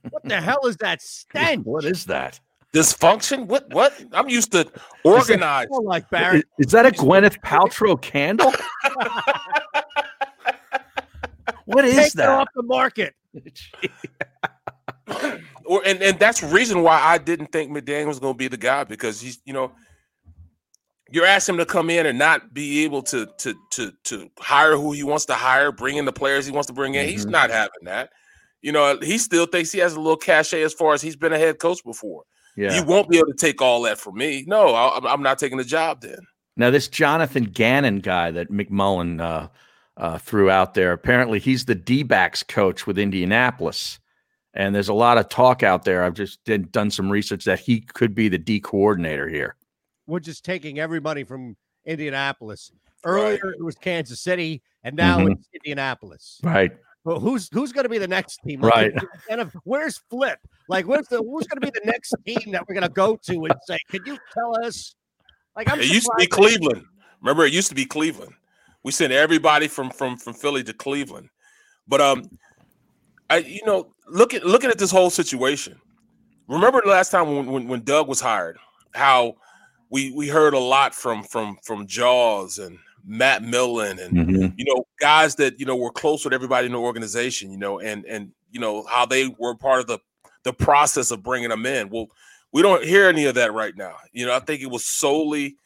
[0.10, 1.66] what the hell is that stench?
[1.66, 2.40] What is that?
[2.74, 3.48] Dysfunction?
[3.48, 3.72] What?
[3.74, 4.00] What?
[4.14, 4.70] I'm used to
[5.04, 5.70] organized.
[5.70, 6.46] Smell like Is, Barrett.
[6.60, 8.54] is that a Gwyneth Paltrow candle?
[11.66, 12.30] what is Take that?
[12.30, 13.14] off the market.
[15.66, 18.48] or and, and that's the reason why I didn't think McDaniel was going to be
[18.48, 19.72] the guy because he's you know
[21.12, 24.76] you're asking him to come in and not be able to to to to hire
[24.76, 27.08] who he wants to hire, bring in the players he wants to bring in.
[27.08, 27.32] He's Mhm.
[27.32, 28.12] not having that.
[28.62, 31.34] You know, he still thinks he has a little cachet as far as he's been
[31.34, 32.24] a head coach before.
[32.58, 32.76] Yeah.
[32.76, 34.44] You won't be able to take all that from me.
[34.46, 36.20] No, I, I'm not taking the job then.
[36.58, 39.48] Now, this Jonathan Gannon guy that McMullen uh,
[40.00, 44.00] uh, threw out there, apparently he's the D backs coach with Indianapolis.
[44.54, 46.04] And there's a lot of talk out there.
[46.04, 49.56] I've just did, done some research that he could be the D coordinator here.
[50.08, 51.56] We're just taking everybody from
[51.86, 52.72] Indianapolis.
[53.06, 55.34] Earlier it was Kansas City, and now Mhm.
[55.34, 56.40] it's Indianapolis.
[56.44, 56.72] Right.
[57.06, 58.60] Well, who's who's going to be the next team?
[58.60, 58.92] Right.
[59.30, 60.38] And if, where's Flip?
[60.68, 63.16] Like, where's the who's going to be the next team that we're going to go
[63.16, 64.96] to and say, "Can you tell us?"
[65.56, 66.84] Like, I'm it used to be Cleveland.
[67.22, 68.34] Remember, it used to be Cleveland.
[68.84, 71.30] We sent everybody from from from Philly to Cleveland.
[71.88, 72.30] But um,
[73.30, 75.80] I you know look at looking at this whole situation.
[76.48, 78.58] Remember the last time when when, when Doug was hired,
[78.94, 79.36] how
[79.90, 84.54] we we heard a lot from from from Jaws and Matt Millen and Mhm.
[84.58, 87.52] you know guys that you know were close with everybody in the organization.
[87.52, 90.00] You know, and and you know how they were part of the
[90.44, 91.90] the process of bringing them in.
[91.90, 92.08] Well,
[92.52, 93.96] we don't hear any of that right now.
[94.14, 95.58] You know, I think it was solely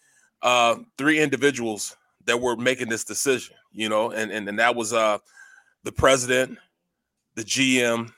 [0.41, 3.55] uh, three individuals that were making this decision.
[3.71, 5.17] You know, and and, and that was uh,
[5.83, 6.57] the president,
[7.35, 8.11] the GM,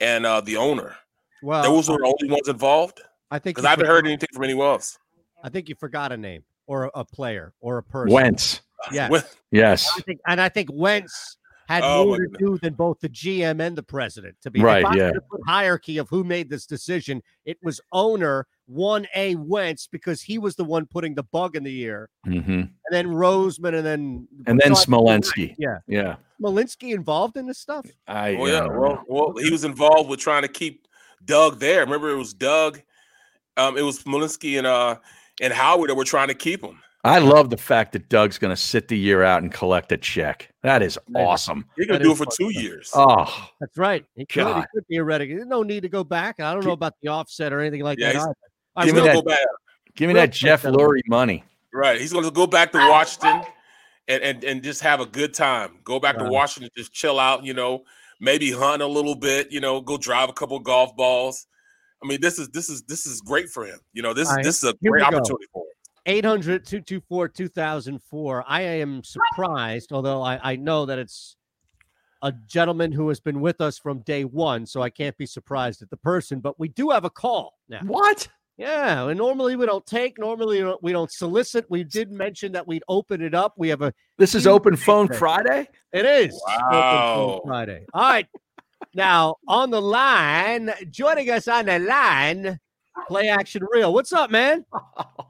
[0.00, 0.96] and uh, the owner.
[1.42, 3.00] Well, Those were the only ones involved.
[3.30, 4.98] I think because I haven't forgot- heard anything from anyone else.
[5.44, 8.12] I think you forgot a name or a, a player or a person.
[8.12, 8.60] Wentz.
[8.92, 9.08] Yeah.
[9.08, 9.88] Wen- Yes.
[9.96, 11.37] I think, and I think Wentz
[11.68, 14.36] had Oh, more to do than both the GM and the president.
[14.42, 15.04] To be Right, if I yeah.
[15.04, 20.22] had to hierarchy of who made this decision, it was owner one A Wentz because
[20.22, 23.86] he was the one putting the bug in the ear, hmm and then Roseman, and
[23.86, 25.22] then And then so I think you're right.
[25.22, 25.54] Smolenski.
[25.58, 26.16] Yeah, Yeah.
[26.42, 27.86] Smolenski involved in this stuff.
[28.06, 30.88] I, Oh yeah, well, well, he was involved with trying to keep
[31.24, 31.80] Doug there.
[31.80, 32.80] Remember, it was Doug,
[33.58, 34.96] um, it was Malinsky and uh
[35.40, 36.80] and Howard that were trying to keep him.
[37.04, 39.96] I love the fact that Doug's going to sit the year out and collect a
[39.96, 40.50] check.
[40.62, 41.64] That is awesome.
[41.76, 42.52] He going to do it for two up.
[42.52, 42.90] years.
[42.94, 44.04] Oh, That's right.
[44.16, 44.66] He could, he God.
[44.74, 45.36] could theoretically.
[45.36, 46.40] There's no need to go back.
[46.40, 48.22] I don't know about the offset or anything like Yeah, that.
[48.22, 48.34] Either.
[48.76, 49.14] I give me He'll that.
[49.14, 49.38] go back.
[49.94, 50.72] Give me that Jeff though.
[50.72, 51.44] Lurie money.
[51.72, 52.00] Right.
[52.00, 53.42] He's going to go back to Washington
[54.08, 55.78] and, and, and just have a good time.
[55.84, 57.84] Go back to Washington, just chill out, you know,
[58.20, 61.46] maybe hunt a little bit, you know, go drive a couple golf balls.
[62.02, 63.78] I mean, this is this is this is great for him.
[63.92, 65.04] You know, this All right, this is a great we go.
[65.06, 65.67] opportunity for him.
[66.08, 68.44] 800 224 2004.
[68.48, 71.36] I am surprised, although I, I know that it's
[72.22, 75.82] a gentleman who has been with us from day one, so I can't be surprised
[75.82, 77.80] at the person, but we do have a call now.
[77.84, 78.26] What?
[78.56, 81.66] Yeah, and normally we don't take, normally we don't, we don't solicit.
[81.68, 83.52] We did mention that we'd open it up.
[83.56, 85.18] We have a This is Open Phone feedback.
[85.18, 85.68] Friday.
[85.92, 86.42] It is.
[86.48, 87.40] Open Phone Wow.
[87.46, 87.84] Friday.
[87.94, 88.26] All right.
[88.94, 92.58] Now, on the line, joining us on the line,
[93.06, 93.92] play action real.
[93.92, 94.64] What's up, man?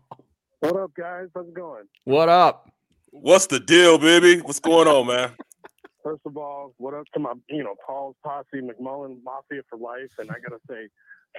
[0.60, 1.28] What up, guys?
[1.34, 1.84] How's it going?
[2.04, 2.68] What up?
[3.10, 4.40] What's the deal, baby?
[4.40, 5.30] What's going on, man?
[6.02, 10.10] First of all, what up to my, you know, Paul's posse, McMullen Mafia for life,
[10.18, 10.88] and I gotta say,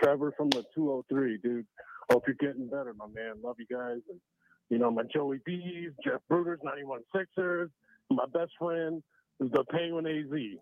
[0.01, 1.65] Trevor from the 203, dude.
[2.09, 3.35] Hope you're getting better, my man.
[3.43, 4.19] Love you guys, and
[4.69, 7.69] you know my Joey B's, Jeff Bruder's 91 Sixers,
[8.09, 9.03] my best friend
[9.41, 10.59] is the Penguin AZ.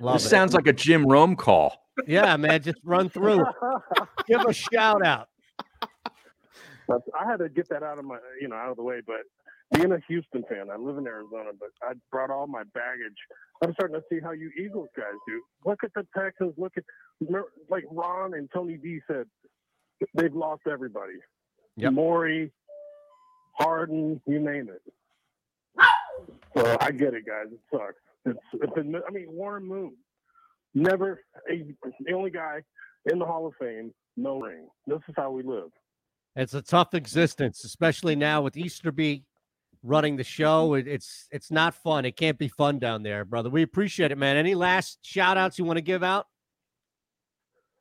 [0.00, 0.28] Love this it.
[0.28, 1.76] sounds like a Jim Rome call.
[2.06, 3.44] Yeah, man, just run through.
[4.26, 5.28] Give a shout out.
[6.90, 9.00] I had to get that out of my, you know, out of the way.
[9.06, 9.22] But
[9.72, 13.16] being a Houston fan, I live in Arizona, but I brought all my baggage.
[13.62, 15.40] I'm starting to see how you Eagles guys do.
[15.64, 16.54] Look at the Texans.
[16.56, 16.84] Look at
[17.70, 19.26] like Ron and Tony D said,
[20.14, 21.14] they've lost everybody.
[21.76, 21.92] Yep.
[21.92, 22.52] Maury,
[23.58, 24.82] Harden, you name it.
[26.56, 27.46] So I get it, guys.
[27.50, 27.94] It sucks.
[28.26, 29.94] It's, it's been, I mean, Warren Moon,
[30.74, 31.64] never a,
[32.00, 32.62] the only guy
[33.10, 34.68] in the Hall of Fame, no ring.
[34.86, 35.70] This is how we live.
[36.36, 39.24] It's a tough existence, especially now with Easterby
[39.82, 40.70] running the show.
[40.70, 40.88] Mm-hmm.
[40.88, 42.04] It, it's it's not fun.
[42.04, 43.50] It can't be fun down there, brother.
[43.50, 44.36] We appreciate it, man.
[44.36, 46.26] Any last shout outs you want to give out?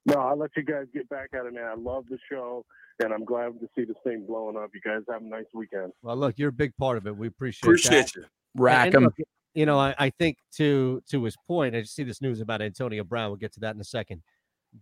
[0.06, 1.66] No, I'll let you guys get back at it, man.
[1.66, 2.66] I love the show,
[3.04, 4.72] and I'm glad to see this thing blowing up.
[4.74, 5.94] You guys have a nice weekend.
[6.02, 7.16] Well, look, you're a big part of it.
[7.16, 8.16] We appreciate Appreciate that.
[8.16, 8.26] you.
[8.56, 9.04] Rack And 'em.
[9.04, 9.16] look,
[9.54, 12.62] You know, I, I think to to his point, I just see this news about
[12.62, 13.30] Antonio Brown.
[13.30, 14.24] We'll get to that in a second,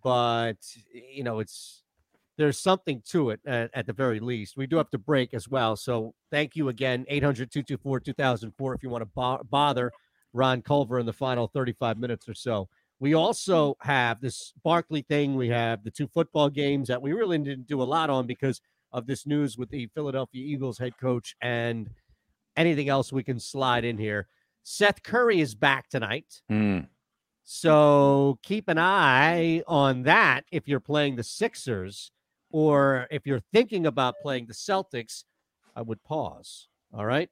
[0.02, 0.58] but
[0.94, 1.84] you know, it's
[2.40, 4.56] there's something to it at, at the very least.
[4.56, 5.76] We do have to break as well.
[5.76, 9.92] So thank you again, 800 224 2004, if you want to bo- bother
[10.32, 12.70] Ron Culver in the final 35 minutes or so.
[13.02, 15.36] We also have this Barkley thing.
[15.36, 18.62] We have the two football games that we really didn't do a lot on because
[18.94, 21.90] of this news with the Philadelphia Eagles head coach and
[22.56, 24.28] anything else we can slide in here.
[24.64, 26.42] Seth Curry is back tonight.
[26.48, 26.80] Hmm.
[27.44, 32.12] So keep an eye on that if you're playing the Sixers
[32.52, 35.24] or if you're thinking about playing the Celtics,
[35.76, 36.68] I would pause.
[36.94, 37.30] All right.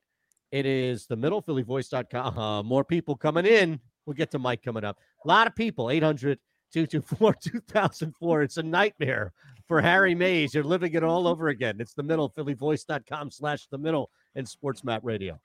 [0.52, 2.38] It is the middle, phillyvoice.com.
[2.38, 3.80] Uh, more people coming in.
[4.06, 4.98] We'll get to Mike coming up.
[5.26, 6.39] A lot of people, 800
[6.72, 8.41] 224 2004.
[8.44, 9.34] It's a nightmare
[9.68, 10.53] for Harry Mayes.
[10.53, 11.77] You're living it all over again.
[11.80, 15.39] It's the middle, phillyvoice.com slash the middle and Sports Map Radio.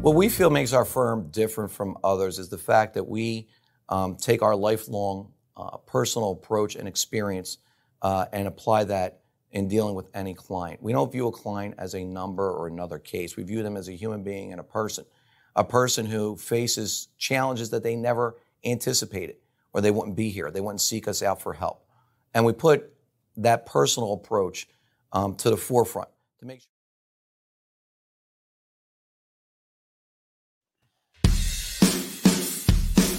[0.00, 3.48] What we feel makes our firm different from others is the fact that we
[3.88, 7.58] um, take our lifelong uh, personal approach and experience
[8.02, 9.20] uh, and apply that
[9.52, 10.82] in dealing with any client.
[10.82, 13.36] We don't view a client as a number or another case.
[13.36, 15.04] We view them as a human being and a person,
[15.54, 19.36] a person who faces challenges that they never anticipated,
[19.72, 20.50] or they wouldn't be here.
[20.50, 21.86] They wouldn't seek us out for help.
[22.34, 22.92] And we put
[23.36, 24.68] that personal approach
[25.12, 26.08] um, to the forefront
[26.40, 26.73] to make sure.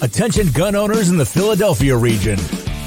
[0.02, 2.38] Attention gun owners in the Philadelphia region.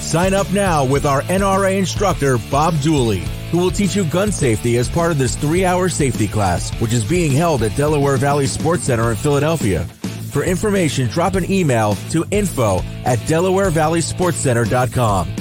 [0.01, 4.77] Sign up now with our NRA instructor, Bob Dooley, who will teach you gun safety
[4.77, 8.47] as part of this three hour safety class, which is being held at Delaware Valley
[8.47, 9.85] Sports Center in Philadelphia.
[10.33, 15.35] For information, drop an email to info at DelawareValleySportsCenter.com.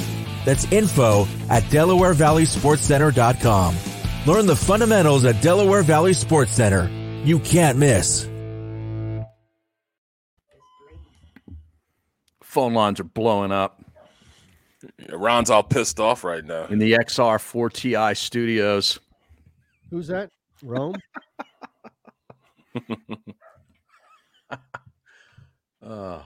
[0.46, 3.76] That's info at DelawareValleySportsCenter.com.
[4.26, 6.90] Learn the fundamentals at Delaware Valley Sports Center.
[7.24, 8.30] You can't miss.
[12.58, 13.84] Phone lines are blowing up
[15.12, 16.66] Ron's all pissed off right now.
[16.66, 18.98] in the XR4 TI studios.
[19.92, 20.32] Who's that?
[20.64, 20.96] Rome?
[25.80, 26.22] Uh,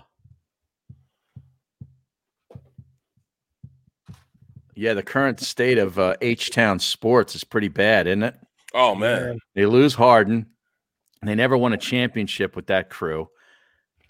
[4.73, 8.35] yeah, the current state of uh, H Town sports is pretty bad, isn't it?
[8.73, 9.37] Oh man.
[9.53, 10.47] They lose Harden.
[11.21, 13.29] They never won a championship with that crew.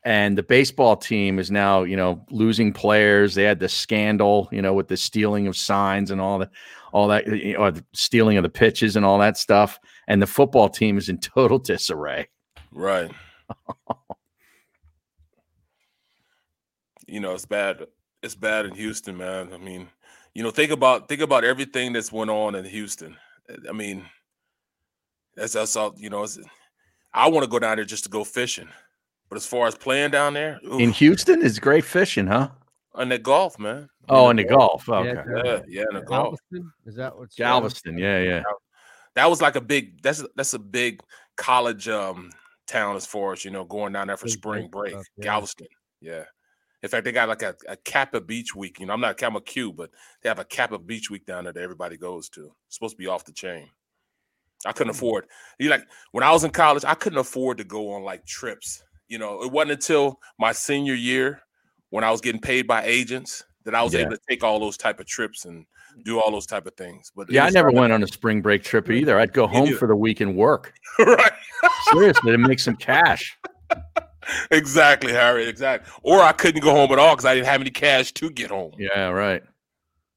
[0.04, 3.36] And the baseball team is now, you know, losing players.
[3.36, 6.50] They had the scandal, you know, with the stealing of signs and all that,
[6.92, 9.80] all that, you know, or the stealing of the pitches and all that stuff.
[10.08, 12.28] And the football team is in total disarray.
[12.72, 13.12] Right.
[17.08, 17.86] you know, it's bad.
[18.24, 19.54] It's bad in Houston, man.
[19.54, 19.88] I mean,
[20.34, 23.18] you know, think about think about everything that's went on in Houston.
[23.68, 24.06] I mean,
[25.36, 25.94] that's that's all.
[25.98, 26.26] You know,
[27.14, 28.70] I want to go down there just to go fishing,
[29.32, 32.50] but as far as playing down there, In Houston, is great fishing, huh?
[32.94, 33.88] on the Gulf, man.
[34.10, 34.84] Oh, in the Gulf.
[34.90, 35.22] Yeah, Okay.
[35.46, 36.38] Yeah, yeah, in the Gulf.
[36.52, 36.74] Galveston?
[36.86, 37.98] Is that what's Galveston.
[37.98, 38.44] Yeah, yeah.
[39.16, 40.02] That was like a big.
[40.02, 41.00] That's that's a big
[41.38, 42.32] college um
[42.68, 44.92] town as far as you know going down there for Big spring break break.
[44.92, 45.24] stuff, yeah.
[45.24, 45.68] Galveston.
[46.02, 46.24] Yeah.
[46.84, 48.82] In fact, they got like a, a Kappa Beach week.
[48.82, 49.92] You know, I'm not Kappa Q, but
[50.22, 52.52] they have a Kappa Beach week down there that everybody goes to.
[52.68, 53.70] It's supposed to be off the chain.
[54.66, 55.28] I couldn't afford.
[55.60, 58.84] You like when I was in college, I couldn't afford to go on like trips.
[59.12, 61.42] You know, it wasn't until my senior year
[61.90, 64.00] when I was getting paid by agents that I was Yeah.
[64.02, 65.66] able to take all those type of trips and
[66.06, 67.12] do all those type of things.
[67.14, 69.20] But Yeah, I never went on a spring break trip either.
[69.20, 70.74] I'd go home for the week and work.
[71.00, 71.34] right.
[71.92, 73.38] Seriously, to make some cash.
[74.52, 75.48] Exactly, Harry.
[75.48, 75.92] Exactly.
[76.04, 78.52] Or I couldn't go home at all because I didn't have any cash to get
[78.52, 78.72] home.
[78.78, 79.42] Yeah, right.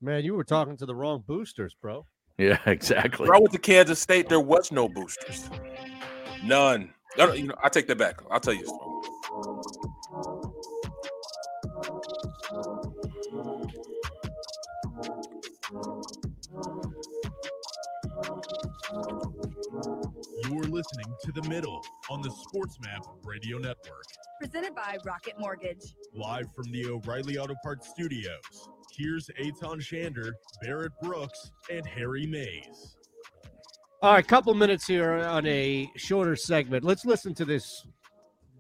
[0.03, 2.07] Man, you were talking to the wrong boosters, bro.
[2.39, 3.27] Yeah, exactly.
[3.27, 5.49] When I went to Kansas State, there was no boosters.
[6.45, 6.93] None.
[7.17, 8.21] No, no, you know, I take that back.
[8.31, 8.63] I'll tell you.
[8.63, 8.95] a story.
[20.51, 24.05] You're listening to The Middle on the SportsMap Radio Network.
[24.41, 25.95] Presented by Rocket Mortgage.
[26.15, 28.69] Live from the O'Reilly Auto Parts Studios.
[28.97, 30.33] Here's Eytan Shander,
[30.63, 32.97] Barrett Brooks, and Harry Mayes.
[34.05, 36.85] All right, a couple minutes here on a shorter segment.
[36.85, 37.87] Let's listen to this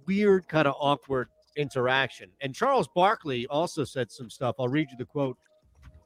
[0.06, 2.30] weird, kind of awkward interaction.
[2.40, 4.54] And Charles Barkley also said some stuff.
[4.58, 5.36] I'll read you the quote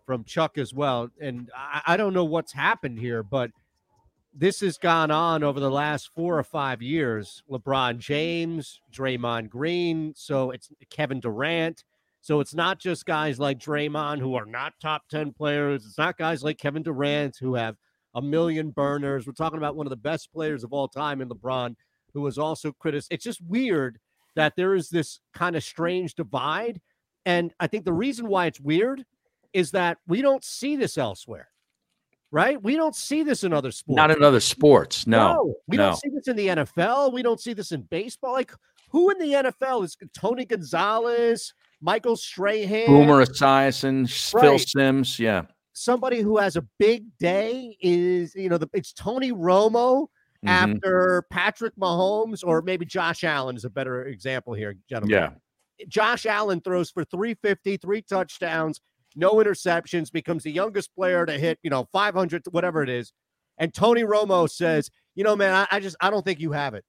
[0.04, 1.08] from Chuck as well.
[1.20, 3.52] And I, I don't know what's happened here, but
[4.34, 7.44] this has gone on over the last four or five years.
[7.48, 11.84] LeBron James, Draymond Green, so it's Kevin Durant.
[12.22, 15.86] So it's not just guys like Draymond who are not top 10 players.
[15.86, 17.76] It's not guys like Kevin Durant who have
[18.14, 19.26] a million burners.
[19.26, 21.74] We're talking about one of the best players of all time in LeBron,
[22.14, 23.12] who was also criticized.
[23.12, 23.98] It's just weird
[24.34, 26.80] that there is this kind of strange divide.
[27.26, 29.04] And I think the reason why it's weird
[29.52, 31.48] is that we don't see this elsewhere,
[32.30, 32.62] right?
[32.62, 33.96] We don't see this in other sports.
[33.96, 35.06] Not in other sports.
[35.06, 35.54] No.
[35.66, 35.86] we no.
[35.86, 37.12] don't see this in the NFL.
[37.12, 38.32] We don't see this in baseball.
[38.32, 38.52] Like,
[38.90, 44.60] who in the NFL is Tony Gonzalez, Michael Strahan, Boomer Esiason, Phil Right.
[44.60, 45.18] Sims.
[45.18, 45.42] Yeah.
[45.78, 50.08] Somebody who has a big day is you know the, it's Tony Romo
[50.44, 50.48] Mhm.
[50.50, 55.10] after Patrick Mahomes or maybe Josh Allen is a better example here, gentlemen.
[55.10, 55.86] Yeah.
[55.88, 58.80] Josh Allen throws for 350, three touchdowns,
[59.16, 63.12] no interceptions, becomes the youngest player to hit, you know, 500, whatever it is.
[63.58, 66.74] And Tony Romo says, you know, man, I, I just, I don't think you have
[66.74, 66.84] it.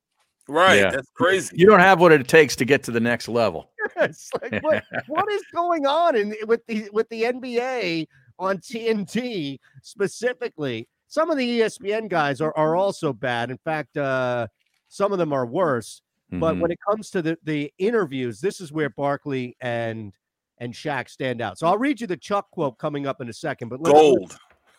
[0.47, 0.75] Right.
[0.81, 0.91] Yeah.
[0.91, 1.55] That's crazy.
[1.57, 3.71] You don't have what it takes to get to the next level.
[3.95, 8.07] It's like, what, what is going on in with the with the NBA
[8.39, 10.87] on TNT specifically?
[11.07, 13.51] Some of the ESPN guys are, are also bad.
[13.51, 14.47] In fact, uh,
[14.87, 16.01] some of them are worse.
[16.31, 16.59] But Mhm.
[16.61, 20.13] when it comes to the, the interviews, this is where Barkley and
[20.61, 21.57] and Shaq stand out.
[21.57, 23.69] So I'll read you the Chuck quote coming up in a second.
[23.69, 24.37] But let's, Gold.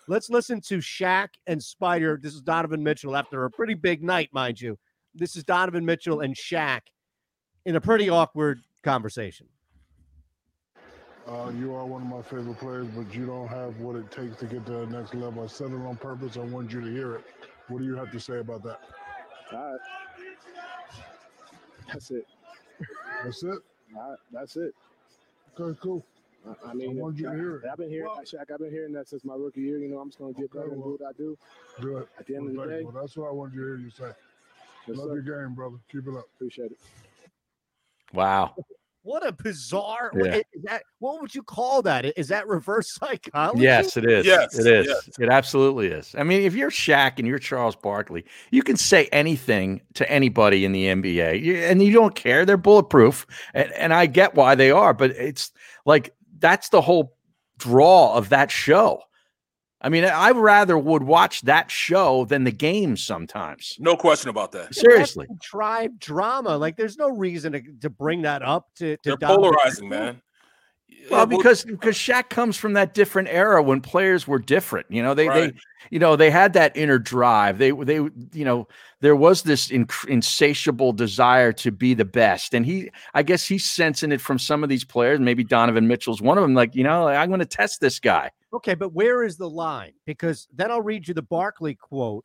[0.09, 2.21] Let's listen to Shaq and Spider.
[2.23, 4.79] This is Donovan Mitchell after a pretty big night, mind you.
[5.15, 6.81] This is Donovan Mitchell and Shaq
[7.65, 9.49] in a pretty awkward conversation.
[11.31, 14.37] Uh, you are one of my favorite players, but you don't have what it takes
[14.39, 15.45] to get to the next level.
[15.45, 16.37] I said it on purpose.
[16.37, 17.25] I wanted you to hear it.
[17.69, 18.81] What do you have to say about that?
[19.53, 19.81] All right.
[21.87, 22.27] That's it.
[23.23, 23.59] That's it.
[23.97, 24.19] All right.
[24.33, 24.75] That's it.
[25.59, 26.05] Okay, cool.
[26.67, 27.63] I, mean, I wanted you to hear it.
[27.71, 29.79] I've been hearing, Shaq, I've been hearing that since my rookie year.
[29.79, 31.39] You know, I'm just going to get better and do what I do.
[31.81, 32.09] Good.
[32.19, 32.83] At the end of the day.
[32.83, 34.11] Well, that's what I wanted you to hear you say.
[34.89, 35.21] Yes, Love sir.
[35.21, 35.77] your game, brother.
[35.93, 36.25] Keep it up.
[36.35, 36.79] Appreciate it.
[38.13, 38.57] Wow.
[39.03, 40.13] What a bizarre.
[40.15, 40.37] Yeah.
[40.53, 42.19] Is that what would you call that?
[42.19, 43.63] Is that reverse psychology?
[43.63, 44.27] Yes, it is.
[44.27, 44.87] Yes, it is.
[44.87, 45.19] yes.
[45.19, 46.15] It absolutely is.
[46.19, 50.65] I mean, if you're Shaq and you're Charles Barkley, you can say anything to anybody
[50.65, 52.45] in the NBA, and you don't care.
[52.45, 54.93] They're bulletproof, and, and I get why they are.
[54.93, 55.53] But it's
[55.87, 57.17] like that's the whole
[57.59, 59.03] draw of that show.
[59.83, 63.77] I mean, I rather would watch that show than the game sometimes.
[63.79, 64.75] No question about that.
[64.75, 65.27] Seriously.
[65.41, 66.57] Tribe drama.
[66.59, 68.97] Like, there's no reason to, to bring that up to.
[68.99, 70.21] to They're polarizing, man.
[71.11, 74.87] Well, because because Shaq comes from that different era when players were different.
[74.91, 75.55] You know, they Right.
[75.55, 75.61] they
[75.91, 77.59] you know they had that inner drive.
[77.59, 78.69] They they you know
[79.01, 83.65] there was this inc- insatiable desire to be the best, and he I guess he's
[83.65, 85.21] sensing it from some of these players.
[85.21, 86.55] Maybe Donovan Mitchell's one of them.
[86.55, 88.31] Like you know, I'm going to test this guy.
[88.53, 89.93] Okay, but where is the line?
[90.07, 92.25] Because then I'll read you the Barkley quote.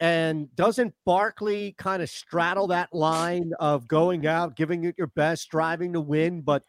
[0.00, 5.42] And doesn't Barkley kind of straddle that line of going out, giving it your best,
[5.42, 6.64] striving to win, but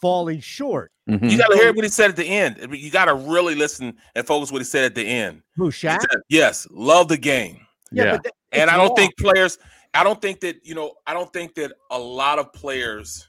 [0.00, 0.92] falling short?
[1.08, 1.26] Mm-hmm.
[1.26, 2.56] You got to hear what he said at the end.
[2.72, 5.42] You got to really listen and focus what he said at the end.
[5.56, 6.00] Who, Shaq?
[6.00, 7.60] said, yes, love the game.
[7.92, 8.18] Yeah, Yeah.
[8.22, 8.96] but and I don't wrong.
[8.96, 9.58] think players.
[9.94, 10.92] I don't think that you know.
[11.06, 13.26] I don't think that a lot of players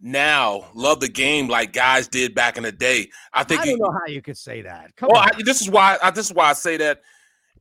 [0.00, 3.08] now love the game like guys did back in the day.
[3.32, 4.94] I think I you- don't know how you could say that.
[4.96, 5.28] Come well, on.
[5.34, 7.02] I, this is why I, this is why I say that.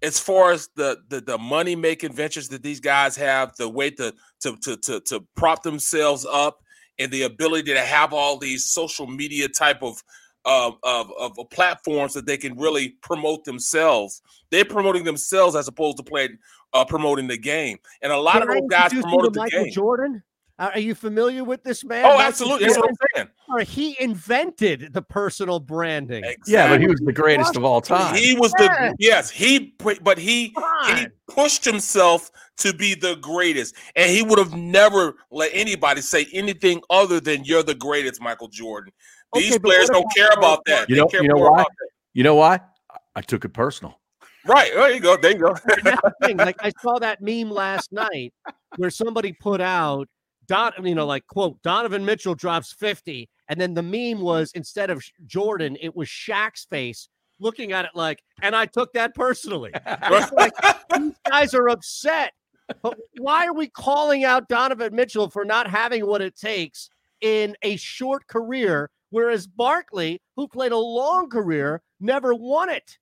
[0.04, 3.92] As far as the the, the money making ventures that these guys have, the way
[3.92, 6.64] to to to to to prop themselves up,
[7.02, 10.02] and the ability to have all these social media type of
[10.44, 14.24] of, of, of platforms that they can really promote themselves.
[14.50, 16.38] They're promoting themselves as opposed to playing
[16.74, 17.78] uh, promoting the game.
[18.02, 19.74] And a lot Can of those guys promoted the Michael game.
[19.74, 20.24] Jordan?
[20.62, 22.06] Uh, Are you familiar with this man?
[22.06, 22.66] Oh, Michael absolutely.
[22.68, 23.34] That's what I'm Jordan?
[23.58, 23.66] saying.
[23.66, 26.24] He invented the personal branding.
[26.46, 28.16] Yeah, but he was the greatest of all time.
[28.16, 29.32] He was the yes.
[29.32, 30.56] He but he
[30.86, 36.28] he pushed himself to be the greatest, and he would have never let anybody say
[36.32, 38.94] anything other than "You're the greatest, Michael Jordan."
[39.34, 40.88] These Okay, but players don't care about that.
[40.90, 41.62] You They know care you know more why?
[41.62, 41.72] about.
[42.14, 42.56] You know why?
[42.92, 44.00] I- I took it personal.
[44.46, 44.72] Right.
[44.74, 45.18] There you go.
[45.18, 45.54] There you go.
[45.54, 46.38] The thing.
[46.38, 48.34] Like I saw that meme last night
[48.78, 50.08] where somebody put out
[50.48, 54.90] Don, you know, like quote Donovan Mitchell drops 50, and then the meme was instead
[54.90, 57.10] of Jordan, it was Shaq's face
[57.42, 59.72] looking at it like, and I took that personally.
[60.32, 60.54] Like,
[60.98, 62.34] these guys are upset.
[62.82, 66.90] But why are we calling out Donovan Mitchell for not having what it takes
[67.20, 72.98] in a short career, whereas Barkley, who played a long career, never won it?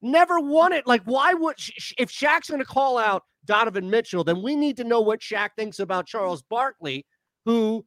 [0.00, 0.86] Never won it.
[0.86, 4.54] Like, why would Sh- Sh- if Shaq's going to call out Donovan Mitchell, then we
[4.54, 7.04] need to know what Shaq thinks about Charles Barkley,
[7.44, 7.84] who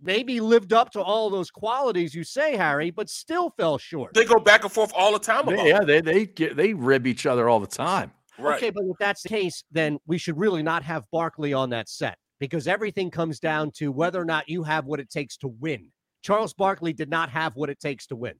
[0.00, 4.12] maybe lived up to all those qualities you say, Harry, but still fell short.
[4.14, 7.06] They go back and forth all the time about Yeah, they they get, they rib
[7.06, 8.12] each other all the time.
[8.38, 8.56] Right.
[8.56, 11.88] Okay, but if that's the case, then we should really not have Barkley on that
[11.88, 15.48] set because everything comes down to whether or not you have what it takes to
[15.48, 15.90] win.
[16.22, 18.34] Charles Barkley did not have what it takes to win.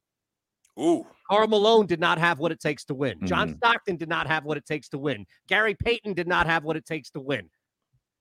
[0.79, 1.07] Ooh.
[1.31, 3.19] Karl Malone did not have what it takes to win.
[3.27, 3.57] John Mhm.
[3.57, 5.27] Stockton did not have what it takes to win.
[5.49, 7.49] Gary Payton did not have what it takes to win.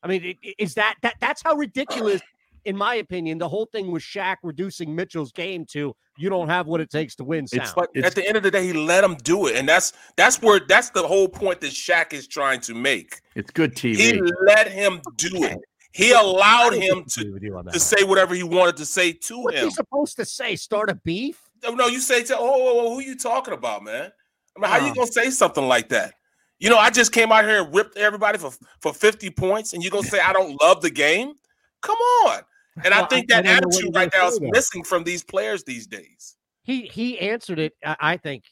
[0.01, 2.21] I mean, i- i- is that that that's how ridiculous,
[2.65, 6.65] in my opinion, the whole thing with Shaq reducing Mitchell's game to you don't have
[6.65, 7.45] what it takes to win.
[7.45, 7.69] Sound.
[7.75, 10.41] But at the end of the day, he let him do it, and that's that's
[10.41, 13.19] where that's the whole point that Shaq is trying to make.
[13.35, 13.97] It's good TV.
[13.97, 15.59] He let him do it.
[15.91, 17.39] He allowed him to,
[17.71, 19.65] to say whatever he wanted to say to What's him.
[19.65, 20.55] he supposed to say?
[20.57, 21.44] Start a beef?
[21.65, 24.11] No, no, you say to oh, oh, oh, who you talking about, man?
[24.55, 24.95] I mean, how are you Oh.
[24.95, 26.13] gonna say something like that?
[26.59, 28.51] You know, I just came out here and ripped everybody for
[28.81, 31.33] for 50 points, and you gonna say I don't love the game?
[31.81, 32.41] Come on.
[32.83, 35.63] And I think I- I that what attitude right now is missing from these players
[35.63, 36.35] these days.
[36.63, 38.43] He he answered it, I I think,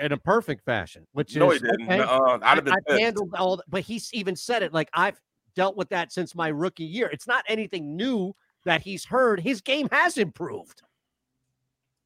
[0.00, 1.90] in a perfect fashion, which No, is he didn't.
[1.92, 2.38] okay, Uh-uh.
[2.42, 5.20] I'd have been I've handled all, but he's even said it like I've
[5.54, 7.08] dealt with that since my rookie year.
[7.12, 8.34] It's not anything new
[8.64, 9.40] that he's heard.
[9.40, 10.82] His game has improved.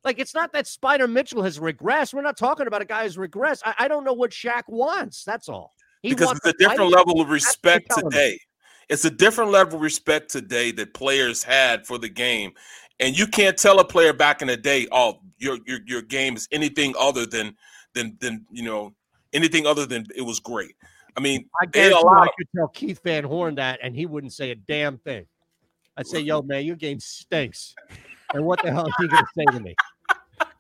[0.09, 2.15] Like it's not that Spider Mitchell has regressed.
[2.15, 3.61] We're not talking about a guy who's regressed.
[3.67, 5.23] I, I don't know what Shaq wants.
[5.23, 5.75] That's all.
[6.01, 8.23] He because wants it's a different level of respect they're telling me.
[8.23, 8.41] today.
[8.89, 12.53] It's a different level of respect today that players had for the game,
[13.01, 16.37] and you can't tell a player back in the day, "Oh, your your your game
[16.37, 17.55] is anything other than
[17.93, 18.95] than than you know
[19.35, 20.75] anything other than it was great."
[21.19, 24.07] I mean, I guarantee you allowed I could tell Keith Van Horn that, and he
[24.07, 25.27] wouldn't say a damn thing.
[25.99, 27.75] I'd say, "Yo, man, your game stinks."
[28.35, 29.75] And what the hell is he going to say to me?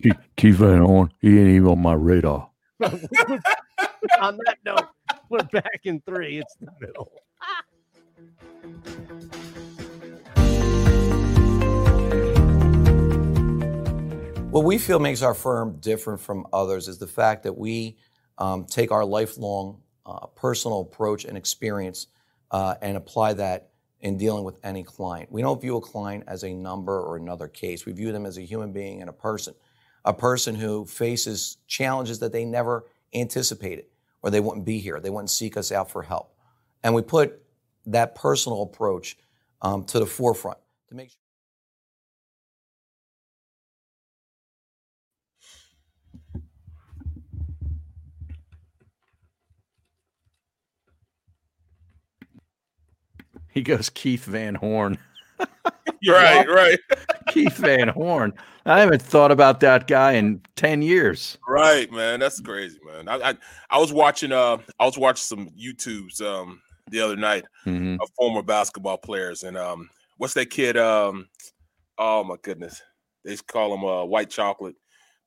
[0.01, 2.51] Keith, Keith Van Horn, he ain't even on my radar.
[4.21, 4.87] On that note,
[5.29, 6.39] we're back in three.
[6.39, 7.11] It's the middle.
[14.51, 17.97] What we feel makes our firm different from others is the fact that we
[18.39, 22.07] um, take our lifelong uh, personal approach and experience
[22.53, 23.71] uh, and apply that
[24.01, 25.31] in dealing with any client.
[25.33, 27.85] We don't view a client as a number or another case.
[27.85, 29.55] We view them as a human being and a person,
[30.09, 33.85] a person who faces challenges that they never anticipated
[34.23, 34.99] or they wouldn't be here.
[35.01, 36.35] They wouldn't seek us out for help.
[36.83, 37.43] And we put
[37.85, 39.19] that personal approach
[39.61, 40.57] um, to the forefront
[40.89, 41.19] to make sure.
[53.51, 54.99] He goes Keith Van Horn.
[56.07, 56.79] Right, right,
[57.29, 58.33] Keith Van Horn.
[58.65, 61.39] I haven't thought about that guy in 10 years.
[61.49, 62.21] right, man.
[62.21, 63.09] That's crazy, man.
[63.09, 63.35] I I,
[63.71, 66.61] I was watching uh I was watching some YouTubes um
[66.91, 67.99] the other night Mhm.
[68.01, 71.29] of former basketball players, and um what's that kid um
[71.99, 72.81] oh my goodness
[73.25, 74.77] they call him uh white chocolate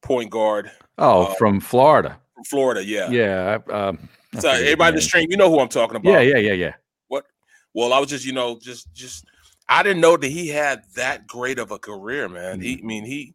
[0.02, 2.18] point guard Oh, uh, from Florida.
[2.34, 3.10] from Florida, yeah.
[3.10, 3.58] Yeah.
[3.70, 4.08] Um,
[4.40, 6.12] So everybody in the stream, you know who I'm talking about.
[6.14, 6.74] Yeah, yeah, yeah, yeah.
[7.10, 7.26] What?
[7.74, 9.26] Well, I was just, you know, just, just,
[9.72, 12.56] I didn't know that he had that great of a career, man.
[12.56, 12.61] Mm-hmm.
[12.61, 13.34] He, I mean, he,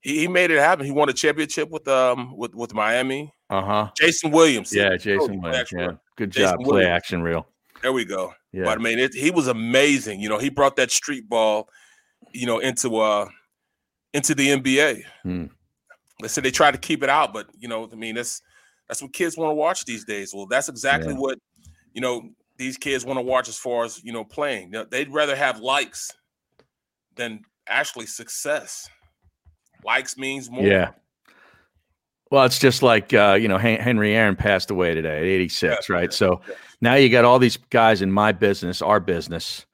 [0.00, 0.84] he, he made it happen.
[0.84, 3.32] He won a championship with, um, with, with Miami.
[3.48, 3.90] Uh huh.
[3.96, 4.74] Jason Williams.
[4.74, 5.70] Yeah, Jason Williams.
[5.72, 5.92] Yeah.
[6.16, 6.64] Good Jason job.
[6.64, 6.90] Play Williams.
[6.90, 7.46] action reel.
[7.80, 8.34] There we go.
[8.52, 8.64] Yeah.
[8.64, 10.20] But I mean, it, he was amazing.
[10.20, 11.68] You know, he brought that street ball,
[12.32, 13.28] you know, into uh,
[14.12, 15.02] into the NBA.
[15.22, 15.46] Hmm.
[16.20, 18.42] They said they tried to keep it out, but you know, I mean, that's
[18.88, 20.34] that's what kids want to watch these days.
[20.34, 21.20] Well, that's exactly Yeah.
[21.20, 21.38] what
[21.92, 24.74] you know these kids want to watch as far as you know playing.
[24.90, 26.12] They'd rather have likes
[27.16, 28.88] than actually success.
[29.84, 30.64] Likes means more.
[30.64, 30.90] Yeah.
[32.30, 36.12] Well, it's just like uh, you know Henry Aaron passed away today at 86, right?
[36.12, 36.42] So
[36.80, 39.64] now you got all these guys in my business, our business,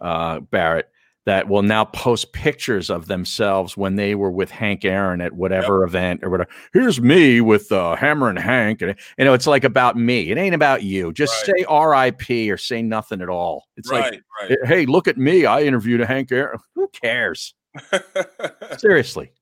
[0.00, 0.88] uh, Barrett,
[1.26, 5.82] that will now post pictures of themselves when they were with Hank Aaron at whatever
[5.84, 6.50] event or whatever.
[6.72, 10.30] Here's me with uh, Hammer and Hank, and you know it's like about me.
[10.30, 11.12] It ain't about you.
[11.12, 12.50] Just say R.I.P.
[12.50, 13.64] or say nothing at all.
[13.76, 14.58] It's like, Right, right.
[14.66, 15.46] hey, look at me.
[15.46, 16.58] I interviewed a Hank Aaron.
[16.74, 17.54] Who cares?
[18.78, 19.32] Seriously.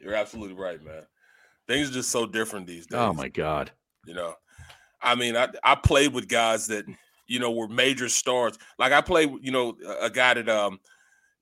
[0.00, 1.02] You're absolutely right, man.
[1.68, 2.98] Things are just so different these days.
[2.98, 3.72] Oh my God.
[4.06, 4.34] You know,
[5.02, 6.84] I mean, I I played with guys that
[7.26, 8.56] you know were major stars.
[8.78, 10.78] Like I played, you know, a guy that um,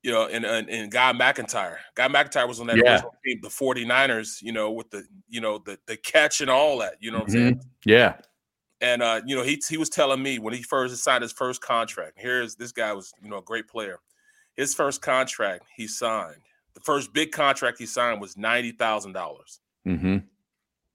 [0.05, 1.79] you know, and, in, in Guy McIntyre.
[1.95, 3.01] Guy McIntyre was on that Yeah.
[3.25, 6.97] team, the 49ers, you know, with the you know the the catch and all that.
[7.01, 7.55] You know what I'm saying?
[7.55, 7.63] Mhm.
[7.87, 8.17] Yeah.
[8.83, 11.63] And uh, you know, he he was telling me when he first signed his first
[11.63, 12.19] contract.
[12.19, 13.99] Here's this guy was, you know, a great player.
[14.57, 16.37] His first contract he signed,
[16.75, 19.61] the first big contract he signed was ninety thousand dollars.
[19.87, 20.19] Mm-hmm.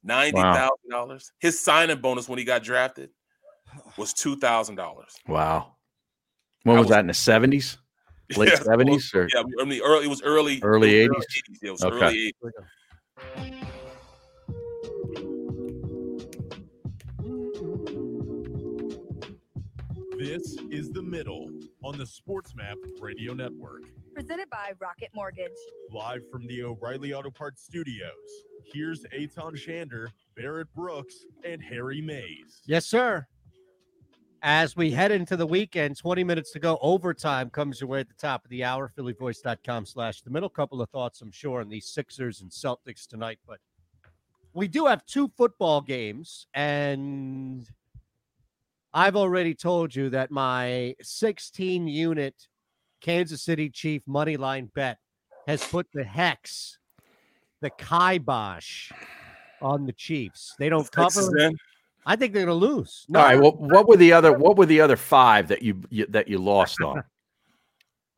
[0.03, 1.31] Ninety thousand dollars.
[1.39, 3.09] His signing bonus when he got drafted
[3.97, 5.15] was two thousand dollars.
[5.27, 5.77] Wow.
[6.61, 7.79] When was, that in the seventies?
[8.37, 10.05] Late seventies or yeah, I mean, early.
[10.05, 11.23] It was early, Early 80s?
[11.61, 12.05] Yeah, it was Okay.
[12.05, 13.69] early 80s.
[20.17, 21.49] This is The Middle
[21.83, 23.83] on the SportsMap Radio Network.
[24.13, 25.51] Presented by Rocket Mortgage.
[25.91, 28.11] Live from the O'Reilly Auto Parts Studios,
[28.73, 31.15] here's Eytan Shander, Barrett Brooks,
[31.45, 32.61] and Harry Mayes.
[32.65, 33.25] Yes, sir.
[34.41, 36.79] As we head into the weekend, 20 minutes to go.
[36.81, 38.89] Overtime comes your way at the top of the hour.
[38.97, 40.47] PhillyVoice.com slash the middle.
[40.47, 43.39] Couple of thoughts, I'm sure, on the Sixers and Celtics tonight.
[43.45, 43.59] But
[44.53, 47.67] we do have two football games, and
[48.93, 52.47] I've already told you that my 16 unit
[53.01, 54.99] Kansas City Chief money line bet
[55.47, 56.79] has put the hex,
[57.61, 58.91] the kibosh
[59.61, 60.55] on the Chiefs.
[60.57, 61.29] They don't cover.
[61.35, 61.57] then?
[62.09, 63.05] I think they're going to lose.
[63.15, 63.39] All right.
[63.39, 64.33] Well, what were the other?
[64.33, 67.03] What were the other five that you, you that you lost on?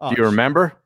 [0.04, 0.82] Oh, Do you remember?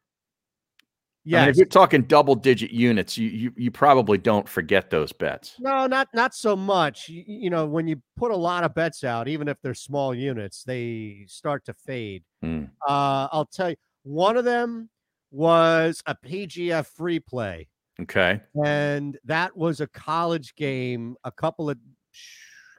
[1.25, 5.13] I mean, if you're talking double digit units, you, you you probably don't forget those
[5.13, 5.55] bets.
[5.57, 7.07] No, not not so much.
[7.07, 10.13] You, you know, when you put a lot of bets out, even if they're small
[10.13, 12.23] units, they start to fade.
[12.41, 12.65] Hmm.
[12.85, 14.89] Uh, I'll tell you, one of them
[15.31, 17.69] was a PGF free play,
[18.01, 18.41] Okay.
[18.65, 21.77] and that was a college game a couple of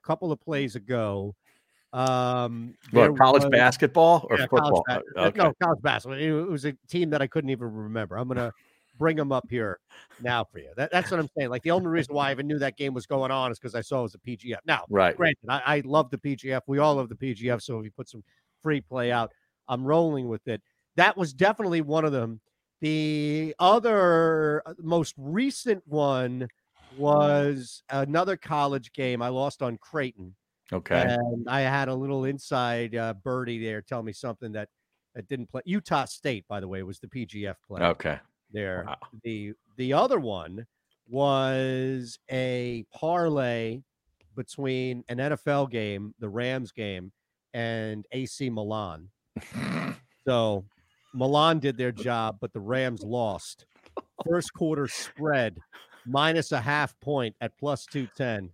[0.06, 1.34] couple of plays ago.
[1.92, 4.84] Um, college was- basketball or Yeah, college football?
[4.86, 6.18] bas- Uh, No, college basketball.
[6.18, 8.16] It was a team that I couldn't even remember.
[8.16, 8.52] I'm gonna
[8.98, 9.78] bring them up here
[10.20, 10.70] now for you.
[10.76, 11.50] That, that's what I'm saying.
[11.50, 13.74] Like the only reason why I even knew that game was going on is because
[13.74, 14.58] I saw it was a PGF.
[14.66, 15.16] Now, Right.
[15.16, 16.62] Granted, I, I love the PGF.
[16.66, 17.62] We all love the PGF.
[17.62, 18.22] So if you put some
[18.62, 19.32] free play out,
[19.68, 20.62] I'm rolling with it.
[20.96, 22.40] That was definitely one of them.
[22.80, 26.48] The other uh, most recent one
[26.96, 29.22] was another college game.
[29.22, 30.34] I lost on Creighton.
[30.72, 31.00] Okay.
[31.00, 34.68] And I had a little inside uh, birdie there tell me something that,
[35.14, 35.62] that didn't play.
[35.64, 37.82] Utah State, by the way, was the PGF play.
[37.82, 38.18] Okay.
[38.52, 38.86] There.
[39.24, 40.66] The the other one
[41.08, 43.80] was a parlay
[44.34, 47.12] between an NFL game, the Rams game,
[47.54, 49.08] and AC Milan.
[50.26, 50.64] so
[51.14, 53.66] Milan did their job, but the Rams lost.
[54.28, 55.56] First quarter spread
[56.06, 58.50] minus a half point at plus 210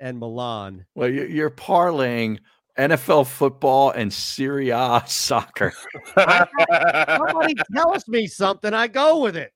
[0.00, 0.84] and Milan.
[0.94, 2.38] Well, you- you're parlaying
[2.78, 5.72] NFL football and Serie A soccer.
[6.16, 9.52] Somebody tells me something, I go with it.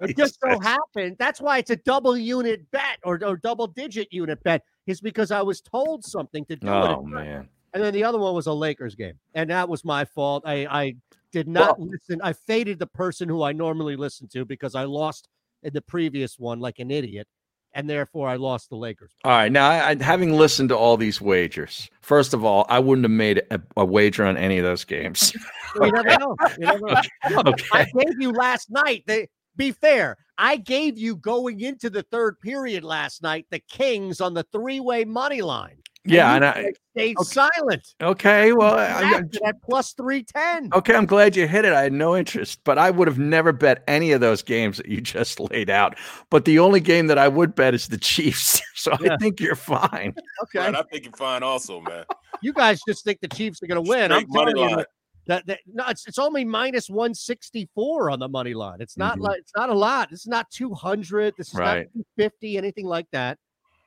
[0.00, 1.16] It just so happened.
[1.18, 5.30] That's why it's a double unit bet or, or double digit unit bet, is because
[5.30, 6.96] I was told something to do Oh it.
[6.98, 7.48] Oh man.
[7.74, 9.18] And then the other one was a Lakers game.
[9.34, 10.42] And that was my fault.
[10.46, 10.96] I, I
[11.32, 12.18] did not listen.
[12.22, 15.28] I faded the person who I normally listen to because I lost
[15.62, 17.26] in the previous one like an idiot.
[17.74, 19.12] And therefore I lost the Lakers.
[19.24, 19.52] All right.
[19.52, 23.10] Now, I, I, having listened to all these wagers, first of all, I wouldn't have
[23.10, 25.34] made a, a wager on any of those games.
[25.74, 26.34] You never know.
[26.58, 27.02] Never know.
[27.44, 29.04] Look, I gave you last night.
[29.06, 30.16] They, be fair.
[30.38, 35.04] I gave you going into the third period last night the Kings on the three-way
[35.04, 35.76] money line.
[36.08, 37.94] And Yeah, you and I- guys stayed silent.
[38.00, 38.52] Okay.
[38.52, 40.70] Well, I, I- at plus three ten.
[40.72, 40.94] okay.
[40.94, 41.72] I'm glad you hit it.
[41.72, 44.86] I had no interest, but I would have never bet any of those games that
[44.86, 45.96] you just laid out.
[46.30, 48.60] But the only game that I would bet is the Chiefs.
[48.78, 50.14] So I think you're fine.
[50.44, 52.04] Okay, Man, I think you're fine also, man.
[52.42, 54.12] you guys just think the Chiefs are going to win.
[54.12, 54.84] I'm Straight money telling you line.
[55.26, 58.80] that, that, that no, it's it's only minus one sixty four on the money line.
[58.80, 59.22] It's not Mhm.
[59.22, 60.10] like it's not a lot.
[60.10, 61.34] This is not two hundred.
[61.36, 61.88] This is Right.
[61.92, 62.56] not fifty.
[62.56, 63.36] Anything like that.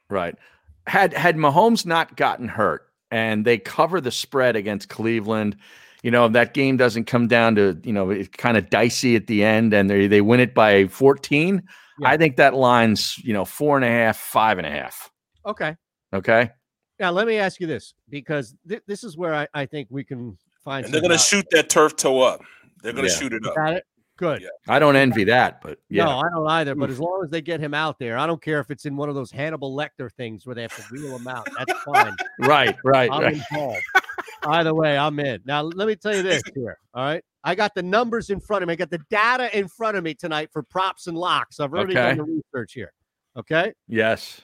[0.09, 0.35] Right.
[0.87, 5.55] Had had Mahomes not gotten hurt and they cover the spread against Cleveland,
[6.03, 9.27] you know, that game doesn't come down to, you know, it's kind of dicey at
[9.27, 11.61] the end and they they win it by 14.
[12.03, 15.11] I think that line's, you know, four and a half, five and a half.
[15.45, 15.75] Okay.
[16.13, 16.49] Okay.
[16.99, 20.03] Now let me ask you this because th- this is where I, I think we
[20.03, 20.85] can find.
[20.85, 22.41] And they're gonna shoot that turf toe up.
[22.81, 23.13] They're gonna Yeah.
[23.13, 23.55] shoot it up.
[23.55, 23.85] Got it.
[24.21, 24.47] Good.
[24.67, 26.05] I don't envy that, but yeah.
[26.05, 26.75] No, I don't either.
[26.75, 26.91] But mm.
[26.91, 29.09] as long as they get him out there, I don't care if it's in one
[29.09, 31.47] of those Hannibal Lecter things where they have to reel him out.
[31.57, 32.15] That's fine.
[32.37, 33.33] Right, right, I'm right.
[33.33, 33.81] involved.
[34.43, 35.41] Either way, I'm in.
[35.43, 36.77] Now, let me tell you this here.
[36.93, 37.23] All right.
[37.43, 38.73] I got the numbers in front of me.
[38.73, 41.59] I got the data in front of me tonight for props and locks.
[41.59, 42.93] I've already done the research here.
[43.35, 43.73] Okay.
[43.87, 44.41] Yes.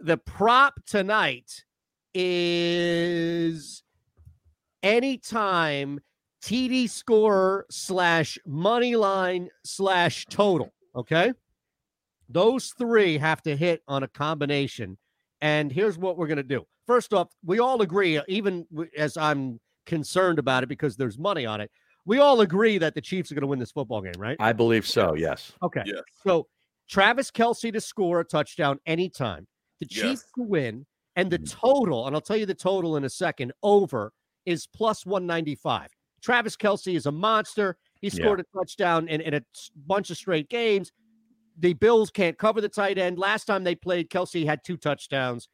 [0.00, 1.62] The prop tonight
[2.14, 3.84] is
[4.82, 6.00] anytime
[6.44, 10.74] TD scorer slash money line slash total.
[10.94, 11.32] Okay.
[12.28, 14.98] Those three have to hit on a combination.
[15.40, 16.66] And here's what we're going to do.
[16.86, 21.46] First off, we all agree, uh, even as I'm concerned about it because there's money
[21.46, 21.70] on it,
[22.04, 24.36] we all agree that the Chiefs are going to win this football game, right?
[24.38, 25.14] I believe so.
[25.14, 25.52] Yes.
[25.62, 25.82] Okay.
[26.26, 26.46] So
[26.90, 29.46] Travis Kelce to score a touchdown anytime,
[29.80, 30.02] the Yes.
[30.02, 30.84] Chiefs to win,
[31.16, 31.50] and the mm.
[31.50, 34.12] total, and I'll tell you the total in a second, over
[34.44, 35.88] is plus 195.
[36.24, 37.76] Travis Kelce is a monster.
[38.00, 38.14] He Yeah.
[38.24, 39.42] scored a touchdown in, in a
[39.86, 40.90] bunch of straight games.
[41.58, 43.18] The Bills can't cover the tight end.
[43.18, 45.48] Last time they played, Kelce had two touchdowns.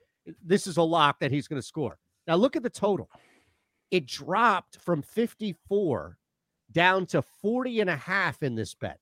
[0.44, 1.98] This is a lock that he's going to score.
[2.28, 3.10] Now look at the total.
[3.90, 6.16] It dropped from 54
[6.70, 9.00] down to 40 and a half in this bet.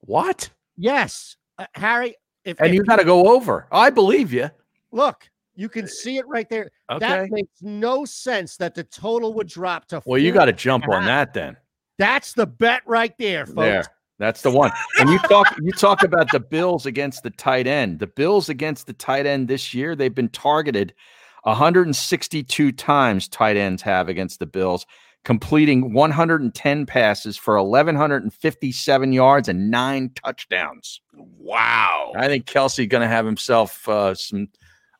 [0.00, 0.50] What?
[0.76, 2.14] Yes, uh, Harry.
[2.44, 3.66] If, And if you got to go over.
[3.72, 4.50] I believe you.
[4.92, 6.70] look, you can see it right there.
[6.90, 7.06] Okay.
[7.06, 10.02] That makes no sense that the total would drop to.
[10.04, 11.56] Well, you got to jump on that then.
[11.98, 13.56] That's the bet right there, folks.
[13.56, 13.84] There.
[14.18, 14.70] That's the one.
[14.98, 17.98] And you talk you talk about the Bills against the tight end.
[17.98, 20.94] The Bills against the tight end this year, they've been targeted
[21.42, 24.86] 162 times tight ends have against the Bills,
[25.24, 31.00] completing 110 passes for 1157 yards and 9 touchdowns.
[31.14, 32.12] Wow.
[32.16, 34.48] I think Kelce going to have himself uh, some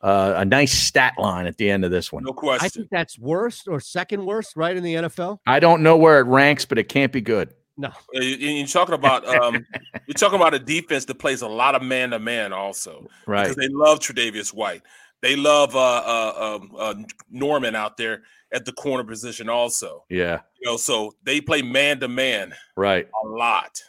[0.03, 2.25] uh, a nice stat line at the end of this one.
[2.25, 2.65] No question.
[2.65, 5.39] I think that's worst or second worst, right in the NFL.
[5.47, 7.51] I don't know where it ranks, but it can't be good.
[7.79, 9.65] No, you- You're talking about um,
[10.07, 13.45] you're talking about a defense that plays a lot of man to man also, Right.
[13.45, 14.83] Because they love Tre'Davious White.
[15.23, 16.95] They love uh, uh, um, uh,
[17.31, 18.23] Norman out there
[18.53, 20.05] at the corner position also.
[20.11, 20.41] Yeah.
[20.61, 23.09] You know, so they play man to man Right.
[23.25, 23.81] a lot.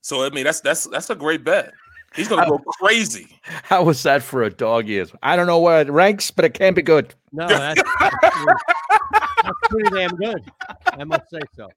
[0.00, 1.72] So I mean, that's that's that's a great bet.
[2.14, 3.38] He's gonna go crazy.
[3.42, 5.12] How was that for a dog ears?
[5.22, 7.14] I don't know where it ranks, but it can't be good.
[7.32, 10.42] no, that's, that's pretty damn good.
[10.86, 11.68] I must say so.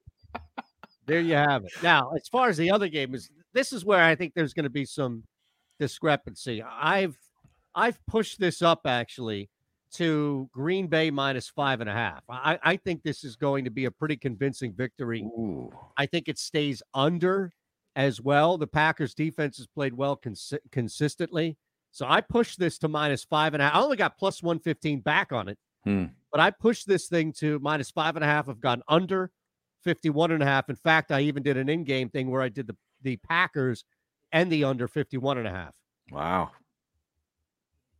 [1.06, 1.72] There you have it.
[1.82, 4.64] Now, as far as the other game is, this is where I think there's going
[4.64, 5.24] to be some
[5.78, 6.62] discrepancy.
[6.62, 7.18] I've
[7.74, 9.50] I've pushed this up actually
[9.94, 12.22] to Green Bay minus five and a half.
[12.28, 15.26] I, I think this is going to be a pretty convincing victory.
[15.96, 17.52] I think it stays under
[17.96, 18.56] as well.
[18.58, 21.56] The Packers defense has played well consi- consistently.
[21.90, 23.74] So I pushed this to minus five and a half.
[23.76, 26.04] I only got plus 115 back on it, Hmm.
[26.30, 28.48] but I pushed this thing to minus five and a half.
[28.48, 29.30] I've gone under
[29.84, 30.70] 51 and a half.
[30.70, 33.84] In fact, I even did an in game thing where I did the, the Packers
[34.32, 35.74] and the under 51 and a half.
[36.10, 36.50] Wow.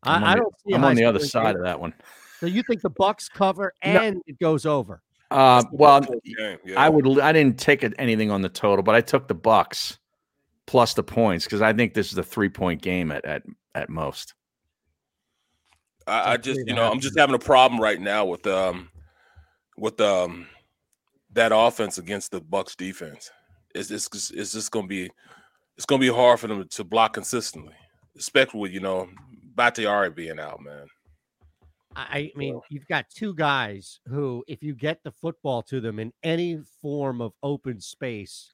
[0.04, 1.56] I, I don't see a I'm on the other side game.
[1.56, 1.92] of that one.
[2.40, 3.90] So you think the Bucks cover No.
[4.00, 5.02] and it goes over?
[5.32, 7.20] Uh, well, game, I would.
[7.20, 9.98] I didn't take anything on the total, but I took the Bucks
[10.66, 13.42] plus the points because I think this is a three point game at at
[13.74, 14.34] at most.
[16.06, 18.90] I, I just, you know, I'm just having a problem right now with um
[19.76, 20.48] with um
[21.32, 23.30] that offense against the Bucks defense.
[23.74, 25.10] It's it's just- it's just gonna be
[25.76, 27.74] it's gonna be hard for them to block consistently,
[28.18, 29.08] especially with you know
[29.54, 30.86] Bakhtiari being out, man.
[31.96, 36.12] I mean, you've got two guys who, if you get the football to them in
[36.22, 38.52] any form of open space,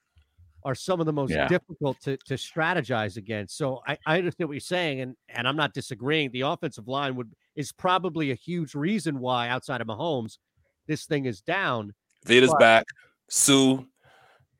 [0.65, 1.47] are some of the most Yeah.
[1.47, 3.57] difficult to, to strategize against.
[3.57, 6.31] So I, I understand what you're saying, and and I'm not disagreeing.
[6.31, 10.37] The offensive line would is probably a huge reason why, outside of Mahomes,
[10.87, 11.93] this thing is down.
[12.25, 12.85] Vita's But- back,
[13.29, 13.85] Sue.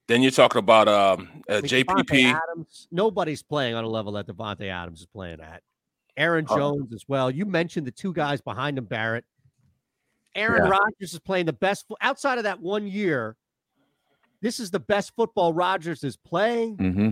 [0.07, 2.33] Then you're talking about um uh, I mean, JPP.
[2.33, 5.61] Adams, nobody's playing on a level that Davante Adams is playing at.
[6.19, 6.57] Aaron Oh.
[6.57, 7.31] Jones as well.
[7.31, 9.25] You mentioned the two guys behind him, Barrett.
[10.35, 10.69] Aaron Yeah.
[10.69, 13.35] Rodgers is playing the best outside of that one year.
[14.41, 16.77] This is the best football Rodgers is playing.
[16.77, 17.09] Mm-hmm.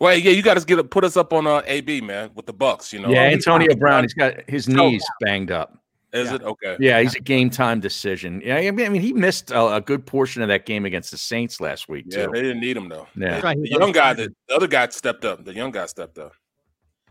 [0.00, 2.52] Well, yeah, you got to get put us up on uh, AB man with the
[2.52, 2.92] Bucks.
[2.92, 4.02] You know, yeah, Antonio Brown.
[4.02, 5.78] He's got his knees banged up.
[6.12, 6.76] Is it okay?
[6.80, 8.40] Yeah, he's a game time decision.
[8.44, 11.10] Yeah, I mean, I mean, he missed a, a good portion of that game against
[11.10, 12.30] the Saints last week Yeah, too.
[12.32, 13.06] they didn't need him though.
[13.16, 13.40] Yeah.
[13.40, 15.44] Right, The young guy, the, the other guy stepped up.
[15.44, 16.32] The young guy stepped up.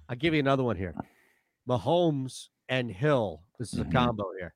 [0.08, 0.94] I'll give you another one here.
[1.68, 3.44] Mahomes and Hill.
[3.60, 3.92] This is a mm-hmm.
[3.92, 4.54] combo here.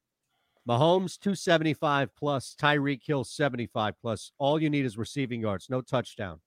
[0.68, 4.32] Mahomes 275 plus, Tyreek Hill 75 plus.
[4.38, 6.42] All you need is receiving yards, no touchdown.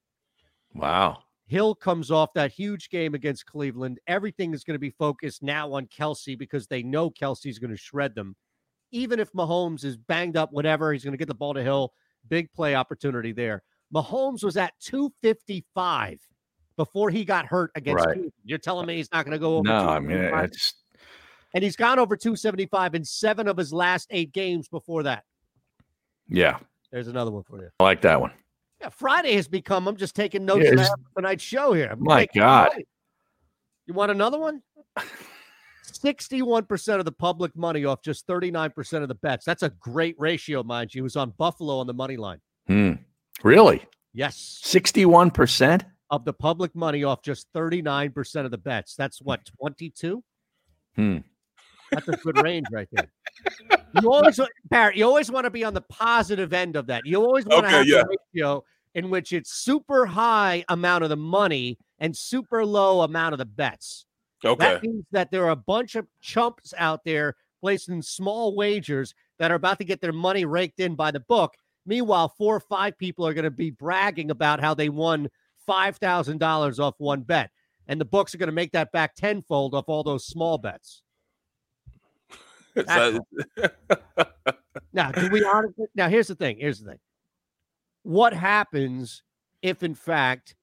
[0.75, 1.23] Wow.
[1.47, 3.99] Hill comes off that huge game against Cleveland.
[4.07, 7.77] Everything is going to be focused now on Kelce because they know Kelce's going to
[7.77, 8.37] shred them.
[8.93, 11.93] Even if Mahomes is banged up, whatever, he's going to get the ball to Hill.
[12.29, 13.63] Big play opportunity there.
[13.93, 16.21] Mahomes was at 255
[16.81, 18.15] before he got hurt against Right.
[18.15, 18.33] Cleveland.
[18.43, 20.45] You're telling me he's not going to go over No, I mean, 255?
[20.47, 20.75] it's
[21.53, 25.25] and he's gone over 275 in seven of his last eight games before that.
[26.27, 26.59] yeah,
[26.91, 27.69] There's another one for you.
[27.81, 28.33] I like that one.
[28.81, 29.87] Yeah, Friday has become.
[29.87, 31.89] I'm just taking notes Yeah, it's- tonight's show here.
[31.93, 32.71] I'm My God.
[32.73, 32.89] notes.
[33.87, 34.63] You want another one?
[35.85, 39.45] 61% of the public money off just 39% of the bets.
[39.45, 41.03] That's a great ratio, mind you.
[41.03, 42.41] It was on Buffalo on the money line.
[42.69, 42.93] Hmm.
[43.43, 43.85] Really?
[44.15, 44.61] Yes.
[44.65, 45.83] 61%?
[46.11, 48.97] Of the public money off just 39% of the bets.
[48.97, 50.23] That's what, 22?
[50.97, 51.19] Hmm.
[51.93, 53.09] That's a good range right there.
[54.01, 57.03] You always, Barrett, you always want to be on the positive end of that.
[57.05, 58.03] You always want to Okay, have yeah.
[58.03, 58.05] a
[58.35, 58.65] ratio
[58.95, 63.45] in which it's super high amount of the money and super low amount of the
[63.45, 64.07] bets.
[64.45, 64.65] Okay.
[64.65, 69.51] That means that there are a bunch of chumps out there placing small wagers that
[69.51, 71.55] are about to get their money raked in by the book.
[71.87, 75.29] Meanwhile, four or five people are going to be bragging about how they won
[75.71, 77.51] $5,000 off one bet.
[77.87, 81.03] And the books are going to make that back tenfold off all those small bets.
[82.87, 83.21] So-
[84.93, 85.87] Now, do we honestly?
[85.95, 86.57] Now, here's the thing.
[86.59, 86.99] Here's the thing.
[88.03, 89.23] What happens
[89.63, 90.55] if, in fact,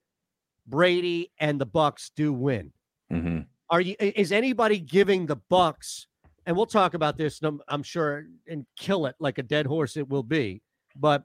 [0.66, 2.72] Brady and the Bucks do win?
[3.12, 3.40] Mm-hmm.
[3.70, 3.96] Are you?
[4.00, 6.08] Is anybody giving the Bucks?
[6.46, 7.42] And we'll talk about this.
[7.68, 9.98] I'm sure, and kill it like a dead horse.
[9.98, 10.62] It will be,
[10.96, 11.24] but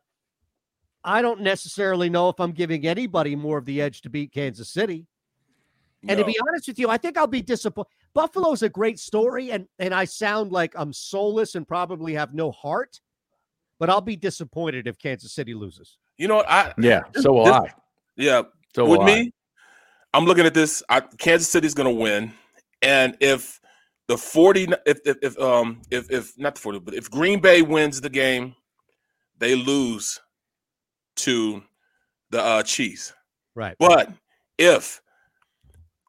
[1.05, 4.69] I don't necessarily know if I'm giving anybody more of the edge to beat Kansas
[4.69, 5.07] City.
[6.09, 7.91] And to be honest with you, I think I'll be disappointed.
[8.13, 12.51] Buffalo's a great story, and and I sound like I'm soulless and probably have no
[12.51, 13.01] heart,
[13.79, 15.99] but I'll be disappointed if Kansas City loses.
[16.19, 16.51] You know what?
[16.51, 17.73] I Yeah, this- so will this- I.
[18.17, 18.43] Yeah.
[18.75, 19.15] So with will I.
[19.15, 19.33] me,
[20.13, 20.83] I'm looking at this.
[20.89, 22.33] I, Kansas City's going to win,
[22.83, 23.61] and if
[24.09, 27.63] the 40, if, if if um if if not the 40, but if Green Bay
[27.63, 28.55] wins the game,
[29.39, 30.21] they lose
[31.17, 31.63] to
[32.31, 33.13] the uh Chiefs.
[33.55, 33.77] Right.
[33.79, 34.11] But
[34.59, 35.01] if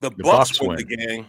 [0.02, 1.26] the, The Bucks, Bucks win, the game,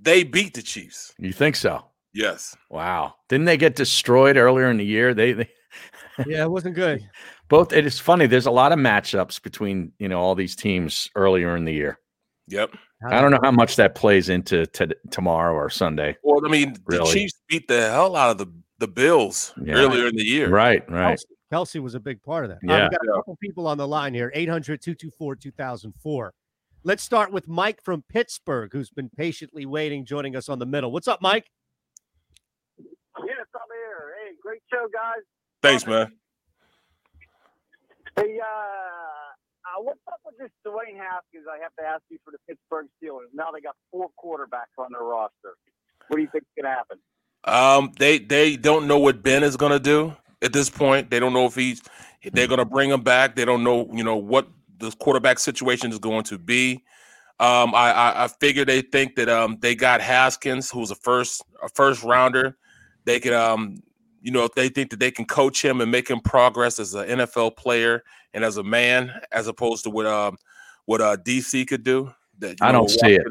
[0.00, 1.14] they beat the Chiefs.
[1.18, 1.84] You think so?
[2.14, 2.56] Yes.
[2.70, 3.14] Wow.
[3.28, 5.14] Didn't they get destroyed earlier in the year?
[5.14, 5.48] They, they
[6.26, 7.08] Yeah, it wasn't good.
[7.48, 8.26] both it is funny.
[8.26, 11.98] There's a lot of matchups between, you know, all these teams earlier in the year.
[12.48, 12.74] Yep.
[13.10, 16.16] I don't know how much that plays into to, tomorrow or Sunday.
[16.22, 18.46] Well, I mean, the Chiefs beat the hell out of the
[18.78, 19.74] the Bills Yeah.
[19.74, 20.48] earlier in the year.
[20.50, 21.18] Right, right.
[21.52, 22.58] Kelce, Kelce was a big part of that.
[22.62, 22.88] Yeah.
[22.88, 26.34] we got a couple people on the line here 800 224 2004.
[26.84, 30.90] Let's start with Mike from Pittsburgh, who's been patiently waiting, joining us on the middle.
[30.90, 31.50] What's up, Mike?
[32.78, 34.14] Yes, I'm here.
[34.24, 35.22] Hey, great show, guys.
[35.62, 36.12] Thanks, man.
[38.16, 41.46] Hey, uh, uh, what's up with this Dwayne Haskins?
[41.48, 43.30] I have to ask you for the Pittsburgh Steelers.
[43.32, 45.54] Now they got four quarterbacks on their roster.
[46.08, 46.98] What do you think's going to happen?
[47.44, 51.10] Um, they they don't know what Ben is gonna do at this point.
[51.10, 51.82] They don't know if he's
[52.32, 53.36] they're gonna bring him back.
[53.36, 54.48] They don't know, you know, what
[54.78, 56.82] the quarterback situation is going to be.
[57.40, 61.42] Um, I, I I figure they think that um they got Haskins, who's a first
[61.62, 62.56] a first rounder.
[63.04, 63.82] They could um
[64.20, 66.94] you know if they think that they can coach him and make him progress as
[66.94, 68.04] an NFL player
[68.34, 70.36] and as a man, as opposed to what um
[70.84, 72.12] what uh DC could do.
[72.38, 73.26] That you I know, don't see it.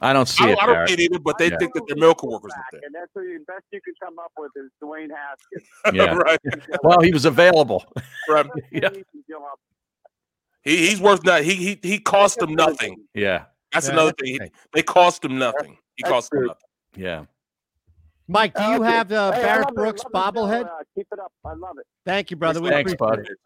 [0.00, 0.50] Washington- I don't see I it.
[0.56, 0.88] don't, I don't Barrett.
[0.88, 1.56] see it either, but they Yeah.
[1.58, 2.80] think that they're miracle workers up there.
[2.84, 5.68] And that's the best you can come up with is Dwayne Haskins.
[5.94, 6.14] Yeah.
[6.16, 6.38] right.
[6.82, 7.84] Well, he was available.
[8.28, 8.46] Right.
[8.72, 8.90] Yeah.
[10.64, 11.44] He he's worth nothing.
[11.44, 13.06] He he he cost them nothing.
[13.14, 13.44] Yeah.
[13.72, 14.38] That's Yeah, another thing.
[14.42, 15.78] He, they cost him nothing.
[15.96, 16.62] He That's cost them nothing.
[16.96, 17.24] Yeah.
[18.28, 18.84] Mike, do you Okay.
[18.90, 19.74] have uh, Hey, Barrett love it.
[19.76, 20.64] Brooks Love bobblehead?
[20.66, 21.32] Uh, keep it up.
[21.44, 21.86] I love it.
[22.04, 22.60] Thank you, brother.
[22.60, 23.36] We Thanks, appreciate bud.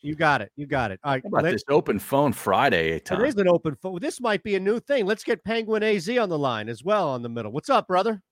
[0.00, 0.50] You got it.
[0.56, 1.00] You got it.
[1.04, 1.22] All right.
[1.22, 3.24] How about let's- this open phone Friday, It Tom?
[3.24, 3.98] is an open phone.
[4.00, 5.06] This might be a new thing.
[5.06, 7.52] Let's get Penguin AZ on the line as well on the middle.
[7.52, 8.22] What's up, brother?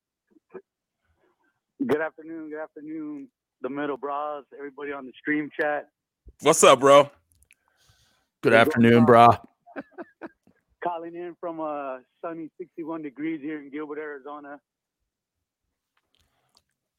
[1.87, 2.51] Good afternoon.
[2.51, 3.29] Good afternoon,
[3.61, 5.89] the middle bras, everybody on the stream chat.
[6.41, 7.11] What's up, bro?
[8.43, 9.39] Good afternoon, brah.
[10.83, 14.59] Calling in from uh, sunny 61 degrees here in Gilbert, Arizona.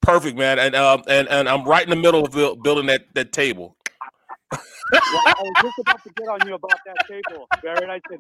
[0.08, 0.58] Perfect, man.
[0.58, 3.76] And um and and I'm right in the middle of buil- building that that table.
[4.54, 4.62] Well,
[5.04, 7.90] I was just about to get on you about that table, Barrett.
[7.90, 8.20] I said,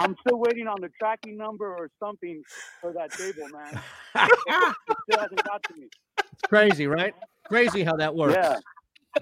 [0.00, 2.42] I'm still waiting on the tracking number or something
[2.80, 3.82] for that table, man.
[4.14, 5.88] it still hasn't got to me.
[6.18, 7.14] It's crazy, right?
[7.48, 8.34] Crazy how that works.
[8.34, 8.56] Yeah.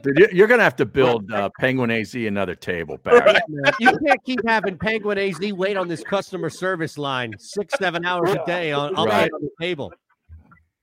[0.02, 3.34] Dude, you- you're gonna have to build uh, Penguin AZ another table, Barrett.
[3.34, 3.72] Yeah, man.
[3.80, 8.30] You can't keep having Penguin AZ wait on this customer service line six, seven hours
[8.30, 9.30] a day on, on, Right.
[9.32, 9.92] on the table.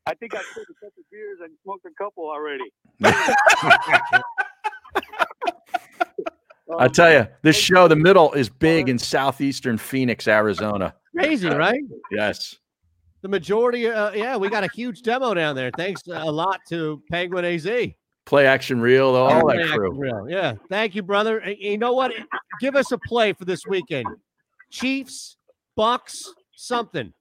[0.08, 2.64] I think I took a couple beers and smoked a couple already.
[6.80, 10.96] I tell you, this show, the middle, is big in southeastern Phoenix, Arizona.
[11.16, 11.82] Crazy, right?
[12.12, 12.56] Yes.
[13.22, 15.70] The majority, uh, yeah, we got a huge demo down there.
[15.76, 17.68] Thanks a lot to Penguin AZ.
[18.26, 19.92] Play action reel, though, all that Yeah, crew.
[19.94, 20.28] real.
[20.30, 20.54] Yeah.
[20.70, 21.40] Thank you, brother.
[21.40, 22.14] And You know what?
[22.62, 24.08] Give us a play for this weekend.
[24.72, 25.38] Chiefs,
[25.76, 26.24] Bucks,
[26.56, 27.14] something.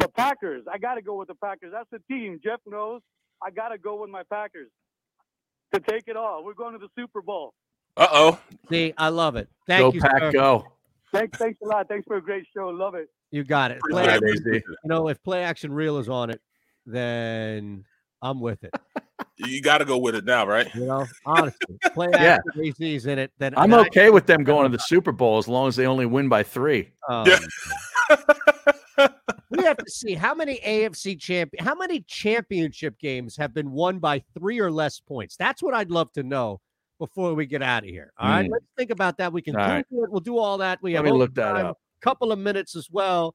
[0.00, 0.64] The Packers.
[0.72, 1.72] I got to go with the Packers.
[1.72, 2.40] That's the team.
[2.42, 3.00] Jeff knows.
[3.42, 4.68] I got to go with my Packers
[5.72, 6.44] to take it all.
[6.44, 7.54] We're going to the Super Bowl.
[7.96, 8.38] Uh oh.
[8.70, 9.48] See, I love it.
[9.66, 10.00] Thank Go you.
[10.00, 10.32] pack, sir.
[10.32, 10.64] go.
[11.12, 11.88] Thanks, thanks a lot.
[11.88, 12.68] Thanks for a great show.
[12.68, 13.08] Love it.
[13.30, 13.80] You got it.
[13.90, 16.40] Play Appreciate action, you know, if play action reel is on it,
[16.86, 17.84] then
[18.22, 18.74] I'm with it.
[19.42, 20.68] You got to go with it now, right?
[20.74, 22.38] You know, honestly, play Yeah.
[22.46, 23.32] action AZ's in it.
[23.38, 25.76] Then I'm then I- okay with them going to the Super Bowl as long as
[25.76, 26.90] they only win by three.
[27.08, 27.26] Um,
[29.50, 33.98] we have to see how many AFC champ, how many championship games have been won
[33.98, 35.36] by three or less points.
[35.36, 36.60] That's what I'd love to know
[36.98, 38.12] before we get out of here.
[38.18, 38.52] All right, Mm.
[38.52, 39.32] let's think about that.
[39.32, 39.86] We can All right.
[39.88, 40.10] Google it.
[40.10, 40.80] We'll do all that.
[40.82, 41.78] We Let have look that up.
[42.00, 43.34] Couple of minutes as well.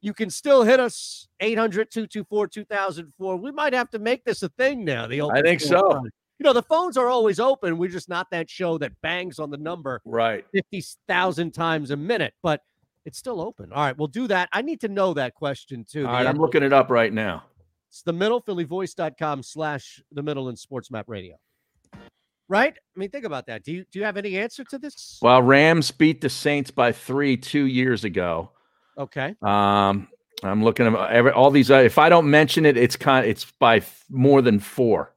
[0.00, 3.36] You can still hit us 800 224 2004.
[3.36, 5.06] We might have to make this a thing now.
[5.08, 5.80] The old I think so.
[5.80, 6.10] line.
[6.38, 7.78] You know, the phones are always open.
[7.78, 10.44] We're just not that show that bangs on the number Right.
[10.54, 12.60] 50,000 times a minute, but
[13.08, 13.72] it's still open.
[13.72, 14.50] All right, we'll do that.
[14.52, 16.06] I need to know that question too.
[16.06, 17.44] All right, I'm looking it up right now.
[17.88, 21.36] It's the middle, phillyvoice.com slash the middle and sports map radio.
[22.50, 22.74] Right?
[22.74, 23.64] I mean, think about that.
[23.64, 25.18] Do you do you have any answer to this?
[25.22, 28.50] Well, Rams beat the Saints by three two years ago.
[28.98, 29.34] Okay.
[29.42, 30.08] Um,
[30.42, 31.70] I'm looking at every, all these.
[31.70, 33.26] Uh, if I don't mention it, it's kind.
[33.26, 35.14] It's by more than four.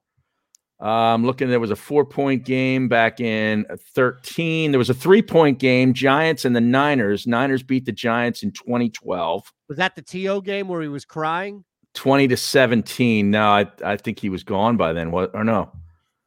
[0.81, 1.49] I'm looking.
[1.49, 4.71] There was a four point game back in 13.
[4.71, 5.93] There was a three point game.
[5.93, 7.27] Giants and the Niners.
[7.27, 11.63] Niners beat the Giants in 2012, Was that the TO game where he was crying?
[11.93, 13.29] 20 to 17.
[13.29, 15.11] No, I I think he was gone by then.
[15.11, 15.71] What or no?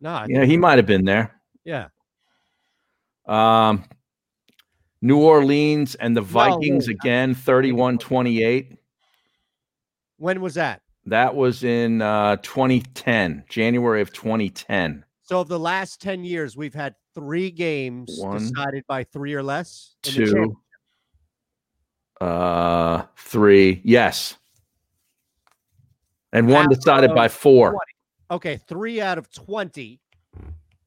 [0.00, 0.10] No.
[0.10, 1.34] I Yeah, he might have been there.
[1.64, 1.88] Yeah.
[3.26, 3.84] Um,
[5.02, 6.94] New Orleans and the Vikings wait.
[6.96, 8.76] again, 31 28.
[10.18, 10.82] When was that?
[11.06, 15.04] That was in uh, 2010, January of 2010.
[15.22, 19.42] So of the last 10 years, we've had three games One, decided by three or
[19.42, 19.96] less.
[20.02, 20.56] Two,
[22.20, 23.80] uh, three.
[23.84, 24.36] Yes.
[26.32, 27.70] And one Out decided by four.
[27.70, 27.80] 20.
[28.30, 30.00] Okay, three out of 20.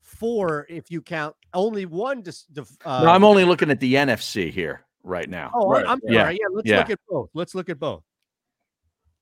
[0.02, 2.22] Four, if you count only one.
[2.22, 5.52] Dis, def- uh, no, I'm only looking at the NFC here right now.
[5.54, 6.14] Oh, I'm- I'm sorry.
[6.14, 6.30] Yeah.
[6.30, 6.78] Yeah, let's yeah.
[6.80, 7.30] look at both.
[7.34, 8.04] Let's look at both.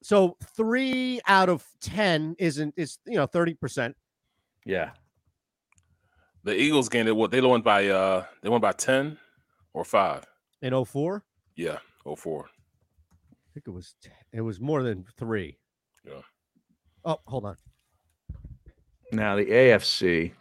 [0.02, 3.96] So three out of ten isn't is you know thirty percent.
[4.66, 4.92] yeah.
[6.44, 9.18] The Eagles game, they won, they won by uh they won by 10
[9.74, 10.24] or 5.
[10.62, 11.24] In 04?
[11.56, 12.46] Yeah, 04.
[12.46, 15.58] I think it was t- it was more than three.
[16.08, 16.22] Yeah.
[17.04, 17.58] Oh, hold on.
[19.12, 20.34] Now the AFC.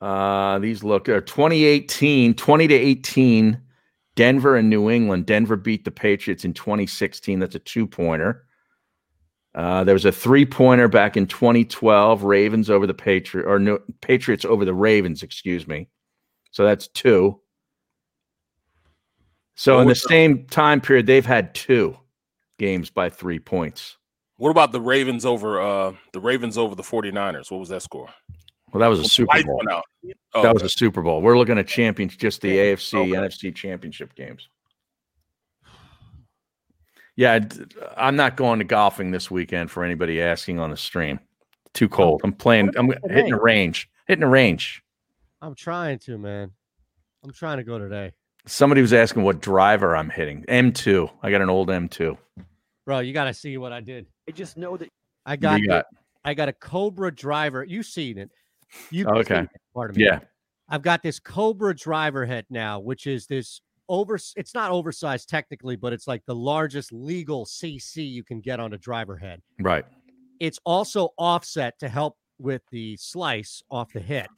[0.00, 3.60] Uh, these look are 2018, 20 to 18.
[4.16, 5.26] Denver and New England.
[5.26, 7.38] Denver beat the Patriots in 2016.
[7.38, 8.44] That's a two pointer.
[9.54, 12.24] Uh, there was a three pointer back in 2012.
[12.24, 15.22] Ravens over the Patriot or no, Patriots over the Ravens.
[15.22, 15.88] Excuse me.
[16.50, 17.40] So that's two.
[19.54, 21.96] So in the- same time period, they've had two
[22.58, 23.96] games by three points.
[24.38, 27.50] What about the Ravens over uh the Ravens over the 49ers?
[27.50, 28.08] What was that score?
[28.76, 29.56] Well, that was a Super Bowl.
[29.56, 29.84] went out.
[30.34, 31.22] Oh, that was a Super Bowl.
[31.22, 34.50] We're looking at champions, just the AFC, NFC championship games.
[37.16, 37.40] Yeah,
[37.96, 41.20] I'm not going to golfing this weekend for anybody asking on the stream.
[41.72, 42.20] Too cold.
[42.22, 42.70] I'm playing.
[42.76, 43.88] I'm hitting a range.
[44.08, 44.82] Hitting a range.
[45.40, 46.50] I'm trying to, man.
[47.24, 48.12] I'm trying to go today.
[48.46, 50.44] Somebody was asking what driver I'm hitting.
[50.50, 51.10] M2.
[51.22, 52.18] I got an old M2.
[52.84, 54.06] Bro, you gotta see what I did.
[54.28, 54.90] I just know that
[55.24, 55.86] I got, got?
[56.26, 57.64] I got a Cobra driver.
[57.64, 58.30] You've seen it.
[59.06, 59.34] Oh, okay.
[59.36, 60.04] seen it, pardon me.
[60.04, 60.20] Yeah.
[60.68, 65.76] I've got this Cobra driver head now, which is this over it's not oversized technically,
[65.76, 69.42] but it's like the largest legal CC you can get on a driver head.
[69.60, 69.84] Right.
[70.40, 74.28] It's also offset to help with the slice off the hit.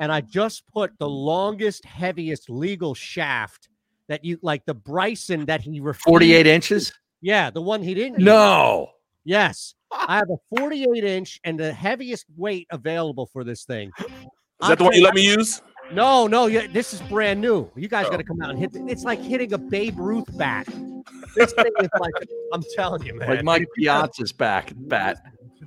[0.00, 3.68] And I just put the longest, heaviest legal shaft
[4.08, 6.04] that you like the Bryson that he refused.
[6.06, 6.92] 48 inches?
[7.20, 8.18] Yeah, the one he didn't.
[8.18, 8.24] use.
[8.24, 8.90] No.
[9.24, 9.74] Yes.
[9.92, 13.90] I have a 48 inch and the heaviest weight available for this thing.
[13.98, 15.62] Is that the one you let me use?
[15.92, 17.68] No, no, yeah, this is brand new.
[17.74, 18.10] You guys Oh.
[18.10, 18.72] got to come out and hit.
[18.72, 20.66] The, it's like hitting a Babe Ruth bat.
[21.34, 22.12] This thing is like,
[22.52, 23.28] I'm telling you, man.
[23.28, 25.20] Like Mike Piazza's back bat.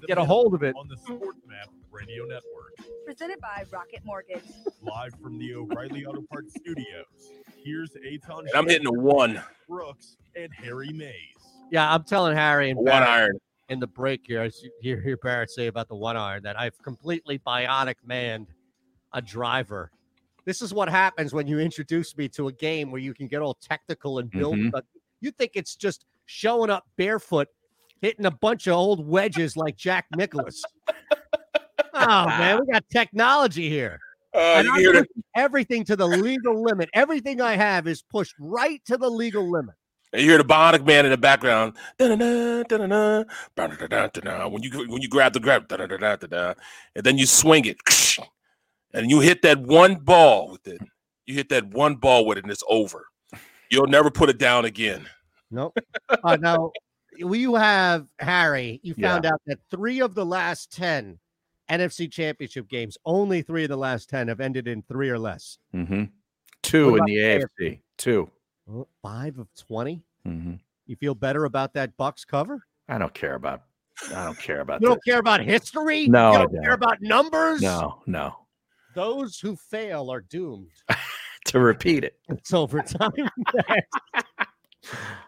[0.08, 0.76] Get a hold of it.
[0.78, 2.76] on the Sports Map Radio Network.
[3.06, 4.44] Presented by Rocket Mortgage.
[4.82, 7.06] Live from the O'Reilly Auto Parts Studios.
[7.64, 8.40] Here's Eytan.
[8.40, 9.42] And I'm hitting a one.
[9.68, 11.14] Brooks and Harry Mayes.
[11.72, 13.40] Yeah, I'm telling Harry and One Barrett iron.
[13.74, 14.40] In the break here.
[14.44, 14.52] I
[14.82, 18.50] hear hear Barrett say about the one iron that I've completely bionic manned
[19.14, 19.90] a driver.
[20.46, 23.42] This is what happens when you introduce me to a game where you can get
[23.42, 24.58] all technical and build.
[24.58, 24.70] Mhm.
[24.72, 24.86] But
[25.22, 27.48] you think it's just showing up barefoot,
[28.00, 30.62] hitting a bunch of old wedges like Jack Nicklaus.
[31.96, 34.00] oh man, we got technology here.
[34.36, 36.90] Uh, And I'm hear the, everything to the legal limit.
[36.94, 39.74] Everything I have is pushed right to the legal limit.
[40.14, 41.74] And you hear the Bionic Man in the background.
[41.98, 42.20] When
[44.64, 47.78] you when you grab the grab, and then you swing it,
[48.94, 50.82] and you hit that one ball with it.
[51.26, 53.08] You hit that one ball with it, and it's over.
[53.70, 55.08] You'll never put it down again.
[55.50, 55.78] Nope.
[56.24, 56.72] Uh, now,
[57.18, 58.80] you have Harry.
[58.84, 59.14] You Yeah.
[59.14, 61.20] found out that three of the last 10
[61.70, 65.58] NFC championship games, only three of the last 10 have ended in three or less.
[65.74, 66.04] Mm-hmm.
[66.62, 67.80] Two in the the AFC.
[67.98, 68.30] Two.
[68.70, 70.02] Oh, Five of 20.
[70.28, 70.54] Mm-hmm.
[70.86, 72.62] You feel better about that Bucks cover?
[72.88, 73.64] I don't care about.
[74.14, 76.08] I don't care about You don't care about history?
[76.08, 76.74] No, You I don't care don't.
[76.74, 77.62] about numbers?
[77.62, 78.36] No, no.
[78.96, 80.70] Those who fail are doomed.
[81.48, 82.18] To repeat it.
[82.30, 83.12] It's overtime.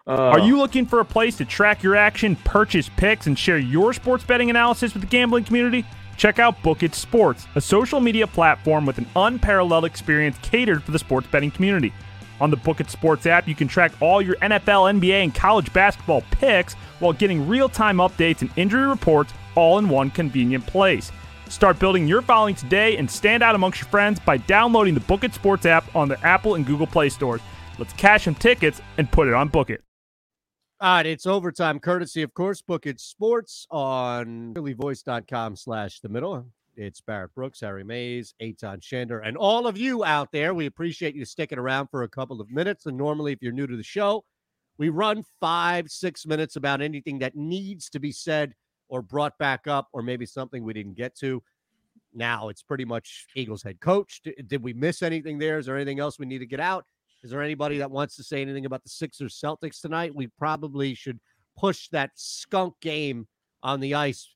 [0.07, 0.45] Are Oh.
[0.45, 4.23] you looking for a place to track your action, purchase picks, and share your sports
[4.23, 5.85] betting analysis with the gambling community?
[6.17, 10.91] Check out Book It Sports, a social media platform with an unparalleled experience catered for
[10.91, 11.93] the sports betting community.
[12.41, 15.71] On the Book It Sports app, you can track all your NFL, NBA, and college
[15.71, 21.11] basketball picks while getting real time updates and injury reports all in one convenient place.
[21.49, 25.23] Start building your following today and stand out amongst your friends by downloading the Book
[25.23, 27.41] It Sports app on the Apple and Google Play stores.
[27.77, 29.81] Let's cash some tickets and put it on Book It.
[30.81, 36.47] All right, it's overtime courtesy, of course, Book It Sports on phillyvoice.com slash the middle.
[36.77, 40.53] It's Barrett Brooks, Harry Mayes, Eytan Shander, and all of you out there.
[40.53, 42.85] We appreciate you sticking around for a couple of minutes.
[42.85, 44.25] And normally, if you're new to the show,
[44.77, 48.53] we run five, six minutes about anything that needs to be said
[48.89, 51.41] or brought back up, or maybe something we didn't get to.
[52.13, 54.21] Now it's pretty much Eagles head coach.
[54.47, 55.57] Did we miss anything there?
[55.57, 56.85] Is there anything else we need to get out?
[57.23, 60.13] Is there anybody that wants to say anything about the Sixers Celtics tonight?
[60.13, 61.19] We probably should
[61.57, 63.27] push that skunk game
[63.63, 64.34] on the ice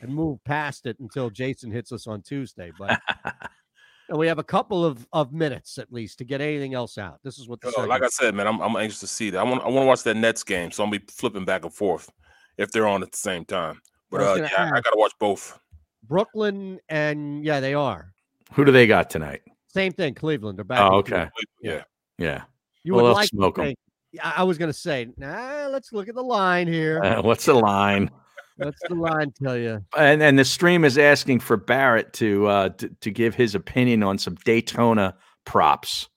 [0.00, 2.70] and move past it until Jason hits us on Tuesday.
[2.78, 3.00] But
[4.08, 7.18] and we have a couple of, of minutes at least to get anything else out.
[7.22, 9.38] This is what the Yo, like I said, man, I'm, I'm anxious to see that.
[9.38, 11.64] I want I want to watch that Nets game, so I'm gonna be flipping back
[11.64, 12.10] and forth
[12.56, 13.80] if they're on at the same time.
[14.10, 15.58] But I uh, gonna yeah, I gotta watch both.
[16.04, 18.12] Brooklyn and yeah, they are
[18.54, 19.42] Who do they got tonight?
[19.74, 20.14] same thing.
[20.14, 20.80] Cleveland, they're back.
[20.80, 21.28] Oh, okay.
[21.62, 21.82] Yeah.
[22.16, 22.42] Yeah.
[22.82, 23.64] You Well, would they'll like to smoke 'em.
[23.66, 23.78] think-
[24.24, 27.02] I I was going to say, nah, let's look at the line here.
[27.02, 28.10] Uh, what's the line?
[28.58, 29.84] What's the line tell you?
[29.96, 34.02] And and the stream is asking for Barrett to uh to, to give his opinion
[34.02, 35.14] on some Daytona
[35.44, 36.08] props.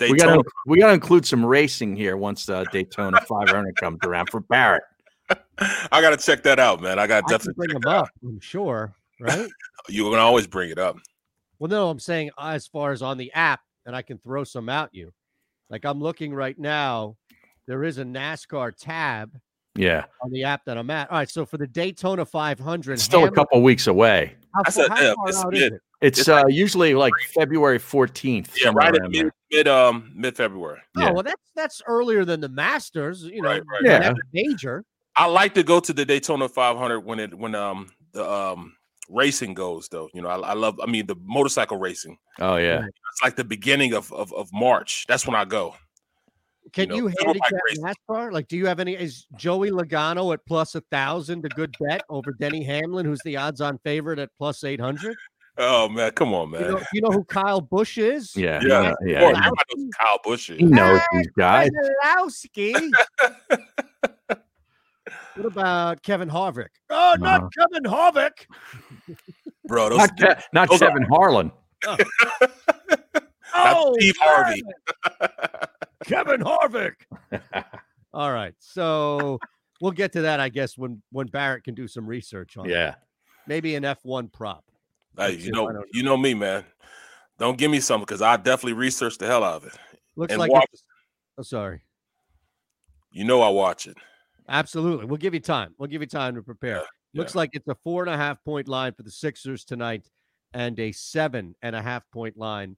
[0.00, 3.98] We got to we got to include some racing here once uh, Daytona 500 comes
[4.04, 4.84] around for Barrett.
[5.58, 6.98] I gotta check that out, man.
[6.98, 9.48] I got I definitely bring check them up, I'm sure, right?
[9.88, 10.98] You're gonna always bring it up.
[11.58, 14.68] Well, no, I'm saying as far as on the app, and I can throw some
[14.68, 15.12] out you.
[15.68, 17.16] Like I'm looking right now,
[17.66, 19.32] there is a NASCAR tab
[19.78, 21.10] Yeah, on the app that I'm at.
[21.10, 24.34] All right, so for the Daytona 500, it's still a Hamlin- couple weeks away.
[24.54, 25.72] How, I far, said, how yeah, far it's out is it?
[26.00, 28.48] It's, It's uh, like- usually like February 14th.
[28.62, 30.80] Yeah, right at mid, mid um mid February.
[30.96, 31.10] Oh, Yeah.
[31.10, 33.24] well, that's that's earlier than the Masters.
[33.24, 33.80] You know, Right, right.
[33.84, 33.98] Yeah.
[34.00, 34.84] that's major.
[35.16, 38.76] I like to go to the Daytona 500 when it when um the um
[39.08, 40.08] racing goes though.
[40.14, 40.78] You know, I, I love.
[40.80, 42.16] I mean, the motorcycle racing.
[42.38, 42.84] Oh yeah.
[42.86, 45.04] It's like the beginning of of, of March.
[45.08, 45.74] That's when I go.
[46.72, 47.38] Can know, you, Silverback
[47.76, 47.96] handicap.
[48.08, 48.32] NASCAR?
[48.32, 48.94] Like, do you have any?
[48.94, 53.36] Is Joey Logano at plus a thousand a good bet over Denny Hamlin, who's the
[53.36, 55.16] odds-on favorite at plus eight hundred?
[55.60, 56.62] Oh man, come on, man.
[56.62, 58.36] You know, you know who Kyle Busch is?
[58.36, 58.60] Yeah.
[58.62, 58.90] yeah, Yeah.
[58.90, 59.20] of yeah.
[59.20, 60.58] course, everybody knows Kyle Busch is.
[60.58, 61.70] He knows these guys.
[62.14, 62.90] Keselowski.
[65.34, 66.68] what about Kevin Harvick?
[66.90, 67.48] Oh, not Uh-huh.
[67.58, 68.46] Kevin Harvick.
[69.66, 69.88] bro.
[69.88, 71.50] Those, Not, Ke- not those are- Kevin Harlan.
[73.54, 74.62] Oh, Steve Harvey.
[76.04, 76.94] Kevin Harvick.
[78.14, 79.38] All right, so
[79.80, 82.66] we'll get to that, I guess, when when Barrett can do some research on.
[82.66, 82.72] it.
[82.72, 82.94] Yeah.
[83.46, 84.64] maybe an F one prop.
[85.16, 86.64] Hey, you it, know, you know me, man.
[87.38, 89.72] Don't give me something because I definitely researched the hell out of it.
[90.16, 90.50] Looks And like.
[90.52, 90.82] watch- it's-
[91.38, 91.80] Oh, sorry.
[93.12, 93.96] You know, I watch it.
[94.48, 95.06] Absolutely.
[95.06, 95.72] We'll give you time.
[95.78, 96.82] We'll give you time to prepare.
[97.14, 100.08] Looks like it's a four and a half point line for the Sixers tonight
[100.52, 102.76] and a seven and a half point line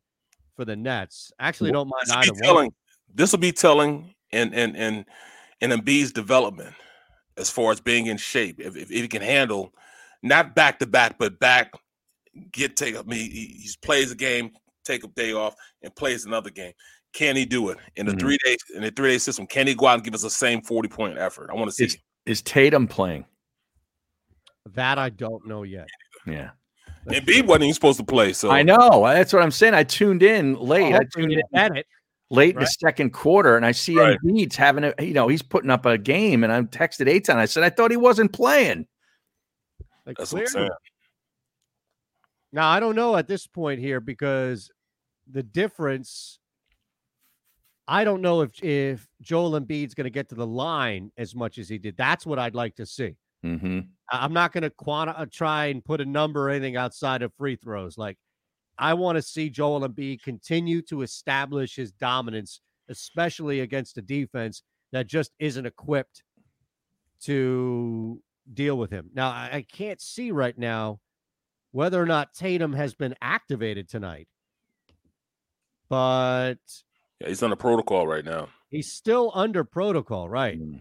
[0.57, 1.33] for the Nets.
[1.41, 2.69] Actually, don't mind either be one.
[3.11, 3.16] Telling.
[3.16, 5.05] This will be telling in in in
[5.61, 6.74] in Embiid's development
[7.37, 8.61] as far as being in shape.
[8.61, 9.73] If, if, if he can handle
[10.23, 11.73] not back to back, but back
[12.53, 12.97] get take.
[12.97, 14.51] I mean, he, he plays a game,
[14.85, 16.73] take a day off, and plays another game.
[17.12, 18.20] Can he do it in the Mhm.
[18.20, 19.47] three day in the three day system?
[19.47, 21.51] Can he go out and give us the same forty point effort?
[21.51, 21.85] I want to see.
[21.85, 23.24] Is, is Tatum playing?
[24.74, 25.89] That I don't know yet.
[26.27, 26.51] Yeah.
[27.09, 29.03] Embiid wasn't even supposed to play, so I know.
[29.07, 29.73] That's what I'm saying.
[29.74, 30.95] I tuned in late.
[30.95, 31.87] I tuned in at it.
[32.32, 34.16] Late in the second quarter, and I see Right.
[34.24, 37.35] Embiid's having a, you know, he's putting up a game, and I'm texted Eytan.
[37.36, 38.86] I said, I thought he wasn't playing.
[40.07, 40.69] Like, That's what I'm clearly.
[40.69, 40.77] saying.
[42.52, 44.70] Now I don't know at this point here because
[45.31, 46.39] the difference.
[47.89, 51.59] I don't know if if Joel Embiid's going to get to the line as much
[51.59, 51.97] as he did.
[51.97, 53.16] That's what I'd like to see.
[53.44, 53.81] Mm-hmm.
[54.12, 57.23] I- I'm not going to quanti- uh, try and put a number or anything outside
[57.23, 57.98] of free throws.
[57.98, 58.16] Like,
[58.81, 64.62] I want to see Joel Embiid continue to establish his dominance, especially against a defense
[64.90, 66.23] that just isn't equipped
[67.24, 68.23] to
[68.55, 69.11] deal with him.
[69.15, 70.98] Now, I, I can't see right now
[71.73, 74.28] whether or not Tatum has been activated tonight,
[75.90, 76.57] but
[77.20, 78.48] Yeah, he's on a protocol right now.
[78.70, 80.59] he's still under protocol, right?
[80.59, 80.78] Mm-hmm.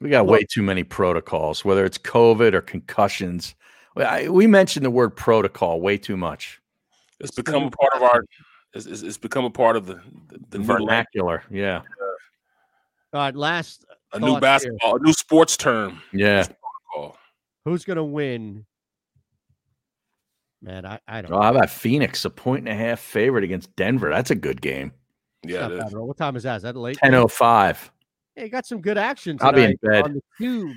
[0.00, 3.54] We got way too many protocols, whether it's COVID or concussions.
[3.94, 6.60] Well, I, we mentioned the word protocol way too much.
[7.20, 8.24] It's become a part of our.
[8.74, 11.44] It's, it's, it's become a part of the the, the new vernacular.
[11.50, 11.82] Yeah.
[13.12, 14.40] All right, last a new thoughts here.
[14.40, 16.00] basketball, a new sports term.
[16.12, 16.46] Yeah.
[17.64, 18.66] Who's going to win?
[20.62, 23.74] Man, I, I don't Oh, how about Phoenix, a point and a half favorite against
[23.76, 24.10] Denver?
[24.10, 24.92] That's a good game.
[25.44, 26.06] Yeah, Not bad at all.
[26.06, 26.56] What time is that?
[26.56, 26.98] Is that late?
[26.98, 27.90] Ten oh five.
[28.34, 30.04] Hey, you got some good action I'll be in tonight bed.
[30.04, 30.76] on the cube.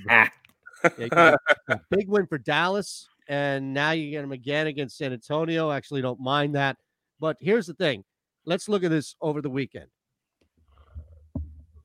[0.86, 0.92] Ah.
[0.98, 1.36] Yeah,
[1.70, 5.72] a big win for Dallas, and now you get them again against San Antonio.
[5.72, 6.78] Actually, don't mind that.
[7.20, 8.04] But here's the thing:
[8.46, 9.88] let's look at this over the weekend.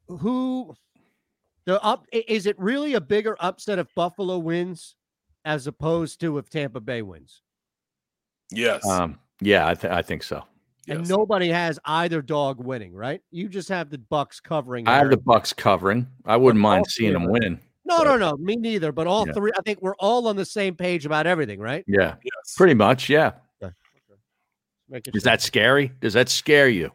[0.09, 0.75] Who
[1.67, 4.97] the up is it really a bigger upset if Buffalo wins
[5.45, 7.43] as opposed to if Tampa Bay wins?
[8.51, 8.87] Yes.
[8.87, 10.45] Um, yeah, I, th- I think so.
[10.89, 13.21] And nobody has either dog winning, right?
[13.31, 14.89] You just have the Bucks covering.
[14.89, 16.09] I have the Bucks covering.
[16.25, 17.61] I wouldn't mind seeing them win.
[17.91, 18.93] No, no, no, me neither.
[18.93, 19.33] But all Yeah.
[19.35, 21.85] three, I think we're all on the same page about everything, right?
[21.87, 22.15] Yeah.
[22.57, 23.09] Pretty much.
[23.11, 23.33] Yeah.
[24.89, 25.31] Making Is sure.
[25.31, 25.93] that scary?
[26.01, 26.91] Does that scare you?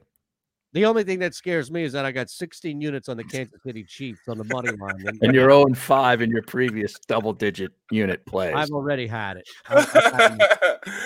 [0.74, 3.24] The only thing that scares me is that I got 16 units on the
[3.54, 5.08] Kansas City Chiefs on the money line.
[5.08, 8.54] And And you're 0 5 in your previous double digit unit plays.
[8.56, 9.48] I've already had it.
[9.70, 9.86] I'm,
[10.22, 10.38] I'm-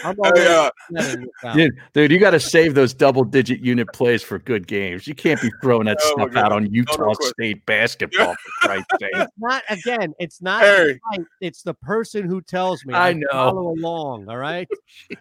[0.03, 1.55] I'm already uh, upsetting this out.
[1.55, 5.07] Dude, dude, you got to save those double digit unit plays for good games.
[5.07, 7.13] You can't be throwing that Oh stuff out on No, no Utah.
[7.21, 8.87] State basketball, for Christ's.
[9.01, 10.13] It's not again.
[10.19, 10.61] It's not.
[10.63, 10.99] Harry.
[11.13, 12.93] the It's the person who tells me.
[12.93, 13.27] I know.
[13.31, 14.27] Follow along.
[14.29, 14.67] All right.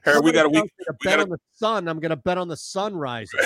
[0.05, 0.72] Harry, we got a tells week.
[0.78, 1.89] me to We bet got on the sun.
[1.89, 3.40] I'm going to bet on the sun rising.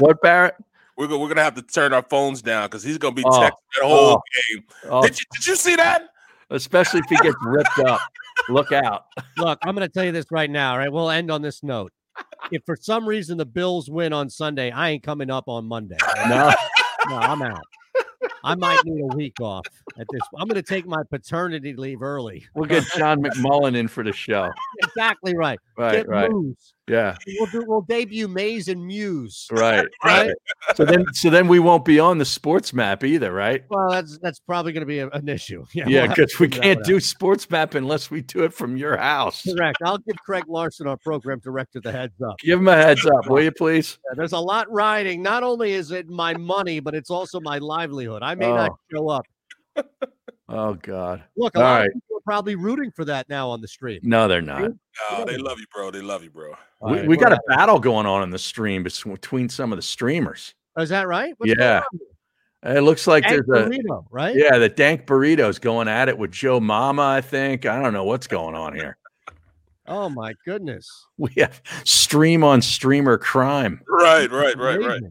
[0.00, 0.54] What, Barrett?
[0.96, 3.30] We're gonna, we're gonna have to turn our phones down because he's gonna be Oh,
[3.30, 3.50] texting
[3.80, 4.20] that whole oh,
[4.52, 4.64] game.
[4.88, 5.02] oh.
[5.02, 6.08] Did you did you see that?
[6.50, 8.00] Especially if he gets ripped up.
[8.48, 9.06] Look out.
[9.36, 10.72] Look, I'm going to tell you this right now.
[10.72, 10.92] All right.
[10.92, 11.92] We'll end on this note.
[12.52, 15.96] If for some reason the Bills win on Sunday, I ain't coming up on Monday.
[16.28, 16.52] No.
[17.08, 17.62] No, I'm out.
[18.44, 19.66] I might need a week off
[19.98, 20.20] at this.
[20.38, 22.46] I'm going to take my paternity leave early.
[22.54, 24.50] We'll get John McMullen in for the show.
[24.82, 25.58] exactly right.
[25.78, 26.30] Right, Get right.
[26.30, 26.74] Muse.
[26.86, 27.16] Yeah.
[27.38, 29.48] We'll, do, we'll debut Mayes and Muse.
[29.52, 29.86] Right.
[30.04, 30.34] Right.
[30.74, 33.62] So then so then we won't be on the sports map either, right?
[33.70, 35.64] Well, that's that's probably going to be a- an issue.
[35.74, 38.96] Yeah, we'll because we that can't do sports map unless we do it from your
[38.98, 39.42] house.
[39.44, 39.78] Correct.
[39.84, 42.36] I'll give Craig Larson, our program director, the heads up.
[42.40, 43.98] Give him a heads up, will you please?
[44.10, 45.22] Yeah, There's a lot riding.
[45.22, 48.22] Not only is it my money, but it's also my livelihood.
[48.22, 48.78] I may not Oh.
[48.92, 49.24] show up.
[50.48, 51.22] Oh God.
[51.36, 51.86] Look, a All lot right.
[51.86, 54.00] of people are probably rooting for that now on the stream.
[54.02, 54.72] No, they're not.
[55.10, 55.90] No, they love you, bro.
[55.90, 56.52] They love you, bro.
[56.80, 59.72] All We, right, we got a battle going on in the stream bes- between some
[59.72, 60.54] of the streamers.
[60.76, 61.34] Oh, Is that right?
[61.38, 61.82] What's yeah.
[62.62, 64.34] It looks like Dank there's a burrito, right?
[64.34, 67.66] Yeah, the dank burritos going at it with Joe Mama, I think.
[67.66, 68.96] I don't know what's going on here.
[69.86, 70.88] Oh my goodness.
[71.18, 73.82] We have stream on streamer crime.
[73.86, 75.02] Right, right, right, right.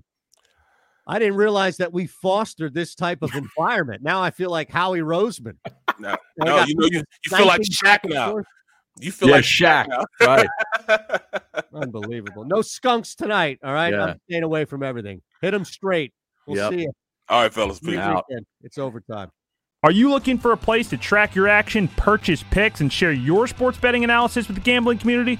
[1.05, 1.15] Amazing.
[1.15, 4.01] I didn't realize that we fostered this type of environment.
[4.03, 5.57] Now I feel like Howie Roseman.
[5.99, 8.35] No, no, you know you, you feel like 19 Shaq now.
[8.99, 10.05] You feel Yeah, like Shaq, now.
[10.21, 10.49] right.
[11.73, 12.45] Unbelievable.
[12.45, 13.59] No skunks tonight.
[13.63, 13.91] All right.
[13.93, 14.03] Yeah.
[14.05, 15.21] I'm staying away from everything.
[15.41, 16.13] Hit them straight.
[16.47, 16.71] We'll Yep.
[16.73, 16.91] see you.
[17.29, 17.79] All right, fellas.
[17.79, 18.05] Good Peace.
[18.29, 18.45] weekend.
[18.61, 19.29] It's overtime.
[19.83, 23.47] Are you looking for a place to track your action, purchase picks, and share your
[23.47, 25.39] sports betting analysis with the gambling community?